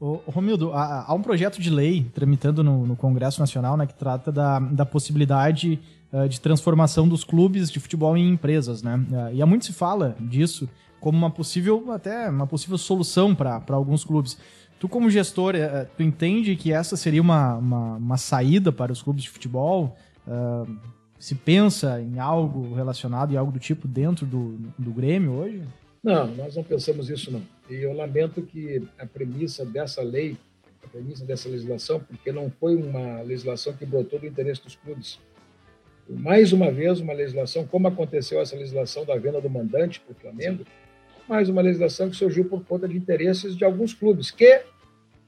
Ô, 0.00 0.20
Romildo, 0.26 0.72
há, 0.72 1.04
há, 1.06 1.14
um 1.14 1.22
projeto 1.22 1.60
de 1.60 1.70
lei 1.70 2.04
tramitando 2.12 2.64
no, 2.64 2.84
no, 2.84 2.96
Congresso 2.96 3.38
Nacional 3.38 3.76
né, 3.76 3.86
que 3.86 3.94
trata 3.94 4.32
da, 4.32 4.58
da 4.58 4.84
possibilidade 4.84 5.78
uh, 6.12 6.28
de 6.28 6.40
transformação 6.40 7.06
dos 7.06 7.22
clubes 7.22 7.70
de 7.70 7.78
futebol 7.78 8.16
em 8.16 8.28
empresas, 8.28 8.82
né? 8.82 8.96
Uh, 8.96 9.34
e 9.36 9.40
há 9.40 9.46
muito 9.46 9.64
se 9.64 9.72
fala 9.72 10.16
disso 10.18 10.68
como 10.98 11.16
uma 11.16 11.30
possível, 11.30 11.92
até 11.92 12.28
uma 12.28 12.48
possível 12.48 12.76
solução 12.76 13.32
para 13.32 13.62
alguns 13.68 14.04
clubes. 14.04 14.36
Tu, 14.80 14.88
como 14.88 15.08
gestor, 15.08 15.54
uh, 15.54 15.88
tu 15.96 16.02
entende 16.02 16.56
que 16.56 16.72
essa 16.72 16.96
seria 16.96 17.22
uma, 17.22 17.54
uma, 17.54 17.94
uma, 17.94 18.16
saída 18.16 18.72
para 18.72 18.90
os 18.90 19.00
clubes 19.02 19.22
de 19.22 19.30
futebol? 19.30 19.96
Se 21.22 21.36
pensa 21.36 22.00
em 22.00 22.18
algo 22.18 22.74
relacionado 22.74 23.32
e 23.32 23.36
algo 23.36 23.52
do 23.52 23.60
tipo 23.60 23.86
dentro 23.86 24.26
do, 24.26 24.58
do 24.76 24.90
Grêmio 24.90 25.30
hoje? 25.34 25.62
Não, 26.02 26.26
nós 26.26 26.56
não 26.56 26.64
pensamos 26.64 27.08
isso 27.08 27.30
não. 27.30 27.40
E 27.70 27.76
eu 27.76 27.92
lamento 27.92 28.42
que 28.42 28.82
a 28.98 29.06
premissa 29.06 29.64
dessa 29.64 30.02
lei, 30.02 30.36
a 30.82 30.88
premissa 30.88 31.24
dessa 31.24 31.48
legislação, 31.48 32.00
porque 32.00 32.32
não 32.32 32.50
foi 32.50 32.74
uma 32.74 33.22
legislação 33.22 33.72
que 33.72 33.86
brotou 33.86 34.18
do 34.18 34.26
interesse 34.26 34.64
dos 34.64 34.74
clubes. 34.74 35.20
Mais 36.08 36.52
uma 36.52 36.72
vez, 36.72 36.98
uma 36.98 37.12
legislação, 37.12 37.64
como 37.68 37.86
aconteceu 37.86 38.40
essa 38.40 38.56
legislação 38.56 39.04
da 39.04 39.16
venda 39.16 39.40
do 39.40 39.48
mandante 39.48 40.00
para 40.00 40.10
o 40.10 40.16
Flamengo, 40.16 40.64
mais 41.28 41.48
uma 41.48 41.62
legislação 41.62 42.10
que 42.10 42.16
surgiu 42.16 42.46
por 42.46 42.64
conta 42.64 42.88
de 42.88 42.96
interesses 42.96 43.56
de 43.56 43.64
alguns 43.64 43.94
clubes, 43.94 44.32
que 44.32 44.64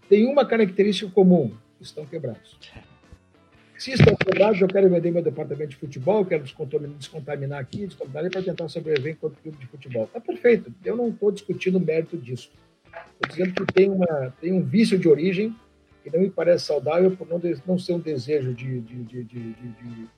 têm 0.09 0.27
uma 0.27 0.45
característica 0.45 1.09
comum, 1.13 1.53
estão 1.81 2.05
quebrados. 2.05 2.59
Se 3.79 3.93
estão 3.93 4.15
quebrados, 4.15 4.61
eu 4.61 4.69
quero 4.69 4.89
vender 4.89 5.11
meu 5.11 5.23
departamento 5.23 5.71
de 5.71 5.77
futebol, 5.77 6.25
quero 6.25 6.45
descontaminar 6.45 7.61
aqui, 7.61 7.87
descontaminar 7.87 8.31
para 8.31 8.43
tentar 8.43 8.69
sobreviver 8.69 9.13
enquanto 9.13 9.41
clube 9.43 9.59
de 9.59 9.67
futebol. 9.67 10.05
Está 10.05 10.21
perfeito. 10.21 10.73
Eu 10.85 10.97
não 10.97 11.09
estou 11.09 11.33
discutindo 11.33 11.77
o 11.77 11.81
mérito 11.81 12.17
disso. 12.17 12.51
Estou 12.87 13.29
dizendo 13.29 13.55
que 13.55 13.73
tem, 13.73 13.91
uma, 13.91 14.33
tem 14.41 14.53
um 14.53 14.63
vício 14.63 14.99
de 14.99 15.09
origem 15.09 15.55
que 16.05 16.11
não 16.11 16.21
me 16.21 16.31
parece 16.31 16.67
saudável 16.67 17.17
por 17.17 17.27
não, 17.27 17.41
não 17.67 17.79
ser 17.79 17.95
um 17.95 17.99
desejo 17.99 18.53
de, 18.53 18.81
de, 18.81 19.05
de, 19.05 19.25
de 19.25 19.55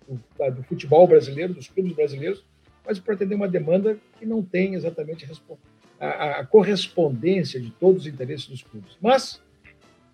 do, 0.07 0.51
do, 0.51 0.63
futebol 0.65 1.07
brasileiro, 1.07 1.55
dos 1.55 1.69
clubes 1.69 1.93
brasileiros, 1.93 2.45
mas 2.85 2.99
por 2.99 3.15
atender 3.15 3.37
uma 3.37 3.49
demanda 3.49 3.97
que 4.19 4.27
não 4.27 4.43
tem 4.43 4.75
exatamente 4.75 5.27
a, 6.01 6.41
a 6.41 6.47
correspondência 6.47 7.61
de 7.61 7.71
todos 7.71 8.03
os 8.03 8.09
interesses 8.09 8.49
dos 8.49 8.63
clubes. 8.63 8.99
Mas 9.01 9.41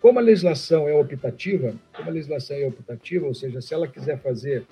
como 0.02 0.18
a 0.18 0.22
legislação 0.22 0.88
é 0.88 0.94
optativa, 0.94 1.72
como 1.96 2.10
a 2.10 2.12
legislação 2.12 2.56
é 2.56 2.66
optativa, 2.66 3.24
ou 3.24 3.32
seja, 3.32 3.60
se 3.60 3.72
ela 3.72 3.86
quiser 3.86 4.18
fazer 4.18 4.66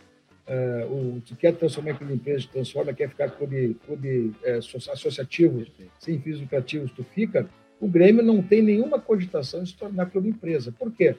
uh, 0.49 0.93
o 0.93 1.23
que 1.25 1.37
quer 1.37 1.55
transformar 1.55 1.97
em 2.03 2.15
empresa, 2.15 2.49
transforma, 2.53 2.93
quer 2.93 3.09
ficar 3.09 3.31
clube, 3.31 3.77
clube 3.87 4.35
é, 4.43 4.55
associativo, 4.57 5.65
sem 6.01 6.21
fins 6.21 6.41
lucrativos, 6.41 6.91
tu 6.91 7.05
fica, 7.05 7.49
o 7.81 7.87
Grêmio 7.87 8.25
não 8.25 8.43
tem 8.43 8.61
nenhuma 8.61 9.01
cogitação 9.01 9.63
de 9.63 9.71
se 9.71 9.77
tornar 9.77 10.07
clube 10.07 10.29
empresa. 10.29 10.75
Por 10.77 10.91
quê? 10.91 11.15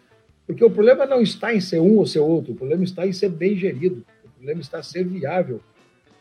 Porque 0.46 0.64
o 0.64 0.70
problema 0.70 1.06
não 1.06 1.22
está 1.22 1.54
em 1.54 1.62
ser 1.62 1.80
um 1.80 1.96
ou 1.96 2.06
ser 2.06 2.20
outro, 2.20 2.52
o 2.52 2.56
problema 2.56 2.84
está 2.84 3.08
em 3.08 3.14
ser 3.14 3.30
bem 3.30 3.56
gerido, 3.56 4.06
o 4.26 4.30
problema 4.32 4.60
está 4.60 4.80
em 4.80 4.84
ser 4.84 5.06
viável, 5.06 5.62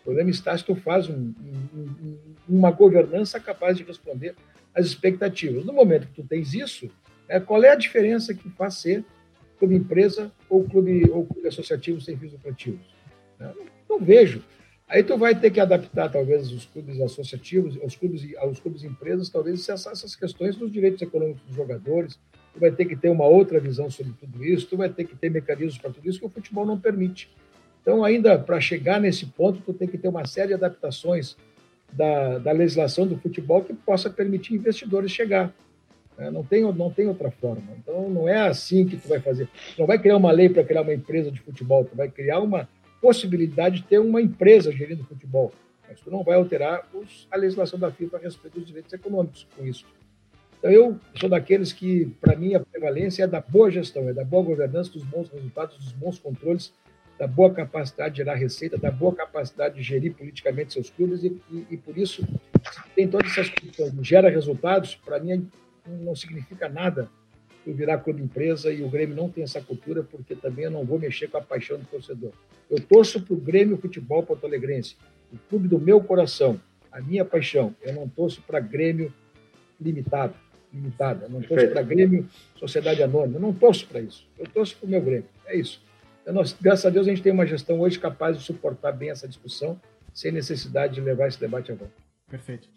o 0.00 0.05
problema 0.05 0.31
está 0.31 0.57
se 0.57 0.64
tu 0.64 0.76
faz 0.76 1.09
um, 1.09 1.35
um, 1.74 2.16
uma 2.48 2.70
governança 2.70 3.40
capaz 3.40 3.76
de 3.76 3.83
responder 3.83 4.37
às 4.72 4.87
expectativas. 4.87 5.64
No 5.64 5.72
momento 5.72 6.07
que 6.07 6.22
tu 6.22 6.22
tens 6.22 6.55
isso, 6.55 6.88
é, 7.31 7.38
qual 7.38 7.62
é 7.62 7.71
a 7.71 7.77
diferença 7.77 8.35
que 8.35 8.51
faz 8.51 8.75
ser 8.75 9.05
clube 9.59 9.77
empresa 9.77 10.33
ou 10.49 10.64
clube, 10.64 11.09
ou 11.11 11.25
clube 11.25 11.47
associativo 11.47 12.01
sem 12.01 12.16
fins 12.16 12.33
lucrativos? 12.33 12.85
Não, 13.38 13.47
né? 13.47 13.55
não, 13.88 14.01
vejo. 14.01 14.43
Aí 14.88 15.05
tu 15.05 15.16
vai 15.16 15.38
ter 15.38 15.53
que 15.53 15.61
adaptar, 15.61 16.11
talvez, 16.11 16.51
os 16.51 16.66
clubes 16.66 17.01
associativos, 17.01 17.79
os 17.81 17.95
clubes, 17.95 18.27
aos 18.38 18.59
clubes 18.59 18.83
empresas, 18.83 19.29
talvez, 19.29 19.69
essas 19.69 20.16
questões 20.16 20.57
dos 20.57 20.73
direitos 20.73 21.01
econômicos 21.01 21.43
dos 21.43 21.55
jogadores. 21.55 22.19
Tu 22.53 22.59
vai 22.59 22.73
ter 22.73 22.85
que 22.87 22.97
ter 22.97 23.09
uma 23.09 23.27
outra 23.27 23.61
visão 23.61 23.88
sobre 23.88 24.12
tudo 24.19 24.45
isso, 24.45 24.66
tu 24.66 24.77
vai 24.77 24.88
ter 24.88 25.05
que 25.05 25.14
ter 25.14 25.31
mecanismos 25.31 25.79
para 25.79 25.93
tudo 25.93 26.09
isso 26.09 26.19
que 26.19 26.27
o 26.27 26.31
futebol 26.31 26.66
não 26.66 26.81
permite. 26.81 27.31
Então, 27.81 28.03
ainda 28.03 28.37
para 28.37 28.61
chegar 28.61 29.01
nesse 29.01 29.27
ponto, 29.27 29.61
tu 29.61 29.73
tem 29.73 29.87
que 29.87 29.97
ter 29.97 30.09
uma 30.09 30.27
série 30.27 30.49
de 30.49 30.55
adaptações 30.55 31.37
da, 31.93 32.38
da 32.38 32.51
legislação 32.51 33.07
do 33.07 33.16
futebol 33.16 33.62
que 33.62 33.73
possa 33.73 34.11
permitir 34.11 34.55
investidores 34.55 35.12
chegar. 35.12 35.55
Né? 36.16 36.31
Não, 36.31 36.44
tem, 36.44 36.62
não 36.73 36.90
tem 36.90 37.07
outra 37.09 37.31
forma. 37.31 37.62
Então, 37.79 38.09
não 38.09 38.29
é 38.29 38.40
assim 38.40 38.87
que 38.87 38.96
tu 38.96 39.09
vai 39.09 39.20
fazer. 39.20 39.46
Tu 39.46 39.79
não 39.79 39.87
vai 39.87 39.99
criar 39.99 40.16
uma 40.16 40.33
lei 40.33 40.49
para 40.49 40.64
criar 40.64 40.83
uma 40.83 40.94
empresa 40.94 41.31
de 41.31 41.40
futebol, 41.40 41.85
tu 41.85 41.96
vai 41.96 42.09
criar 42.09 42.40
uma 42.40 42.68
possibilidade 43.01 43.77
de 43.77 43.83
ter 43.85 43.99
uma 43.99 44.20
empresa 44.20 44.70
gerindo 44.70 45.05
futebol. 45.05 45.53
Mas 45.88 46.01
tu 46.01 46.11
não 46.11 46.23
vai 46.23 46.37
alterar 46.37 46.87
os, 46.94 47.27
a 47.31 47.37
legislação 47.37 47.79
da 47.79 47.90
FIFA 47.90 48.18
a 48.18 48.20
respeito 48.20 48.59
dos 48.59 48.66
direitos 48.66 48.92
econômicos 48.92 49.46
com 49.57 49.66
isso. 49.66 49.85
Então, 50.59 50.70
eu 50.70 51.01
sou 51.14 51.29
daqueles 51.29 51.73
que, 51.73 52.07
para 52.20 52.37
mim, 52.37 52.55
a 52.55 52.61
prevalência 52.61 53.25
é 53.25 53.27
da 53.27 53.40
boa 53.40 53.70
gestão, 53.70 54.09
é 54.09 54.12
da 54.12 54.25
boa 54.25 54.44
governança, 54.44 54.92
dos 54.92 55.03
bons 55.03 55.31
resultados, 55.31 55.79
dos 55.79 55.92
bons 55.92 56.18
controles, 56.18 56.73
da 57.18 57.27
boa 57.27 57.53
capacidade 57.53 58.14
de 58.14 58.18
gerar 58.18 58.35
receita, 58.35 58.77
da 58.77 58.90
boa 58.90 59.14
capacidade 59.14 59.75
de 59.75 59.83
gerir 59.83 60.14
politicamente 60.14 60.75
seus 60.75 60.90
clubes, 60.90 61.25
e, 61.25 61.40
e, 61.51 61.66
e 61.70 61.77
por 61.79 61.96
isso, 61.96 62.27
tem 62.94 63.09
todas 63.09 63.31
essas 63.31 63.49
condições, 63.49 63.92
gera 64.07 64.29
resultados, 64.29 64.94
para 64.96 65.18
mim, 65.18 65.51
não 65.87 66.14
significa 66.14 66.69
nada 66.69 67.09
eu 67.66 67.75
virar 67.75 67.99
clube 67.99 68.23
empresa 68.23 68.73
e 68.73 68.83
o 68.83 68.88
Grêmio 68.88 69.14
não 69.14 69.29
tem 69.29 69.45
essa 69.45 69.61
cultura, 69.61 70.03
porque 70.03 70.35
também 70.35 70.64
eu 70.64 70.71
não 70.71 70.85
vou 70.85 70.99
mexer 70.99 71.29
com 71.29 71.37
a 71.37 71.43
paixão 71.43 71.79
do 71.79 71.85
torcedor. 71.85 72.33
Eu 72.71 72.81
torço 72.81 73.21
para 73.21 73.35
o 73.35 73.37
Grêmio 73.37 73.77
Futebol 73.77 74.23
Porto 74.23 74.47
Alegrense, 74.47 74.97
o 75.33 75.37
clube 75.49 75.69
do 75.69 75.79
meu 75.79 76.01
coração, 76.01 76.61
a 76.90 77.01
minha 77.01 77.25
paixão. 77.25 77.75
Eu 77.83 77.93
não 77.95 78.09
torço 78.09 78.43
para 78.43 78.61
Grêmio 78.61 79.12
limitado, 79.81 80.35
limitada. 80.73 81.27
Eu 81.27 81.31
não 81.31 81.43
torço 81.43 81.69
para 81.69 81.83
Grêmio 81.83 82.29
Sociedade 82.57 83.03
Anônima. 83.03 83.37
Eu 83.37 83.43
não 83.43 83.53
torço 83.53 83.87
para 83.87 84.01
isso. 84.01 84.27
Eu 84.38 84.47
torço 84.47 84.77
para 84.77 84.87
o 84.87 84.90
meu 84.90 85.03
Grêmio. 85.03 85.29
É 85.47 85.57
isso. 85.57 85.83
Então, 86.23 86.35
nós, 86.35 86.57
graças 86.61 86.87
a 86.87 86.90
Deus, 86.90 87.07
a 87.07 87.11
gente 87.11 87.23
tem 87.23 87.33
uma 87.33 87.47
gestão 87.47 87.81
hoje 87.81 87.99
capaz 87.99 88.38
de 88.38 88.45
suportar 88.45 88.93
bem 88.93 89.11
essa 89.11 89.27
discussão, 89.27 89.81
sem 90.12 90.31
necessidade 90.33 90.95
de 90.95 91.01
levar 91.01 91.29
esse 91.29 91.40
debate 91.40 91.73
avante. 91.73 91.93
Perfeito. 92.29 92.69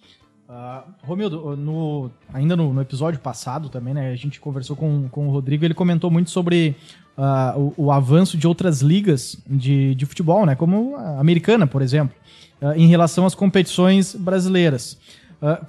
Uh, 0.48 0.84
Romildo, 1.04 1.56
no, 1.56 2.12
ainda 2.34 2.56
no, 2.56 2.74
no, 2.74 2.82
episódio 2.82 3.18
passado 3.20 3.70
também, 3.70 3.94
né, 3.94 4.12
a 4.12 4.16
gente 4.16 4.42
conversou 4.42 4.76
com, 4.76 5.08
com 5.08 5.28
o 5.28 5.32
Rodrigo, 5.32 5.64
ele 5.64 5.74
comentou 5.74 6.12
muito 6.12 6.30
sobre 6.30 6.76
uh, 7.18 7.74
o, 7.78 7.86
o, 7.86 7.92
avanço 7.92 8.38
de 8.38 8.46
outras 8.46 8.82
ligas 8.82 9.42
de, 9.48 9.96
de 9.96 10.06
futebol, 10.06 10.46
né, 10.46 10.54
como 10.54 10.98
a 10.98 11.20
americana, 11.20 11.66
por 11.66 11.82
exemplo, 11.82 12.14
uh, 12.62 12.74
em 12.74 12.88
relação 12.88 13.26
às 13.26 13.34
competições 13.34 14.14
brasileiras. 14.16 14.98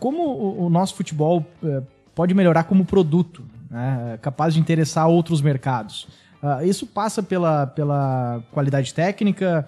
como 0.01 0.23
o, 0.25 0.67
o, 0.67 0.71
nosso 0.71 0.97
futebol 0.97 1.47
eh, 1.65 1.83
pode 2.15 2.35
melhorar 2.35 2.65
como 2.65 2.85
produto, 2.85 3.45
né, 3.71 4.19
capaz 4.21 4.55
de 4.55 4.61
interessar 4.61 5.09
outros 5.09 5.41
mercados? 5.41 6.07
isso 6.63 6.87
passa 6.87 7.23
pela, 7.23 7.67
pela 7.67 8.43
qualidade 8.53 8.93
técnica, 8.93 9.67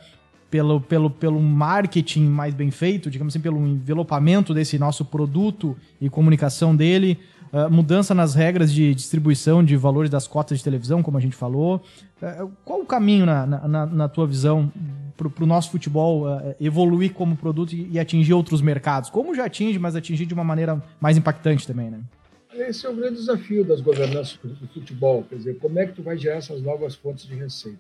pelo, 0.51 0.81
pelo, 0.81 1.11
pelo 1.11 1.41
marketing 1.41 2.27
mais 2.27 2.55
bem 2.55 2.71
feito, 2.71 3.11
digamos 3.11 3.33
assim, 3.33 3.43
pelo 3.43 3.67
envelopamento 3.67 4.55
desse 4.55 4.79
nosso 4.79 5.05
produto 5.05 5.77
e 6.01 6.09
comunicação 6.09 6.75
dele, 6.75 7.19
uh, 7.53 7.71
mudança 7.71 8.15
nas 8.15 8.35
regras 8.35 8.73
de 8.73 8.95
distribuição 8.95 9.65
de 9.65 9.77
valores 9.77 10.11
das 10.11 10.27
cotas 10.27 10.59
de 10.59 10.65
televisão, 10.65 11.03
como 11.03 11.19
a 11.19 11.21
gente 11.21 11.37
falou. 11.37 11.83
Uh, 12.23 12.51
qual 12.65 12.81
o 12.81 12.87
caminho, 12.87 13.27
na, 13.27 13.47
na, 13.47 13.87
na 13.87 14.09
tua 14.09 14.27
visão, 14.27 14.73
para 15.17 15.45
o 15.45 15.47
nosso 15.47 15.71
futebol 15.71 16.27
uh, 16.27 16.55
evoluir 16.61 17.13
como 17.13 17.37
produto 17.37 17.73
e, 17.73 17.89
e, 17.93 17.99
atingir 17.99 18.35
outros 18.35 18.61
mercados? 18.61 19.11
Como 19.11 19.35
já 19.35 19.47
atinge, 19.47 19.79
mas 19.79 19.97
atingir 19.97 20.27
de 20.27 20.35
uma 20.35 20.45
maneira 20.45 20.83
mais 21.01 21.17
impactante 21.17 21.67
também, 21.67 21.91
né? 21.91 22.01
Esse 22.55 22.87
é 22.87 22.91
o 22.91 22.97
grande 22.97 23.17
desafio 23.17 23.65
das 23.65 23.83
governanças 23.83 24.39
do 24.43 24.67
futebol, 24.69 25.25
quer 25.29 25.37
dizer, 25.37 25.59
como 25.59 25.79
é 25.79 25.87
que 25.87 25.93
tu 25.93 26.03
vai 26.03 26.17
gerar 26.17 26.37
essas 26.37 26.63
novas 26.63 26.95
fontes 26.95 27.27
de 27.27 27.35
receita? 27.35 27.79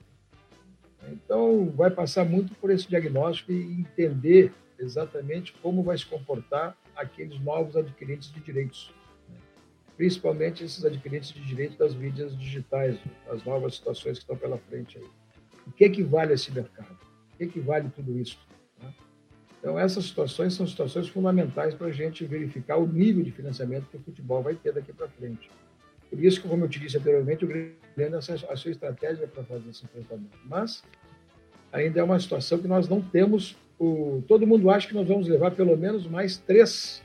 Então, 1.12 1.70
vai 1.70 1.90
passar 1.90 2.24
muito 2.24 2.54
por 2.56 2.70
esse 2.70 2.88
diagnóstico 2.88 3.52
e 3.52 3.80
entender 3.80 4.52
exatamente 4.78 5.52
como 5.62 5.82
vai 5.82 5.96
se 5.96 6.06
comportar 6.06 6.76
aqueles 6.94 7.40
novos 7.40 7.76
adquirentes 7.76 8.32
de 8.32 8.40
direitos, 8.40 8.92
né? 9.28 9.36
principalmente 9.96 10.64
esses 10.64 10.84
adquirentes 10.84 11.32
de 11.32 11.40
direitos 11.40 11.76
das 11.76 11.94
mídias 11.94 12.36
digitais, 12.36 12.98
as 13.30 13.44
novas 13.44 13.76
situações 13.76 14.18
que 14.18 14.24
estão 14.24 14.36
pela 14.36 14.58
frente 14.58 14.98
aí. 14.98 15.08
O 15.66 15.72
que 15.72 15.84
equivale 15.84 16.32
a 16.32 16.34
esse 16.34 16.52
mercado? 16.52 16.96
O 17.34 17.36
que 17.36 17.44
equivale 17.44 17.90
tudo 17.90 18.18
isso? 18.18 18.38
Né? 18.82 18.92
Então, 19.60 19.78
essas 19.78 20.04
situações 20.04 20.54
são 20.54 20.66
situações 20.66 21.08
fundamentais 21.08 21.74
para 21.74 21.88
a 21.88 21.92
gente 21.92 22.24
verificar 22.24 22.76
o 22.76 22.86
nível 22.86 23.22
de 23.22 23.32
financiamento 23.32 23.88
que 23.88 23.96
o 23.96 24.00
futebol 24.00 24.42
vai 24.42 24.54
ter 24.54 24.72
daqui 24.72 24.92
para 24.92 25.08
frente. 25.08 25.50
Por 26.10 26.22
isso 26.22 26.40
que, 26.40 26.48
como 26.48 26.64
eu 26.64 26.68
te 26.68 26.78
disse 26.78 26.96
anteriormente, 26.96 27.44
o 27.44 27.48
Grêmio 27.48 27.74
a 28.48 28.56
sua 28.56 28.70
estratégia 28.70 29.26
para 29.26 29.42
fazer 29.44 29.70
esse 29.70 29.84
enfrentamento. 29.84 30.38
Mas 30.44 30.82
ainda 31.72 32.00
é 32.00 32.02
uma 32.02 32.18
situação 32.20 32.58
que 32.58 32.68
nós 32.68 32.88
não 32.88 33.00
temos. 33.00 33.56
O, 33.78 34.22
todo 34.26 34.46
mundo 34.46 34.70
acha 34.70 34.88
que 34.88 34.94
nós 34.94 35.08
vamos 35.08 35.28
levar 35.28 35.52
pelo 35.52 35.76
menos 35.76 36.06
mais 36.06 36.36
três. 36.36 37.02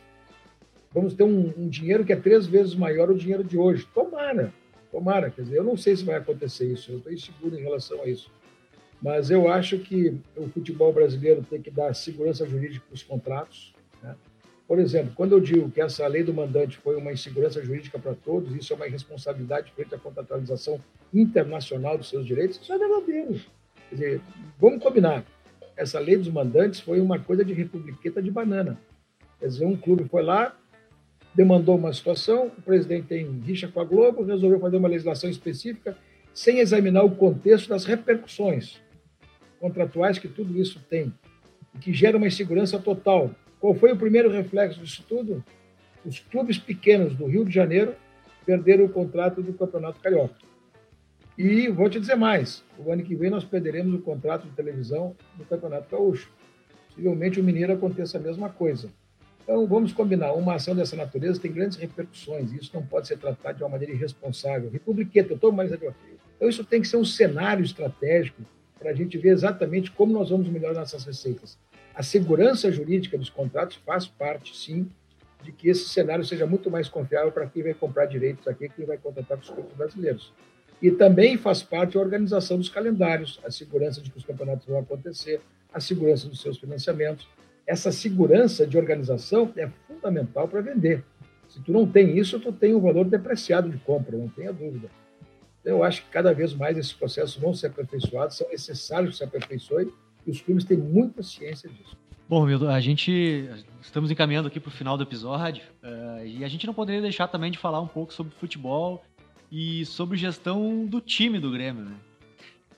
Vamos 0.94 1.14
ter 1.14 1.24
um, 1.24 1.54
um 1.58 1.70
dinheiro 1.70 2.04
que 2.04 2.14
é 2.14 2.16
três 2.16 2.46
vezes 2.46 2.76
maior 2.76 3.10
o 3.10 3.18
dinheiro 3.18 3.44
de 3.44 3.58
hoje. 3.58 3.88
Tomara, 3.94 4.54
tomara. 4.92 5.30
Quer 5.30 5.44
dizer, 5.44 5.58
eu 5.58 5.64
não 5.64 5.78
sei 5.78 5.96
se 5.96 6.04
vai 6.04 6.16
acontecer 6.16 6.72
isso. 6.72 6.92
Eu 6.92 6.98
estou 6.98 7.14
inseguro 7.14 7.58
em 7.58 7.62
relação 7.62 8.02
a 8.02 8.08
isso. 8.08 8.30
Mas 9.02 9.32
eu 9.32 9.50
acho 9.50 9.80
que 9.80 10.16
o 10.36 10.48
futebol 10.50 10.94
brasileiro 10.94 11.44
tem 11.50 11.62
que 11.62 11.72
dar 11.72 11.94
segurança 11.96 12.46
jurídica 12.46 12.86
para 12.86 12.96
os 12.96 13.04
contratos. 13.04 13.74
Por 14.72 14.80
exemplo, 14.80 15.12
quando 15.14 15.34
eu 15.34 15.42
digo 15.42 15.70
que 15.70 15.82
essa 15.82 16.08
lei 16.08 16.24
do 16.24 16.34
mandante 16.34 16.78
foi 16.78 16.96
uma 16.96 17.12
insegurança 17.12 17.62
jurídica 17.62 18.00
para 18.00 18.14
todos, 18.14 18.56
isso 18.56 18.72
é 18.72 18.76
uma 18.78 18.88
irresponsabilidade 18.88 19.70
frente 19.74 19.94
à 19.94 19.98
contratualização 19.98 20.80
internacional 21.14 21.98
dos 21.98 22.08
seus 22.08 22.26
direitos, 22.26 22.58
isso 22.58 22.72
é 22.72 22.78
verdadeiro. 22.78 23.34
Quer 23.90 23.96
dizer, 23.96 24.22
vamos 24.58 24.82
combinar. 24.82 25.26
Essa 25.76 26.00
lei 26.00 26.16
dos 26.16 26.30
mandantes 26.30 26.80
foi 26.80 27.02
uma 27.02 27.20
coisa 27.20 27.44
de 27.44 27.52
republiqueta 27.52 28.22
de 28.22 28.32
banana. 28.32 28.80
Quer 29.42 29.48
dizer, 29.48 29.66
um 29.66 29.76
clube 29.76 30.06
foi 30.06 30.24
lá, 30.24 30.58
demandou 31.36 31.76
uma 31.76 31.92
situação, 31.92 32.50
o 32.58 32.62
presidente 32.62 33.08
tem 33.08 33.30
rixa 33.42 33.68
com 33.68 33.82
a 33.82 33.84
Globo, 33.84 34.24
resolveu 34.24 34.62
fazer 34.62 34.78
uma 34.78 34.88
legislação 34.88 35.30
específica 35.30 35.98
sem 36.34 36.60
examinar 36.60 37.04
o 37.04 37.14
contexto 37.14 37.68
das 37.68 37.84
repercussões 37.84 38.80
contratuais 39.60 40.18
que 40.18 40.30
tudo 40.30 40.58
isso 40.58 40.82
tem, 40.90 41.14
e 41.76 41.78
que 41.78 41.92
gera 41.92 42.16
uma 42.16 42.28
insegurança 42.28 42.80
total. 42.80 43.32
Qual 43.62 43.76
foi 43.76 43.92
o 43.92 43.96
primeiro 43.98 44.32
reflexo 44.32 44.80
disso 44.82 45.06
tudo? 45.08 45.44
Os 46.04 46.20
clubes 46.20 46.58
pequenos 46.58 47.16
do 47.16 47.28
Rio 47.28 47.46
de 47.46 47.54
Janeiro 47.54 47.94
perderam 48.44 48.86
o 48.86 48.90
contrato 48.90 49.40
do 49.40 49.54
Campeonato 49.54 50.00
Carioca. 50.00 50.36
E 51.38 51.68
vou 51.68 51.88
te 51.88 52.00
dizer 52.00 52.16
mais: 52.16 52.64
o 52.80 52.92
ano 52.92 53.04
que 53.04 53.16
vem 53.16 53.30
nós 53.30 53.46
perderemos 53.46 53.94
o 53.94 54.00
contrato 54.00 54.48
de 54.48 54.56
televisão 54.56 55.16
do 55.38 55.46
Campeonato 55.46 55.92
Gaúcho. 55.92 56.32
Possivelmente 56.88 57.40
o 57.40 57.44
Mineiro 57.44 57.74
aconteça 57.74 58.18
a 58.18 58.22
mesma 58.22 58.50
coisa. 58.50 58.90
Então, 59.44 59.68
vamos 59.68 59.94
combinar: 59.94 60.34
uma 60.34 60.56
ação 60.56 60.76
dessa 60.76 60.96
natureza 60.96 61.40
tem 61.40 61.52
grandes 61.52 61.78
repercussões, 61.78 62.52
e 62.52 62.58
isso 62.58 62.72
não 62.74 62.84
pode 62.84 63.08
ser 63.08 63.20
tratado 63.20 63.58
de 63.60 63.64
uma 63.64 63.70
maneira 63.70 63.94
irresponsável. 63.94 64.72
Republiqueta, 64.72 65.34
eu 65.34 65.36
estou 65.36 65.52
mais 65.52 65.72
Então, 65.72 66.50
isso 66.50 66.66
tem 66.66 66.82
que 66.82 66.88
ser 66.88 66.98
um 66.98 67.06
cenário 67.06 67.64
estratégico 67.64 68.42
para 68.80 68.90
a 68.90 68.94
gente 68.96 69.20
ver 69.20 69.30
exatamente 69.30 69.92
como 69.92 70.12
nós 70.12 70.32
vamos 70.32 70.50
melhorar 70.50 70.80
nossas 70.80 71.06
receitas. 71.06 71.60
A 71.94 72.04
segurança 72.04 72.72
jurídica 72.72 73.18
dos 73.18 73.30
contratos 73.30 73.78
faz 73.86 74.08
parte, 74.08 74.58
sim, 74.58 74.90
de 75.44 75.52
que 75.52 75.70
esse 75.70 75.90
cenário 75.90 76.24
seja 76.24 76.46
muito 76.46 76.70
mais 76.70 76.88
confiável 76.88 77.32
para 77.32 77.48
quem 77.48 77.64
vai 77.64 77.74
comprar 77.74 78.06
direitos 78.06 78.48
aqui, 78.48 78.70
quem 78.70 78.86
vai 78.86 78.98
contratar 78.98 79.38
com 79.38 79.44
os 79.44 79.50
clubes 79.50 79.74
brasileiros. 79.76 80.34
E 80.82 80.90
também 80.92 81.38
faz 81.38 81.62
parte 81.62 81.98
a 81.98 82.02
organização 82.02 82.58
dos 82.58 82.70
calendários, 82.70 83.40
a 83.44 83.52
segurança 83.52 84.02
de 84.02 84.10
que 84.10 84.18
os 84.18 84.26
campeonatos 84.26 84.66
vão 84.66 84.80
acontecer, 84.80 85.42
a 85.74 85.80
segurança 85.80 86.28
dos 86.28 86.42
seus 86.42 86.58
financiamentos. 86.58 87.28
Essa 87.68 87.92
segurança 87.92 88.66
de 88.66 88.78
organização 88.78 89.52
é 89.56 89.70
fundamental 89.88 90.48
para 90.48 90.62
vender. 90.62 91.04
Se 91.48 91.60
tu 91.60 91.72
não 91.72 91.86
tem 91.86 92.18
isso, 92.18 92.40
tu 92.40 92.52
tem 92.52 92.74
um 92.74 92.80
valor 92.80 93.06
depreciado 93.06 93.70
de 93.70 93.78
compra, 93.78 94.18
não 94.18 94.28
tenha 94.30 94.54
dúvida. 94.54 94.90
Eu 95.64 95.84
acho 95.84 96.04
que 96.04 96.10
cada 96.10 96.34
vez 96.34 96.54
mais 96.54 96.78
esses 96.78 96.94
processos 96.94 97.36
vão 97.36 97.54
ser 97.54 97.68
aperfeiçoados, 97.68 98.38
são 98.38 98.50
necessários 98.50 99.12
que 99.12 99.18
se 99.18 99.24
aperfeiçoem, 99.24 99.92
e 100.26 100.32
os 100.32 100.42
clubes 100.42 100.64
têm 100.64 100.78
muita 100.78 101.24
ciência 101.24 101.70
disso. 101.70 101.98
Bom, 102.28 102.46
Mildo, 102.46 102.70
a 102.70 102.80
gente 102.80 103.50
estamos 103.82 104.10
encaminhando 104.10 104.48
aqui 104.48 104.60
para 104.60 104.70
o 104.70 104.72
final 104.72 104.96
do 104.96 105.04
episódio 105.04 105.64
uh, 105.84 106.26
e 106.26 106.46
a 106.46 106.48
gente 106.48 106.66
não 106.66 106.74
poderia 106.74 107.02
deixar 107.02 107.28
também 107.28 107.52
de 107.52 107.58
falar 107.58 107.82
um 107.82 107.88
pouco 107.88 108.14
sobre 108.14 108.34
futebol 108.36 109.04
e 109.52 109.86
sobre 109.86 110.18
gestão 110.18 110.86
do 110.86 111.02
time 111.02 111.40
do 111.40 111.52
Grêmio. 111.52 111.84
Né? 111.84 111.96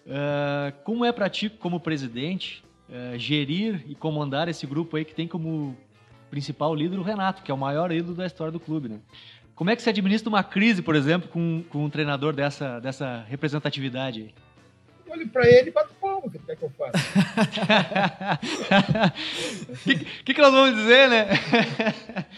Uh, 0.08 0.84
como 0.84 1.06
é 1.06 1.12
para 1.12 1.30
ti, 1.30 1.50
como 1.50 1.80
presidente, 1.80 2.64
uh, 2.90 3.18
gerir 3.18 3.84
e 3.88 3.94
comandar 3.94 4.48
esse 4.48 4.66
grupo 4.66 4.98
aí 4.98 5.06
que 5.06 5.14
tem 5.14 5.28
como 5.28 5.78
principal 6.32 6.74
líder 6.74 6.98
o 6.98 7.04
Renato, 7.04 7.44
que 7.44 7.52
é 7.52 7.54
o 7.54 7.58
maior 7.58 7.92
ídolo 7.92 8.16
da 8.16 8.26
história 8.26 8.52
do 8.52 8.60
clube, 8.60 8.90
né? 8.90 9.00
Como 9.54 9.70
é 9.70 9.76
que 9.76 9.84
se 9.84 9.90
administra 9.90 10.28
uma 10.28 10.44
crise, 10.44 10.82
por 10.82 10.96
exemplo, 10.96 11.30
com, 11.30 11.64
com 11.70 11.86
um 11.86 11.90
treinador 11.92 12.34
dessa, 12.34 12.80
dessa 12.80 13.24
representatividade? 13.30 14.34
Olhe 15.08 15.28
para 15.28 15.48
ele 15.48 15.70
e 15.70 15.72
bato 15.72 15.94
palma, 16.24 16.28
o 16.28 16.30
que 16.32 16.40
quer 16.40 16.56
que 16.56 16.64
eu 16.64 16.70
faça? 16.70 16.98
O 19.70 19.76
que, 19.84 20.06
que, 20.24 20.34
que, 20.34 20.42
nós 20.42 20.52
vamos 20.52 20.76
dizer, 20.76 21.10
né? 21.10 21.26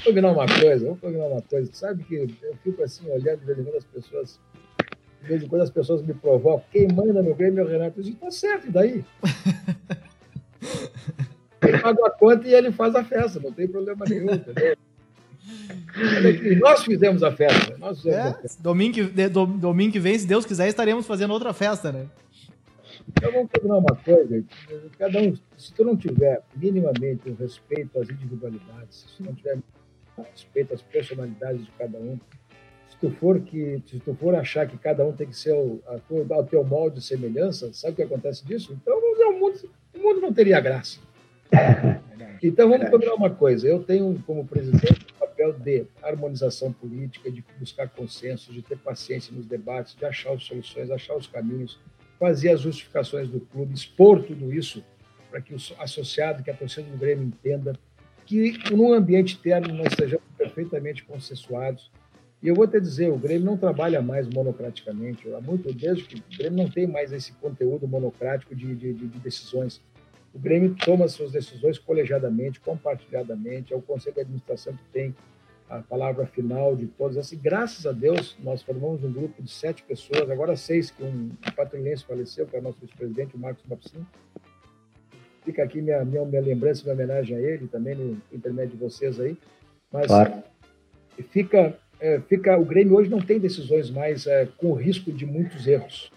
vou 0.04 0.06
combinar 0.06 0.32
uma 0.32 0.46
coisa, 0.46 0.86
vou 0.86 0.98
combinar 0.98 1.28
uma 1.28 1.42
coisa. 1.42 1.70
Sabe 1.74 2.04
que 2.04 2.16
eu 2.16 2.28
fico 2.64 2.84
assim, 2.84 3.10
olhando 3.10 3.40
de 3.40 3.46
vez 3.46 3.60
em 3.60 3.64
quando 3.64 3.78
as 3.78 3.86
pessoas. 3.86 4.40
De 5.22 5.28
vez 5.28 5.44
em 5.44 5.48
quando 5.48 5.62
as 5.62 5.70
pessoas 5.70 6.02
me 6.02 6.14
provocam. 6.14 6.64
Quem 6.72 6.88
manda 6.88 7.22
no 7.22 7.34
Grêmio 7.36 7.62
é 7.62 7.64
o 7.64 7.68
Renato. 7.68 8.00
Eu 8.00 8.04
digo, 8.04 8.18
tá 8.18 8.32
certo, 8.32 8.68
e 8.68 8.72
daí? 8.72 9.06
Ele 11.62 11.80
paga 11.80 12.06
a 12.06 12.12
conta 12.12 12.48
e 12.48 12.54
ele 12.54 12.72
faz 12.72 12.94
a 12.96 13.04
festa, 13.04 13.40
não 13.40 13.52
tem 13.52 13.68
problema 13.68 14.06
nenhum, 14.08 14.36
entendeu? 14.36 14.78
Nós 16.60 16.84
fizemos 16.84 17.24
a 17.24 17.32
festa. 17.32 17.76
Nós 17.80 17.98
fizemos 17.98 18.18
é, 18.18 18.30
a 18.30 18.34
festa. 18.36 18.62
Domingo, 18.62 18.94
que, 18.94 19.30
domingo 19.30 19.92
que 19.92 20.00
vem, 20.00 20.20
se 20.20 20.28
Deus 20.28 20.46
quiser, 20.46 20.68
estaremos 20.68 21.08
fazendo 21.08 21.32
outra 21.32 21.54
festa, 21.54 21.92
né? 21.92 22.06
Então 23.18 23.32
vamos 23.32 23.50
combinar 23.52 23.78
uma 23.78 23.96
coisa. 23.96 24.44
Cada 24.98 25.20
um, 25.20 25.36
se 25.58 25.74
tu 25.74 25.84
não 25.84 25.96
tiver 25.96 26.42
minimamente 26.56 27.30
o 27.30 27.36
respeito 27.36 28.00
às 28.00 28.10
individualidades, 28.10 29.06
se 29.08 29.18
tu 29.18 29.24
não 29.24 29.34
tiver 29.34 29.58
respeito 30.32 30.74
às 30.74 30.82
personalidades 30.82 31.66
de 31.66 31.72
cada 31.72 31.98
um, 31.98 32.20
se 32.90 32.98
tu 33.00 33.12
for 33.12 33.40
que, 33.42 33.82
se 33.88 34.00
tu 34.00 34.14
for 34.16 34.36
achar 34.36 34.68
que 34.68 34.78
cada 34.78 35.06
um 35.06 35.12
tem 35.12 35.28
que 35.28 35.36
ser 35.36 35.54
o, 35.54 35.82
a 35.88 35.98
tua, 36.00 36.26
ao 36.30 36.46
teu 36.46 36.64
molde 36.64 36.98
de 37.00 37.06
semelhança, 37.06 37.72
sabe 37.74 37.94
o 37.94 37.96
que 37.96 38.04
acontece 38.04 38.46
disso? 38.46 38.78
Então 38.82 38.98
o 38.98 39.40
mundo, 39.40 39.70
o 39.94 40.00
mundo 40.00 40.22
não 40.22 40.34
teria 40.34 40.60
graça. 40.60 41.00
Então 42.44 42.70
vamos 42.70 42.90
combinar 42.90 43.14
uma 43.16 43.30
coisa. 43.30 43.68
Eu 43.68 43.82
tenho 43.84 44.22
como 44.28 44.46
presidente 44.46 45.06
papel 45.20 45.54
de 45.54 45.86
harmonização 46.04 46.72
política, 46.72 47.32
de 47.32 47.44
buscar 47.60 47.90
consenso, 47.90 48.52
de 48.54 48.62
ter 48.62 48.78
paciência 48.78 49.34
nos 49.34 49.46
debates, 49.46 49.96
de 49.96 50.06
achar 50.06 50.34
as 50.34 50.44
soluções, 50.44 50.92
achar 50.92 51.16
os 51.16 51.28
caminhos, 51.28 51.80
fazer 52.20 52.50
as 52.50 52.62
justificações 52.62 53.30
do 53.30 53.40
clube, 53.40 53.74
expor 53.74 54.24
tudo 54.24 54.54
isso 54.54 54.84
para 55.30 55.42
que 55.42 55.54
o 55.54 55.58
associado, 55.80 56.44
que 56.44 56.50
a 56.50 56.54
torcida 56.54 56.90
do 56.90 56.98
Grêmio 56.98 57.26
entenda 57.26 57.78
que 58.26 58.58
num 58.72 58.94
ambiente 58.94 59.36
interno 59.36 59.74
nós 59.74 59.88
estejamos 59.88 60.26
perfeitamente 60.38 61.04
consensuados. 61.04 61.92
E 62.42 62.48
eu 62.48 62.56
vou 62.56 62.68
te 62.68 62.80
dizer, 62.80 63.10
o 63.12 63.18
Grêmio 63.18 63.46
não 63.46 63.58
trabalha 63.58 64.02
mais 64.02 64.28
monocraticamente. 64.28 65.32
Há 65.34 65.42
muito 65.42 65.74
desde 65.74 66.04
que 66.04 66.16
o 66.16 66.38
Grêmio 66.38 66.64
não 66.64 66.70
tem 66.70 66.88
mais 66.88 67.12
esse 67.12 67.34
conteúdo 67.34 67.88
monocrático 67.88 68.56
de, 68.56 68.76
de, 68.76 68.94
de 68.94 69.20
decisões. 69.20 69.82
O 70.34 70.40
Grêmio 70.40 70.76
toma 70.76 71.08
suas 71.08 71.32
decisões 71.32 71.80
colegiadamente, 71.80 72.60
compartilhadamente, 72.60 73.74
é 73.74 73.76
o 73.76 73.82
conselho 73.82 74.16
de 74.16 74.22
administração 74.22 74.74
que 74.74 74.84
tem 74.92 75.16
a 75.70 75.80
palavra 75.80 76.26
final 76.26 76.76
de 76.76 76.88
todas 76.88 77.18
essas. 77.18 77.32
E 77.32 77.36
graças 77.36 77.86
a 77.86 77.92
Deus, 77.92 78.36
nós 78.44 78.62
formamos 78.62 79.04
um 79.04 79.12
grupo 79.12 79.42
de 79.42 79.50
sete 79.50 79.84
pessoas, 79.84 80.30
agora 80.30 80.56
seis, 80.56 80.92
que 80.92 81.04
um, 81.04 81.32
patrulhense 81.56 82.04
faleceu, 82.04 82.46
que 82.46 82.56
é 82.56 82.60
o 82.60 82.62
nosso 82.62 82.80
vice-presidente, 82.82 83.36
o 83.36 83.40
Marcos 83.40 83.64
Bapsin. 83.66 84.06
Fica 85.44 85.64
aqui 85.64 85.82
minha, 85.82 86.04
minha, 86.04 86.26
minha 86.26 86.42
lembrança, 86.42 86.84
minha 86.84 86.96
homenagem 86.96 87.38
a 87.38 87.40
ele, 87.40 87.68
também 87.68 87.96
no 87.96 88.22
intermédio 88.32 88.72
de 88.72 88.84
vocês 88.84 89.20
aí. 89.20 89.38
Mas 89.92 90.08
claro. 90.08 90.44
fica, 91.30 91.78
é, 92.00 92.20
fica, 92.22 92.58
o 92.58 92.66
Grêmio 92.66 92.96
hoje 92.96 93.10
não 93.10 93.22
tem 93.22 93.40
decisões 93.40 93.90
mais 93.90 94.26
é, 94.28 94.48
com 94.58 94.74
risco 94.74 95.12
de 95.12 95.26
muitos 95.26 95.68
erros 95.68 96.12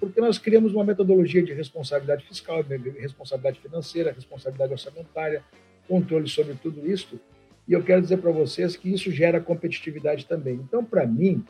porque 0.00 0.18
nós 0.18 0.38
criamos 0.38 0.72
uma 0.72 0.82
metodologia 0.82 1.42
de 1.42 1.52
responsabilidade 1.52 2.24
fiscal, 2.24 2.64
responsabilidade 2.98 3.60
financeira, 3.60 4.10
responsabilidade 4.10 4.72
orçamentária, 4.72 5.44
controle 5.86 6.26
sobre 6.26 6.54
tudo 6.54 6.90
isso. 6.90 7.20
E 7.70 7.72
eu 7.72 7.84
quero 7.84 8.02
dizer 8.02 8.16
para 8.16 8.32
vocês 8.32 8.74
que 8.74 8.92
isso 8.92 9.12
gera 9.12 9.40
competitividade 9.40 10.26
também. 10.26 10.54
Então, 10.54 10.84
para 10.84 11.06
mim, 11.06 11.44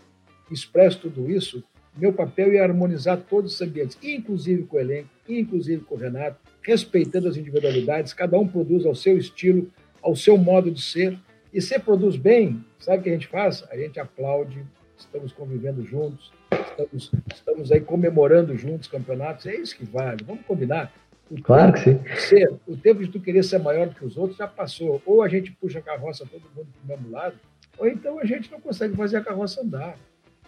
expresso 0.51 1.01
tudo 1.01 1.31
isso, 1.31 1.65
meu 1.97 2.13
papel 2.13 2.53
é 2.53 2.61
harmonizar 2.61 3.23
todos 3.23 3.55
os 3.55 3.63
ambientes, 3.63 3.97
inclusive 4.03 4.65
com 4.65 4.77
o 4.77 4.81
elenco, 4.81 5.09
inclusive 5.27 5.83
com 5.83 5.95
o 5.95 5.99
Renato, 5.99 6.39
respeitando 6.61 7.27
as 7.27 7.39
individualidades, 7.39 8.13
cada 8.13 8.39
um 8.39 8.47
produz 8.47 8.85
ao 8.85 8.95
seu 8.95 9.17
estilo, 9.17 9.71
ao 10.03 10.15
seu 10.15 10.37
modo 10.37 10.71
de 10.71 10.83
ser. 10.83 11.19
E 11.55 11.63
se 11.63 11.79
produz 11.79 12.17
bem, 12.17 12.63
sabe 12.79 12.99
o 12.99 13.03
que 13.05 13.09
a 13.09 13.15
gente 13.15 13.27
faz? 13.27 13.65
A 13.71 13.77
gente 13.79 13.99
aplaude, 13.99 14.63
estamos 14.99 15.33
convivendo 15.33 15.83
juntos, 15.87 16.31
estamos, 16.53 17.11
estamos 17.35 17.73
aí 17.73 17.81
comemorando 17.81 18.55
juntos 18.59 18.89
campeonatos, 18.89 19.47
é 19.47 19.57
isso 19.57 19.75
que 19.75 19.87
vale, 19.87 20.23
vamos 20.23 20.45
combinar. 20.45 20.93
O 21.31 21.41
claro 21.41 21.73
que 21.73 21.81
sim. 21.81 22.01
Ser, 22.17 22.53
o 22.67 22.77
tempo 22.77 23.05
de 23.05 23.11
tu 23.11 23.21
querer 23.21 23.45
ser 23.45 23.59
maior 23.59 23.89
do 23.89 23.95
que 23.95 24.05
os 24.05 24.17
outros 24.17 24.37
já 24.37 24.49
passou. 24.49 25.01
Ou 25.07 25.23
a 25.23 25.29
gente 25.29 25.53
puxa 25.53 25.79
a 25.79 25.83
carroça 25.83 26.27
todo 26.27 26.43
mundo 26.55 26.67
para 26.73 26.97
o 26.97 26.99
mesmo 26.99 27.11
lado, 27.11 27.37
ou 27.79 27.87
então 27.87 28.19
a 28.19 28.25
gente 28.25 28.51
não 28.51 28.61
consegue 28.61 28.97
fazer 28.97 29.19
a 29.19 29.25
carroça 29.25 29.61
andar. 29.61 29.97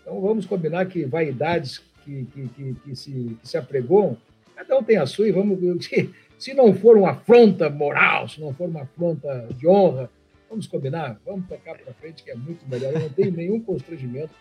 Então 0.01 0.21
vamos 0.21 0.45
combinar 0.45 0.87
que 0.87 1.05
vaidades 1.05 1.79
que, 2.05 2.25
que, 2.27 2.49
que, 2.49 2.75
que 2.75 2.97
se, 2.97 3.37
que 3.41 3.49
se 3.49 3.57
apregoam, 3.57 4.17
cada 4.57 4.77
um 4.77 4.83
tem 4.83 4.97
a 4.97 5.07
sua 5.07 5.29
e 5.29 5.33
vamos. 5.33 5.59
Se 6.39 6.53
não 6.55 6.75
for 6.75 6.97
uma 6.97 7.13
afronta 7.13 7.71
moral, 7.71 8.29
se 8.29 8.41
não 8.41 8.53
for 8.53 8.69
uma 8.69 8.83
afronta 8.83 9.47
de 9.57 9.65
honra, 9.65 10.11
vamos 10.51 10.67
combinar, 10.67 11.21
vamos 11.25 11.47
tocar 11.47 11.79
para 11.79 11.95
frente, 11.95 12.25
que 12.25 12.33
é 12.33 12.35
muito 12.35 12.69
melhor. 12.69 12.93
Eu 12.93 12.99
não 12.99 13.09
tenho 13.09 13.31
nenhum 13.31 13.61
constrangimento 13.61 14.33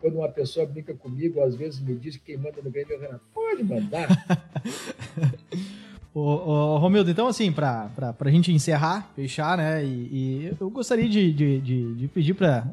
quando 0.00 0.16
uma 0.16 0.28
pessoa 0.28 0.64
brinca 0.64 0.94
comigo, 0.94 1.42
às 1.42 1.56
vezes 1.56 1.80
me 1.80 1.96
diz 1.96 2.16
que 2.16 2.24
quem 2.24 2.36
manda 2.36 2.62
no 2.62 2.70
Grêmio 2.70 2.94
é 2.94 2.96
o 2.96 3.00
Renato. 3.00 3.24
Pode 3.34 3.64
mandar. 3.64 4.08
Ô, 6.12 6.20
ô, 6.20 6.78
Romildo, 6.78 7.08
então 7.08 7.28
assim, 7.28 7.52
para 7.52 7.88
a 8.18 8.30
gente 8.30 8.52
encerrar, 8.52 9.08
fechar, 9.14 9.56
né? 9.56 9.84
E, 9.84 9.88
e 9.88 10.56
eu 10.58 10.68
gostaria 10.68 11.08
de, 11.08 11.32
de, 11.32 11.60
de, 11.60 11.94
de 11.94 12.08
pedir 12.08 12.34
para, 12.34 12.66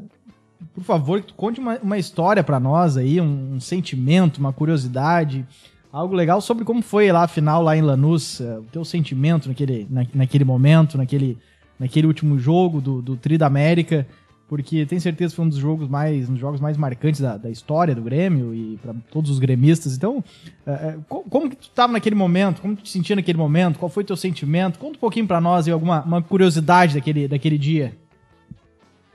por 0.73 0.83
favor, 0.83 1.21
que 1.21 1.27
tu 1.27 1.33
conte 1.35 1.59
uma, 1.59 1.77
uma 1.77 1.99
história 1.99 2.43
para 2.43 2.59
nós 2.59 2.97
aí, 2.97 3.21
um, 3.21 3.53
um, 3.53 3.59
sentimento, 3.59 4.39
uma 4.39 4.51
curiosidade, 4.51 5.45
algo 5.91 6.15
legal 6.15 6.41
sobre 6.41 6.65
como 6.65 6.81
foi 6.81 7.11
lá 7.11 7.25
a 7.25 7.27
final 7.27 7.61
lá 7.61 7.77
em 7.77 7.81
Lanús, 7.81 8.39
uh, 8.39 8.59
o 8.59 8.63
teu 8.71 8.83
sentimento 8.83 9.47
naquele, 9.47 9.85
na, 9.87 10.03
naquele 10.15 10.43
momento, 10.43 10.97
naquele, 10.97 11.37
naquele 11.79 12.07
último 12.07 12.39
jogo 12.39 12.81
do, 12.81 13.03
do 13.03 13.15
Tri 13.15 13.37
da 13.37 13.45
América 13.45 14.07
porque 14.47 14.85
tenho 14.85 15.01
certeza 15.01 15.31
que 15.31 15.35
foi 15.35 15.45
um 15.45 15.49
dos 15.49 15.57
jogos 15.57 15.89
mais, 15.89 16.29
um 16.29 16.33
dos 16.33 16.39
jogos 16.39 16.61
mais 16.61 16.77
marcantes 16.77 17.19
da, 17.19 17.35
da 17.35 17.49
história 17.49 17.93
do 17.93 18.01
Grêmio 18.01 18.55
e 18.55 18.77
para 18.77 18.95
todos 19.11 19.29
os 19.29 19.39
gremistas. 19.39 19.95
Então, 19.95 20.23
é, 20.65 20.71
é 20.71 20.97
como, 21.07 21.49
que 21.49 21.57
tu 21.57 21.63
estava 21.63 21.91
naquele 21.91 22.15
momento? 22.15 22.61
Como 22.61 22.75
tu 22.75 22.83
te 22.83 22.89
sentia 22.89 23.15
naquele 23.15 23.37
momento? 23.37 23.77
Qual 23.77 23.89
foi 23.89 24.03
o 24.03 24.05
teu 24.05 24.15
sentimento? 24.15 24.79
Conta 24.79 24.97
um 24.97 25.01
pouquinho 25.01 25.27
para 25.27 25.41
nós 25.41 25.67
e 25.67 25.71
alguma 25.71 26.01
uma 26.03 26.21
curiosidade 26.21 26.95
daquele, 26.95 27.27
daquele 27.27 27.57
dia. 27.57 27.93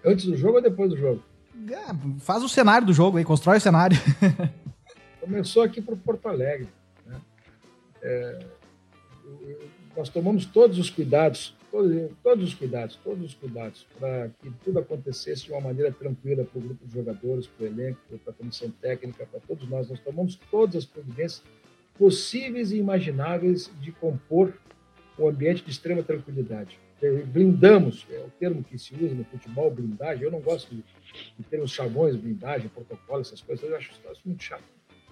Antes 0.04 0.26
do 0.26 0.36
jogo 0.36 0.56
ou 0.56 0.62
depois 0.62 0.90
do 0.90 0.96
jogo? 0.98 1.22
É, 1.70 1.94
faz 2.18 2.42
o 2.42 2.48
cenário 2.48 2.86
do 2.86 2.92
jogo 2.92 3.16
aí, 3.16 3.24
constrói 3.24 3.56
o 3.56 3.60
cenário. 3.60 3.96
Começou 5.20 5.62
aqui 5.62 5.80
para 5.80 5.96
Porto 5.96 6.26
Alegre. 6.28 6.68
Né? 7.06 7.16
É, 8.02 8.46
nós 9.96 10.08
tomamos 10.10 10.44
todos 10.44 10.78
os 10.78 10.90
cuidados 10.90 11.54
todos, 11.72 12.10
todos 12.22 12.48
os 12.48 12.54
cuidados, 12.54 12.96
todos 13.02 13.24
os 13.24 13.34
cuidados, 13.34 13.86
para 13.98 14.28
que 14.40 14.50
tudo 14.62 14.78
acontecesse 14.78 15.46
de 15.46 15.52
uma 15.52 15.62
maneira 15.62 15.90
tranquila 15.90 16.44
para 16.44 16.58
o 16.58 16.62
grupo 16.62 16.86
de 16.86 16.94
jogadores, 16.94 17.46
para 17.46 17.64
o 17.64 17.66
elenco, 17.66 17.98
para 18.22 18.32
a 18.32 18.36
comissão 18.36 18.70
técnica, 18.70 19.26
para 19.26 19.40
todos 19.40 19.68
nós. 19.68 19.88
Nós 19.88 19.98
tomamos 20.00 20.38
todas 20.50 20.76
as 20.76 20.84
providências 20.84 21.42
possíveis 21.98 22.70
e 22.70 22.76
imagináveis 22.76 23.70
de 23.80 23.90
compor 23.90 24.52
um 25.18 25.28
ambiente 25.28 25.64
de 25.64 25.70
extrema 25.70 26.02
tranquilidade. 26.02 26.78
Blindamos, 27.26 28.06
é 28.10 28.18
o 28.18 28.30
termo 28.38 28.62
que 28.62 28.78
se 28.78 28.94
usa 28.94 29.14
no 29.14 29.24
futebol, 29.24 29.70
blindagem. 29.70 30.22
Eu 30.22 30.30
não 30.30 30.40
gosto 30.40 30.72
de, 30.72 30.84
de 31.36 31.44
ter 31.50 31.60
os 31.60 31.72
chavões, 31.72 32.14
blindagem, 32.14 32.68
protocolo, 32.68 33.20
essas 33.20 33.40
coisas, 33.40 33.68
eu 33.68 33.76
acho 33.76 33.90
isso 33.90 34.20
muito 34.24 34.42
chato. 34.42 34.62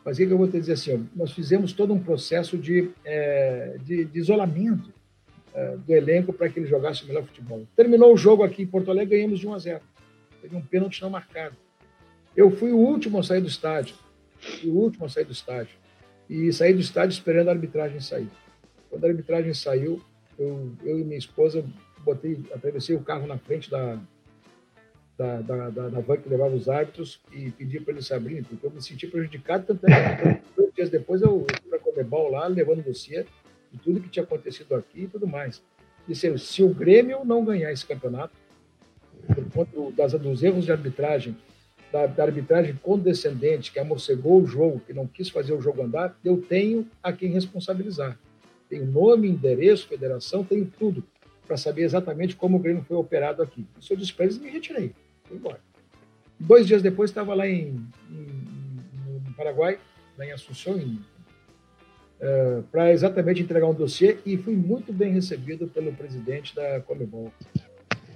Mas 0.05 0.17
o 0.17 0.27
que 0.27 0.31
eu 0.31 0.39
vou 0.39 0.47
te 0.47 0.59
dizer 0.59 0.73
assim? 0.73 0.95
Ó, 0.95 0.99
nós 1.15 1.33
fizemos 1.33 1.73
todo 1.73 1.93
um 1.93 1.99
processo 1.99 2.57
de, 2.57 2.91
é, 3.05 3.77
de, 3.83 4.05
de 4.05 4.19
isolamento 4.19 4.91
é, 4.91 5.00
do 5.85 5.95
elenco 5.95 6.33
para 6.33 6.49
que 6.49 6.59
ele 6.59 6.67
jogasse 6.67 7.05
o 7.05 7.07
melhor 7.07 7.25
futebol. 7.25 7.67
Terminou 7.75 8.13
o 8.13 8.17
jogo 8.17 8.43
aqui 8.43 8.63
em 8.63 8.67
Porto 8.67 8.91
Alegre, 8.91 9.17
ganhamos 9.17 9.41
de 9.41 9.47
1 9.47 9.55
a 9.55 9.59
0. 9.59 9.81
Teve 10.41 10.57
um 10.57 10.63
pênalti 10.63 11.03
não 11.03 11.11
marcado. 11.11 11.57
Eu 12.37 12.51
fui 12.51 12.73
o 12.73 12.79
último 12.79 13.19
a 13.19 13.23
sair 13.23 13.41
do 13.41 13.49
estádio. 13.49 13.97
O 14.65 14.71
último 14.71 15.05
a 15.07 15.09
sair 15.09 15.25
do 15.25 15.33
estádio. 15.33 15.77
E 16.29 16.53
saí 16.53 16.73
do 16.73 16.81
estádio 16.81 17.13
esperando 17.13 17.49
a 17.49 17.53
arbitragem 17.53 18.01
sair. 18.01 18.29
Quando 18.89 19.05
a 19.05 19.09
arbitragem 19.09 19.53
saiu, 19.53 20.01
eu, 20.39 20.73
eu 20.85 20.99
e 20.99 21.05
minha 21.05 21.19
esposa 21.19 21.65
botei, 22.05 22.41
atravessei 22.55 22.95
o 22.95 23.03
carro 23.03 23.27
na 23.27 23.37
frente 23.37 23.69
da, 23.71 23.99
da, 25.19 25.41
da, 25.43 25.71
da, 25.71 25.89
da 25.89 26.01
van 26.01 26.17
que 26.17 26.29
levava 26.29 26.55
os 26.55 26.69
árbitros 26.69 27.21
e 27.33 27.51
pedi 27.51 27.81
para 27.81 27.93
eles 27.93 28.07
se 28.07 28.15
abrirem, 28.15 28.43
porque 28.43 28.65
eu 28.65 28.71
me 28.71 28.81
senti 28.81 29.07
prejudicado. 29.07 29.67
Tanto 29.67 29.87
é 29.87 30.35
que 30.37 30.43
dois 30.57 30.73
dias 30.73 30.89
depois 30.89 31.21
eu 31.21 31.45
fui 31.61 31.69
para 31.69 31.79
Comebol 31.81 32.31
lá, 32.31 32.47
levando 32.47 32.83
dossiê 32.83 33.27
de 33.73 33.79
tudo 33.79 34.01
que 34.01 34.09
tinha 34.09 34.23
acontecido 34.23 34.75
aqui 34.75 35.03
e 35.03 35.07
tudo 35.09 35.27
mais. 35.27 35.63
Disse, 36.07 36.39
se 36.39 36.63
o 36.63 36.69
Grêmio 36.69 37.25
não 37.25 37.45
ganhar 37.45 37.73
esse 37.73 37.87
campeonato, 37.87 38.35
por 39.27 39.67
conta 39.67 39.97
das, 39.97 40.13
dos 40.13 40.43
erros 40.43 40.65
de 40.65 40.73
arbitragem, 40.73 41.37
da, 41.93 42.07
da, 42.07 42.25
arbitragem 42.25 42.77
condescendente, 42.77 43.73
que 43.73 43.79
amorcegou 43.79 44.43
o 44.43 44.47
jogo, 44.47 44.81
que 44.81 44.93
não 44.93 45.07
quis 45.07 45.29
fazer 45.29 45.53
o 45.53 45.61
jogo 45.61 45.83
andar, 45.83 46.19
eu 46.25 46.41
tenho 46.41 46.89
a 47.03 47.13
quem 47.13 47.31
responsabilizar. 47.31 48.19
Tenho 48.69 48.87
nome, 48.87 49.29
endereço, 49.29 49.89
federação, 49.89 50.45
tenho 50.45 50.71
tudo 50.79 51.05
para 51.47 51.57
saber 51.57 51.83
exatamente 51.83 52.37
como 52.37 52.57
o 52.57 52.61
Grêmio 52.61 52.85
foi 52.85 52.97
operado 52.97 53.43
aqui. 53.43 53.67
Isso 53.81 53.93
eu 53.93 53.97
disse 53.97 54.13
para 54.13 54.27
eles 54.27 54.37
e 54.37 54.41
me 54.41 54.51
retirei. 54.51 54.95
Fui 55.25 55.37
embora. 55.37 55.61
Dois 56.39 56.67
dias 56.67 56.81
depois, 56.81 57.11
estava 57.11 57.35
lá 57.35 57.49
em, 57.49 57.85
em, 58.09 59.33
Paraguai, 59.37 59.79
lá 60.17 60.25
em 60.25 60.31
Assunção, 60.31 60.79
em 60.79 61.01
uh, 62.21 62.63
para 62.65 62.93
exatamente 62.93 63.43
entregar 63.43 63.67
um 63.67 63.75
dossiê 63.75 64.19
e 64.25 64.37
fui 64.37 64.55
muito 64.55 64.93
bem 64.93 65.13
recebido 65.13 65.67
pelo 65.67 65.93
presidente 65.93 66.55
da 66.55 66.81
Comebol. 66.81 67.33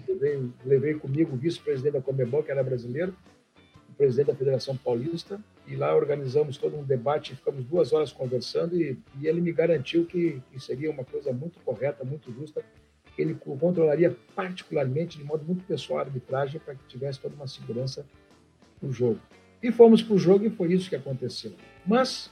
Levei, 0.06 0.50
levei 0.64 0.94
comigo 0.94 1.34
o 1.34 1.38
vice-presidente 1.38 1.94
da 1.94 2.00
Comebol, 2.00 2.42
que 2.42 2.50
era 2.50 2.62
brasileiro, 2.62 3.14
o 3.88 3.94
presidente 3.94 4.26
da 4.28 4.34
Federação 4.34 4.76
Paulista, 4.76 5.40
e 5.66 5.74
lá 5.76 5.94
organizamos 5.96 6.58
todo 6.58 6.76
um 6.76 6.84
debate, 6.84 7.34
ficamos 7.34 7.64
duas 7.64 7.92
horas 7.92 8.12
conversando 8.12 8.76
e, 8.80 8.98
e 9.20 9.26
ele 9.26 9.40
me 9.40 9.52
garantiu 9.52 10.04
que, 10.04 10.42
que 10.52 10.60
seria 10.60 10.90
uma 10.90 11.04
coisa 11.04 11.32
muito 11.32 11.58
correta, 11.60 12.04
muito 12.04 12.32
justa, 12.32 12.62
que 13.14 13.22
ele 13.22 13.34
controlaria 13.34 14.14
particularmente, 14.34 15.16
de 15.16 15.24
modo 15.24 15.44
muito 15.44 15.64
pessoal, 15.64 16.00
a 16.00 16.02
arbitragem 16.02 16.60
para 16.60 16.74
que 16.74 16.84
tivesse 16.86 17.20
toda 17.20 17.34
uma 17.34 17.46
segurança 17.46 18.04
no 18.82 18.92
jogo. 18.92 19.20
E 19.62 19.72
fomos 19.72 20.02
para 20.02 20.14
o 20.14 20.18
jogo 20.18 20.44
e 20.44 20.50
foi 20.50 20.72
isso 20.72 20.90
que 20.90 20.96
aconteceu. 20.96 21.52
Mas 21.86 22.30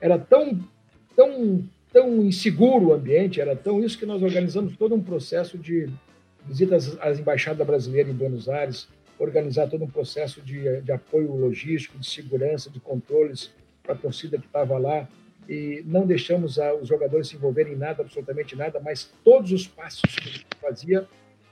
era 0.00 0.18
tão 0.18 0.58
tão, 1.18 1.64
tão 1.92 2.24
inseguro 2.24 2.86
o 2.86 2.92
ambiente, 2.92 3.40
era 3.40 3.56
tão 3.56 3.82
isso 3.82 3.98
que 3.98 4.06
nós 4.06 4.22
organizamos 4.22 4.76
todo 4.76 4.94
um 4.94 5.02
processo 5.02 5.58
de 5.58 5.90
visitas 6.46 6.96
às 7.00 7.18
embaixadas 7.18 7.66
brasileiras 7.66 8.12
em 8.12 8.16
Buenos 8.16 8.48
Aires, 8.48 8.86
organizar 9.18 9.68
todo 9.68 9.82
um 9.82 9.90
processo 9.90 10.40
de, 10.40 10.80
de 10.80 10.92
apoio 10.92 11.34
logístico, 11.34 11.98
de 11.98 12.08
segurança, 12.08 12.70
de 12.70 12.78
controles 12.78 13.50
para 13.82 13.94
a 13.94 13.98
torcida 13.98 14.38
que 14.38 14.46
estava 14.46 14.78
lá, 14.78 15.08
e 15.48 15.82
não 15.86 16.06
deixamos 16.06 16.56
a, 16.56 16.72
os 16.72 16.86
jogadores 16.86 17.26
se 17.26 17.34
envolverem 17.34 17.72
em 17.72 17.76
nada, 17.76 18.02
absolutamente 18.02 18.54
nada, 18.54 18.78
mas 18.78 19.10
todos 19.24 19.50
os 19.50 19.66
passos 19.66 20.02
que 20.02 20.28
ele 20.28 20.44
fazia, 20.60 21.04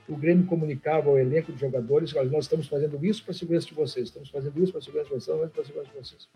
o 0.07 0.15
Grêmio 0.15 0.45
comunicava 0.45 1.09
ao 1.09 1.19
elenco 1.19 1.51
de 1.51 1.59
jogadores, 1.59 2.15
olha, 2.15 2.29
nós 2.29 2.45
estamos 2.45 2.67
fazendo 2.67 3.05
isso 3.05 3.21
para 3.21 3.31
a 3.31 3.35
segurança 3.35 3.67
de 3.67 3.73
vocês, 3.73 4.07
estamos 4.07 4.29
fazendo 4.29 4.63
isso 4.63 4.71
para 4.71 4.79
a 4.79 4.81
segurança 4.81 5.09
de 5.09 5.15
vocês, 5.15 5.23
estamos 5.23 5.41
fazendo 5.41 5.51
para 5.51 5.61
a 5.61 5.65
segurança 5.65 5.91
de 5.91 5.99
vocês. 5.99 6.29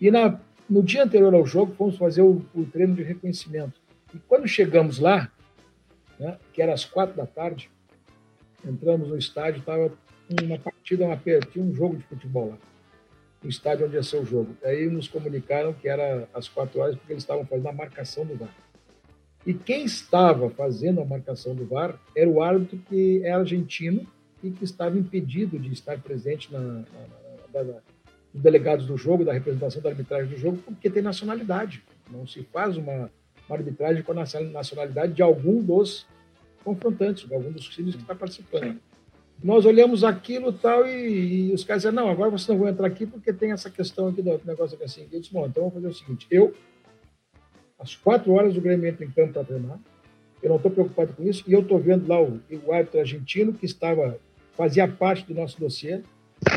E 0.00 0.10
na 0.10 0.40
no 0.70 0.84
dia 0.84 1.02
anterior 1.02 1.34
ao 1.34 1.44
jogo, 1.44 1.74
fomos 1.74 1.96
fazer 1.96 2.22
o, 2.22 2.40
o 2.54 2.64
treino 2.64 2.94
de 2.94 3.02
reconhecimento. 3.02 3.80
E 4.14 4.18
quando 4.20 4.46
chegamos 4.46 5.00
lá, 5.00 5.28
né, 6.18 6.38
que 6.52 6.62
era 6.62 6.72
às 6.72 6.84
quatro 6.84 7.16
da 7.16 7.26
tarde, 7.26 7.68
entramos 8.64 9.08
no 9.08 9.18
estádio, 9.18 9.58
estava 9.58 9.92
uma 10.40 10.58
partida, 10.58 11.04
uma, 11.04 11.16
tinha 11.16 11.64
um 11.64 11.74
jogo 11.74 11.96
de 11.96 12.04
futebol 12.04 12.50
lá, 12.50 12.58
no 13.42 13.50
estádio 13.50 13.86
onde 13.86 13.96
ia 13.96 14.02
ser 14.02 14.18
o 14.18 14.24
jogo. 14.24 14.56
Aí 14.62 14.88
nos 14.88 15.08
comunicaram 15.08 15.72
que 15.72 15.88
era 15.88 16.28
às 16.32 16.48
quatro 16.48 16.80
horas, 16.80 16.94
porque 16.94 17.14
eles 17.14 17.24
estavam 17.24 17.44
fazendo 17.44 17.68
a 17.68 17.72
marcação 17.72 18.24
do 18.24 18.36
VAR. 18.36 18.54
E 19.44 19.52
quem 19.52 19.84
estava 19.84 20.50
fazendo 20.50 21.00
a 21.00 21.04
marcação 21.04 21.52
do 21.54 21.66
VAR 21.66 21.98
era 22.14 22.30
o 22.30 22.42
árbitro 22.42 22.78
que 22.88 23.22
é 23.24 23.32
argentino 23.32 24.06
e 24.42 24.50
que 24.50 24.64
estava 24.64 24.96
impedido 24.96 25.58
de 25.58 25.72
estar 25.72 25.98
presente 25.98 26.52
na, 26.52 26.60
na, 26.60 26.84
na, 27.52 27.64
na 27.64 27.80
dos 28.32 28.42
delegados 28.42 28.86
do 28.86 28.96
jogo, 28.96 29.24
da 29.24 29.32
representação 29.32 29.82
da 29.82 29.90
arbitragem 29.90 30.28
do 30.28 30.36
jogo, 30.36 30.58
porque 30.58 30.88
tem 30.88 31.02
nacionalidade. 31.02 31.82
Não 32.10 32.26
se 32.26 32.42
faz 32.44 32.76
uma, 32.76 33.10
uma 33.48 33.56
arbitragem 33.56 34.02
com 34.02 34.12
a 34.12 34.14
nacionalidade 34.14 35.12
de 35.12 35.22
algum 35.22 35.62
dos 35.62 36.06
confrontantes, 36.64 37.26
de 37.26 37.34
algum 37.34 37.50
dos 37.50 37.68
times 37.68 37.94
que 37.94 38.02
está 38.02 38.14
participando. 38.14 38.78
Nós 39.42 39.64
olhamos 39.64 40.04
aquilo 40.04 40.52
tal 40.52 40.86
e, 40.86 41.48
e 41.48 41.54
os 41.54 41.64
caras 41.64 41.82
disseram, 41.82 42.04
não, 42.04 42.10
agora 42.10 42.30
vocês 42.30 42.48
não 42.48 42.58
vão 42.58 42.68
entrar 42.68 42.86
aqui 42.86 43.06
porque 43.06 43.32
tem 43.32 43.52
essa 43.52 43.70
questão 43.70 44.08
aqui 44.08 44.20
do 44.20 44.40
negócio 44.44 44.74
aqui 44.74 44.84
assim. 44.84 45.08
Eu 45.10 45.18
disse, 45.18 45.32
bom, 45.32 45.46
então 45.46 45.62
vamos 45.62 45.74
fazer 45.74 45.88
o 45.88 45.94
seguinte, 45.94 46.26
eu, 46.30 46.54
às 47.78 47.96
quatro 47.96 48.32
horas 48.32 48.54
o 48.56 48.60
Grêmio 48.60 48.86
entra 48.86 49.04
em 49.04 49.10
campo 49.10 49.32
para 49.32 49.44
treinar, 49.44 49.78
eu 50.42 50.50
não 50.50 50.56
estou 50.56 50.70
preocupado 50.70 51.14
com 51.14 51.22
isso, 51.22 51.42
e 51.46 51.52
eu 51.54 51.60
estou 51.60 51.78
vendo 51.78 52.06
lá 52.06 52.20
o, 52.20 52.40
o 52.66 52.72
árbitro 52.72 53.00
argentino 53.00 53.52
que 53.54 53.64
estava, 53.64 54.18
fazia 54.54 54.86
parte 54.86 55.24
do 55.26 55.34
nosso 55.34 55.58
dossiê, 55.58 56.02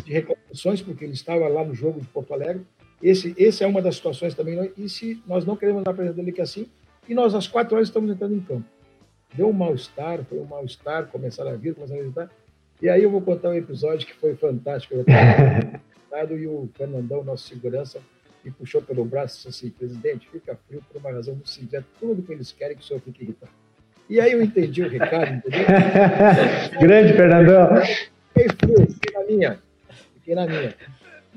de 0.05 0.13
reclamações, 0.13 0.81
porque 0.81 1.03
ele 1.03 1.13
estava 1.13 1.47
lá 1.47 1.63
no 1.63 1.73
jogo 1.73 1.99
de 1.99 2.07
Porto 2.07 2.33
Alegre. 2.33 2.65
Esse, 3.01 3.33
esse 3.37 3.63
é 3.63 3.67
uma 3.67 3.81
das 3.81 3.95
situações 3.95 4.33
também. 4.33 4.71
E 4.77 4.87
se 4.87 5.21
nós 5.27 5.45
não 5.45 5.55
queremos 5.55 5.83
apresentar 5.85 6.21
ele 6.21 6.31
que 6.31 6.41
assim, 6.41 6.67
e 7.07 7.13
nós 7.13 7.35
às 7.35 7.47
quatro 7.47 7.75
horas 7.75 7.89
estamos 7.89 8.09
entrando 8.09 8.35
em 8.35 8.39
campo. 8.39 8.65
Deu 9.33 9.49
um 9.49 9.53
mal-estar, 9.53 10.23
foi 10.23 10.39
um 10.39 10.45
mal-estar, 10.45 11.07
começaram 11.07 11.51
a 11.51 11.55
vir, 11.55 11.73
começaram 11.73 11.99
a 11.99 12.03
visitar. 12.03 12.29
E 12.81 12.87
aí 12.87 13.03
eu 13.03 13.09
vou 13.09 13.21
contar 13.21 13.49
um 13.49 13.53
episódio 13.53 14.07
que 14.07 14.13
foi 14.13 14.35
fantástico. 14.35 14.93
Eu 14.95 15.03
e 16.37 16.47
o 16.47 16.69
Fernandão, 16.75 17.23
nosso 17.23 17.47
segurança, 17.47 17.99
me 18.45 18.51
puxou 18.51 18.81
pelo 18.81 19.03
braço 19.03 19.35
e 19.35 19.49
disse 19.49 19.65
assim, 19.65 19.73
presidente, 19.75 20.29
fica 20.29 20.57
frio 20.67 20.81
por 20.89 20.99
uma 20.99 21.11
razão 21.11 21.33
muito 21.33 21.49
simples. 21.49 21.73
É 21.73 21.83
tudo 21.99 22.21
que 22.21 22.31
eles 22.31 22.51
querem 22.51 22.77
que 22.77 22.83
o 22.83 22.85
senhor 22.85 23.01
fique 23.01 23.23
irritado. 23.23 23.51
E 24.09 24.19
aí 24.19 24.31
eu 24.31 24.41
entendi 24.41 24.83
o 24.83 24.89
recado, 24.89 25.33
entendeu? 25.33 25.65
Grande, 26.79 27.13
Fernandão. 27.13 27.69
Fiquei 28.33 28.47
frio, 28.49 28.87
fiquei 28.91 29.13
na 29.13 29.25
minha 29.25 29.59
fiquei 30.23 30.35
na 30.35 30.47
minha. 30.47 30.73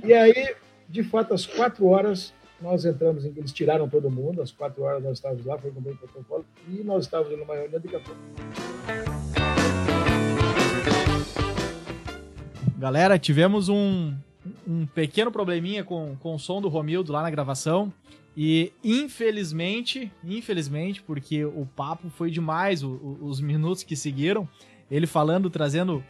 E 0.04 0.14
aí, 0.14 0.54
de 0.88 1.02
fato, 1.02 1.34
às 1.34 1.44
quatro 1.44 1.86
horas, 1.86 2.32
nós 2.60 2.84
entramos 2.84 3.24
em 3.24 3.32
eles 3.36 3.52
tiraram 3.52 3.88
todo 3.88 4.08
mundo, 4.08 4.40
às 4.40 4.52
quatro 4.52 4.84
horas 4.84 5.02
nós 5.02 5.18
estávamos 5.18 5.44
lá, 5.44 5.58
foi 5.58 5.72
cumprir 5.72 5.94
o 5.94 5.96
protocolo, 5.96 6.46
e 6.68 6.84
nós 6.84 7.04
estávamos 7.04 7.36
numa 7.36 7.54
reunião 7.54 7.80
de 7.80 7.88
pouco. 7.88 8.16
Galera, 12.78 13.18
tivemos 13.18 13.68
um, 13.68 14.14
um 14.66 14.86
pequeno 14.86 15.32
probleminha 15.32 15.82
com, 15.82 16.16
com 16.20 16.34
o 16.34 16.38
som 16.38 16.60
do 16.60 16.68
Romildo 16.68 17.12
lá 17.12 17.22
na 17.22 17.30
gravação. 17.30 17.92
E 18.38 18.70
infelizmente, 18.84 20.12
infelizmente, 20.22 21.02
porque 21.02 21.42
o 21.42 21.66
papo 21.74 22.10
foi 22.10 22.30
demais, 22.30 22.82
o, 22.82 22.90
o, 22.90 23.18
os 23.22 23.40
minutos 23.40 23.82
que 23.82 23.96
seguiram, 23.96 24.46
ele 24.90 25.06
falando, 25.06 25.48
trazendo 25.48 26.04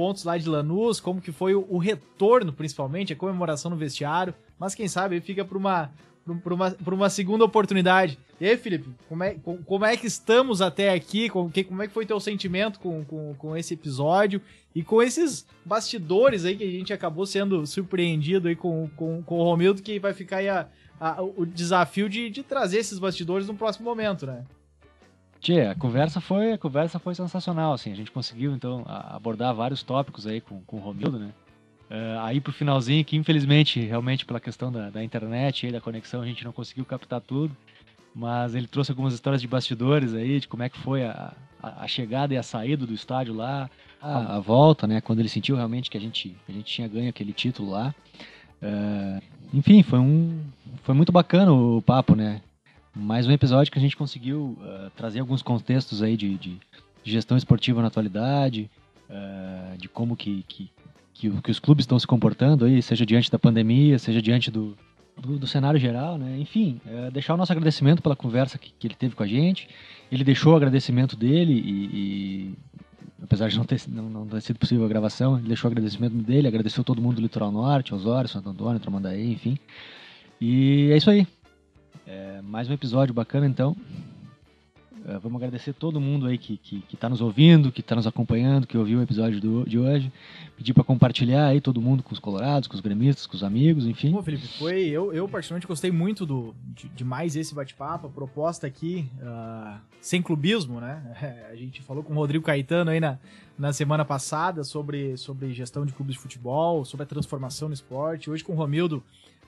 pontos 0.00 0.24
lá 0.24 0.38
de 0.38 0.48
Lanús, 0.48 0.98
como 0.98 1.20
que 1.20 1.30
foi 1.30 1.54
o, 1.54 1.66
o 1.68 1.76
retorno, 1.76 2.54
principalmente, 2.54 3.12
a 3.12 3.16
comemoração 3.16 3.70
no 3.70 3.76
vestiário. 3.76 4.32
Mas 4.58 4.74
quem 4.74 4.88
sabe 4.88 5.20
fica 5.20 5.44
para 5.44 5.58
uma 5.58 5.90
uma, 6.26 6.76
uma 6.86 7.10
segunda 7.10 7.44
oportunidade. 7.44 8.18
E 8.40 8.46
aí, 8.46 8.56
Felipe, 8.56 8.88
como 9.08 9.22
é, 9.22 9.36
como 9.66 9.84
é 9.84 9.96
que 9.98 10.06
estamos 10.06 10.62
até 10.62 10.94
aqui? 10.94 11.28
Como, 11.28 11.50
que, 11.50 11.64
como 11.64 11.82
é 11.82 11.86
que 11.86 11.92
foi 11.92 12.06
teu 12.06 12.18
sentimento 12.18 12.80
com, 12.80 13.04
com, 13.04 13.34
com 13.34 13.56
esse 13.56 13.74
episódio 13.74 14.40
e 14.74 14.82
com 14.82 15.02
esses 15.02 15.46
bastidores 15.66 16.46
aí 16.46 16.56
que 16.56 16.64
a 16.64 16.70
gente 16.70 16.92
acabou 16.94 17.26
sendo 17.26 17.66
surpreendido 17.66 18.48
aí 18.48 18.56
com, 18.56 18.88
com, 18.96 19.22
com 19.22 19.38
o 19.38 19.44
Romildo, 19.44 19.82
que 19.82 19.98
vai 19.98 20.14
ficar 20.14 20.38
aí 20.38 20.48
a, 20.48 20.66
a, 20.98 21.20
o 21.20 21.44
desafio 21.44 22.08
de, 22.08 22.30
de 22.30 22.42
trazer 22.42 22.78
esses 22.78 22.98
bastidores 22.98 23.46
no 23.46 23.54
próximo 23.54 23.84
momento, 23.84 24.24
né? 24.26 24.44
Tia, 25.40 25.70
a 25.70 25.74
conversa 25.74 26.20
foi, 26.20 26.52
a 26.52 26.58
conversa 26.58 26.98
foi 26.98 27.14
sensacional, 27.14 27.72
assim, 27.72 27.90
a 27.90 27.96
gente 27.96 28.10
conseguiu, 28.10 28.52
então, 28.52 28.84
abordar 28.86 29.54
vários 29.54 29.82
tópicos 29.82 30.26
aí 30.26 30.40
com, 30.40 30.60
com 30.62 30.76
o 30.76 30.80
Romildo, 30.80 31.18
né? 31.18 31.30
Uh, 31.90 32.20
aí 32.20 32.40
pro 32.40 32.52
finalzinho, 32.52 33.04
que 33.04 33.16
infelizmente, 33.16 33.80
realmente 33.80 34.24
pela 34.24 34.38
questão 34.38 34.70
da, 34.70 34.90
da 34.90 35.02
internet 35.02 35.66
e 35.66 35.72
da 35.72 35.80
conexão, 35.80 36.22
a 36.22 36.26
gente 36.26 36.44
não 36.44 36.52
conseguiu 36.52 36.84
captar 36.84 37.20
tudo. 37.20 37.56
Mas 38.14 38.54
ele 38.54 38.66
trouxe 38.66 38.90
algumas 38.90 39.14
histórias 39.14 39.40
de 39.40 39.48
bastidores 39.48 40.14
aí, 40.14 40.40
de 40.40 40.48
como 40.48 40.62
é 40.62 40.68
que 40.68 40.78
foi 40.78 41.04
a, 41.04 41.32
a, 41.62 41.84
a 41.84 41.88
chegada 41.88 42.34
e 42.34 42.36
a 42.36 42.42
saída 42.42 42.86
do 42.86 42.92
estádio 42.92 43.34
lá, 43.34 43.70
a, 44.00 44.36
a, 44.36 44.40
volta, 44.40 44.86
né? 44.86 45.00
Quando 45.00 45.20
ele 45.20 45.28
sentiu 45.28 45.56
realmente 45.56 45.90
que 45.90 45.96
a 45.96 46.00
gente, 46.00 46.36
a 46.48 46.52
gente 46.52 46.64
tinha 46.64 46.88
ganho 46.88 47.08
aquele 47.08 47.32
título 47.32 47.70
lá. 47.70 47.94
Uh, 48.62 49.22
enfim, 49.54 49.82
foi 49.82 49.98
um. 49.98 50.40
Foi 50.82 50.94
muito 50.94 51.12
bacana 51.12 51.52
o 51.52 51.80
papo, 51.82 52.14
né? 52.14 52.40
Mais 52.94 53.26
um 53.26 53.30
episódio 53.30 53.70
que 53.70 53.78
a 53.78 53.80
gente 53.80 53.96
conseguiu 53.96 54.58
uh, 54.60 54.90
trazer 54.96 55.20
alguns 55.20 55.42
contextos 55.42 56.02
aí 56.02 56.16
de, 56.16 56.36
de, 56.36 56.60
gestão 57.04 57.36
esportiva 57.36 57.80
na 57.80 57.86
atualidade, 57.86 58.68
uh, 59.08 59.78
de 59.78 59.88
como 59.88 60.16
que, 60.16 60.44
que, 60.48 60.70
que, 61.14 61.30
que, 61.30 61.50
os 61.50 61.60
clubes 61.60 61.84
estão 61.84 61.98
se 61.98 62.06
comportando 62.06 62.64
aí, 62.64 62.82
seja 62.82 63.06
diante 63.06 63.30
da 63.30 63.38
pandemia, 63.38 63.96
seja 63.96 64.20
diante 64.20 64.50
do, 64.50 64.76
do, 65.16 65.38
do 65.38 65.46
cenário 65.46 65.78
geral, 65.78 66.18
né? 66.18 66.36
Enfim, 66.38 66.80
é, 66.84 67.10
deixar 67.12 67.34
o 67.34 67.36
nosso 67.36 67.52
agradecimento 67.52 68.02
pela 68.02 68.16
conversa 68.16 68.58
que, 68.58 68.72
que, 68.76 68.88
ele 68.88 68.94
teve 68.94 69.14
com 69.14 69.22
a 69.22 69.26
gente. 69.26 69.68
Ele 70.10 70.24
deixou 70.24 70.52
o 70.52 70.56
agradecimento 70.56 71.16
dele 71.16 71.52
e, 71.52 71.84
e 71.92 72.54
apesar 73.22 73.48
de 73.48 73.56
não 73.56 73.64
ter, 73.64 73.80
não, 73.86 74.10
não 74.10 74.26
ter 74.26 74.40
sido 74.40 74.58
possível 74.58 74.84
a 74.84 74.88
gravação, 74.88 75.38
ele 75.38 75.46
deixou 75.46 75.68
o 75.68 75.72
agradecimento 75.72 76.14
dele, 76.16 76.48
agradeceu 76.48 76.82
todo 76.82 77.00
mundo 77.00 77.16
do 77.16 77.22
Litoral 77.22 77.52
Norte, 77.52 77.94
Osório, 77.94 78.28
Santo 78.28 78.48
Antônio, 78.48 78.80
Tramandaí, 78.80 79.32
enfim. 79.32 79.56
E 80.40 80.90
é 80.90 80.96
isso 80.96 81.08
aí. 81.08 81.24
É, 82.06 82.40
mais 82.42 82.68
um 82.68 82.72
episódio 82.72 83.14
bacana, 83.14 83.46
então. 83.46 83.76
Uh, 85.04 85.18
vamos 85.18 85.36
agradecer 85.36 85.72
todo 85.72 85.98
mundo 85.98 86.26
aí 86.26 86.36
que, 86.36 86.58
que, 86.58 86.80
que 86.82 86.96
tá 86.96 87.08
nos 87.08 87.22
ouvindo, 87.22 87.72
que 87.72 87.80
está 87.80 87.96
nos 87.96 88.06
acompanhando, 88.06 88.66
que 88.66 88.76
ouviu 88.76 88.98
o 88.98 89.02
episódio 89.02 89.40
do, 89.40 89.64
de 89.64 89.78
hoje. 89.78 90.12
Pedir 90.58 90.74
para 90.74 90.84
compartilhar 90.84 91.46
aí 91.46 91.60
todo 91.60 91.80
mundo 91.80 92.02
com 92.02 92.12
os 92.12 92.18
colorados, 92.18 92.68
com 92.68 92.74
os 92.74 92.80
gremistas, 92.80 93.26
com 93.26 93.34
os 93.34 93.42
amigos, 93.42 93.86
enfim. 93.86 94.12
Pô, 94.12 94.22
Felipe, 94.22 94.46
foi. 94.58 94.88
Eu, 94.88 95.12
eu 95.12 95.26
particularmente 95.26 95.66
gostei 95.66 95.90
muito 95.90 96.26
do, 96.26 96.54
de, 96.74 96.88
de 96.90 97.02
mais 97.02 97.34
esse 97.34 97.54
bate-papo, 97.54 98.08
a 98.08 98.10
proposta 98.10 98.66
aqui, 98.66 99.08
uh, 99.22 99.80
sem 100.02 100.20
clubismo, 100.20 100.80
né? 100.80 101.02
a 101.50 101.56
gente 101.56 101.80
falou 101.80 102.02
com 102.02 102.12
o 102.12 102.16
Rodrigo 102.16 102.44
Caetano 102.44 102.90
aí 102.90 103.00
na, 103.00 103.18
na 103.58 103.72
semana 103.72 104.04
passada 104.04 104.64
sobre, 104.64 105.16
sobre 105.16 105.54
gestão 105.54 105.86
de 105.86 105.92
clubes 105.94 106.16
de 106.16 106.20
futebol, 106.20 106.84
sobre 106.84 107.04
a 107.04 107.06
transformação 107.06 107.68
no 107.68 107.74
esporte. 107.74 108.28
Hoje 108.30 108.44
com 108.44 108.52
o 108.52 108.56
Romildo. 108.56 109.02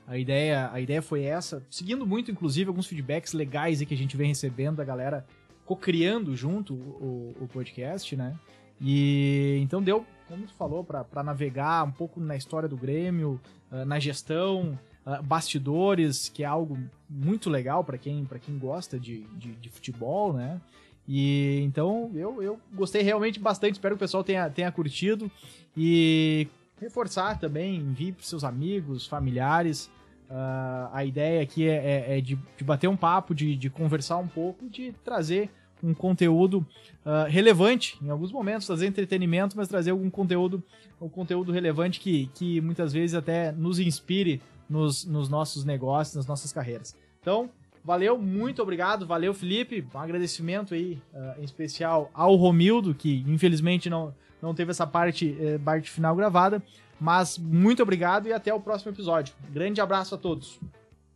A 0.07 0.19
ideia, 0.19 0.71
a 0.73 0.81
ideia 0.81 1.01
foi 1.01 1.23
essa, 1.23 1.65
seguindo 1.71 2.07
muito, 2.07 2.31
inclusive, 2.31 2.69
alguns 2.69 2.87
feedbacks 2.87 3.33
legais 3.33 3.81
que 3.83 3.95
a 3.95 3.97
gente 3.97 4.17
vem 4.17 4.29
recebendo 4.29 4.77
da 4.77 4.85
galera 4.85 5.25
co-criando 5.65 6.35
junto 6.37 6.75
o, 6.75 7.35
o, 7.41 7.49
podcast, 7.49 8.15
né? 8.17 8.37
E 8.81 9.59
então 9.63 9.81
deu, 9.81 10.05
como 10.27 10.45
tu 10.45 10.53
falou, 10.55 10.83
para 10.85 11.23
navegar 11.23 11.85
um 11.85 11.93
pouco 11.93 12.21
na 12.21 12.37
história 12.37 12.69
do 12.69 12.77
Grêmio, 12.77 13.41
uh, 13.71 13.85
na 13.85 14.01
gestão, 14.01 14.79
uh, 15.07 15.23
bastidores, 15.23 16.29
que 16.29 16.43
é 16.43 16.47
algo 16.47 16.77
muito 17.09 17.49
legal 17.49 17.85
para 17.85 17.97
quem, 17.97 18.27
quem 18.41 18.59
gosta 18.59 18.99
de, 18.99 19.23
de, 19.37 19.53
de, 19.55 19.69
futebol, 19.69 20.33
né? 20.33 20.61
E 21.07 21.61
então 21.63 22.11
eu, 22.15 22.43
eu 22.43 22.61
gostei 22.75 23.03
realmente 23.03 23.39
bastante, 23.39 23.75
espero 23.75 23.95
que 23.95 23.99
o 23.99 24.05
pessoal 24.05 24.25
tenha, 24.25 24.51
tenha 24.51 24.71
curtido 24.71 25.31
e 25.77 26.49
reforçar 26.83 27.39
também, 27.39 27.77
envie 27.77 28.13
para 28.13 28.25
seus 28.25 28.43
amigos, 28.43 29.07
familiares. 29.07 29.87
Uh, 30.29 30.89
a 30.93 31.05
ideia 31.05 31.43
aqui 31.43 31.69
é, 31.69 31.75
é, 31.75 32.19
é 32.19 32.21
de, 32.21 32.39
de, 32.57 32.65
bater 32.65 32.89
um 32.89 32.97
papo, 32.97 33.35
de, 33.35 33.55
de 33.55 33.71
conversar 33.71 34.19
um 34.19 34.27
pouco, 34.27 34.69
de 34.69 34.93
trazer 35.05 35.51
um 35.83 35.95
conteúdo 35.95 36.67
uh, 37.05 37.29
relevante 37.29 37.99
em 38.03 38.09
alguns 38.09 38.33
momentos, 38.33 38.67
trazer 38.67 38.87
entretenimento, 38.87 39.57
mas 39.57 39.69
trazer 39.69 39.91
algum 39.91 40.09
conteúdo, 40.11 40.63
um 41.01 41.09
conteúdo 41.09 41.53
relevante 41.53 42.01
que, 42.01 42.29
que 42.35 42.61
muitas 42.61 42.93
vezes 42.93 43.15
até 43.15 43.53
nos 43.53 43.79
inspire 43.79 44.41
nos, 44.69 45.05
nos 45.05 45.29
nossos 45.29 45.65
negócios, 45.65 46.17
nas 46.17 46.27
nossas 46.27 46.53
carreiras. 46.53 46.97
Então, 47.21 47.51
valeu, 47.85 48.19
muito 48.19 48.63
obrigado, 48.63 49.07
valeu 49.07 49.35
Felipe, 49.35 49.87
um 49.95 49.99
agradecimento 49.99 50.75
aí 50.75 51.01
uh, 51.13 51.41
em 51.41 51.45
especial 51.45 52.11
ao 52.15 52.35
Romildo, 52.37 52.95
que 52.95 53.25
infelizmente 53.27 53.91
não, 53.91 54.15
não 54.41 54.55
teve 54.55 54.71
essa 54.71 54.87
parte, 54.87 55.37
eh, 55.41 55.59
parte 55.59 55.91
final 55.91 56.15
gravada, 56.17 56.63
mas 57.01 57.39
muito 57.39 57.83
obrigado 57.83 58.29
e 58.29 58.33
até 58.33 58.53
o 58.53 58.61
próximo 58.61 58.93
episódio. 58.93 59.35
Grande 59.51 59.81
abraço 59.81 60.15
a 60.15 60.19
todos. 60.19 60.61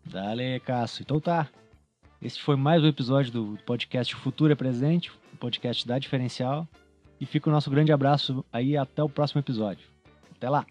Dale, 0.04 0.60
Cássio. 0.60 1.02
Então 1.02 1.20
tá. 1.20 1.48
Esse 2.20 2.40
foi 2.40 2.56
mais 2.56 2.82
um 2.82 2.88
episódio 2.88 3.32
do 3.32 3.58
podcast 3.66 4.14
Futuro 4.14 4.52
é 4.52 4.56
Presente, 4.56 5.10
o 5.32 5.36
podcast 5.36 5.86
da 5.86 5.98
Diferencial. 5.98 6.66
E 7.20 7.26
fica 7.26 7.48
o 7.48 7.52
nosso 7.52 7.70
grande 7.70 7.92
abraço 7.92 8.44
aí 8.52 8.76
até 8.76 9.02
o 9.02 9.08
próximo 9.08 9.40
episódio. 9.40 9.86
Até 10.36 10.48
lá! 10.48 10.66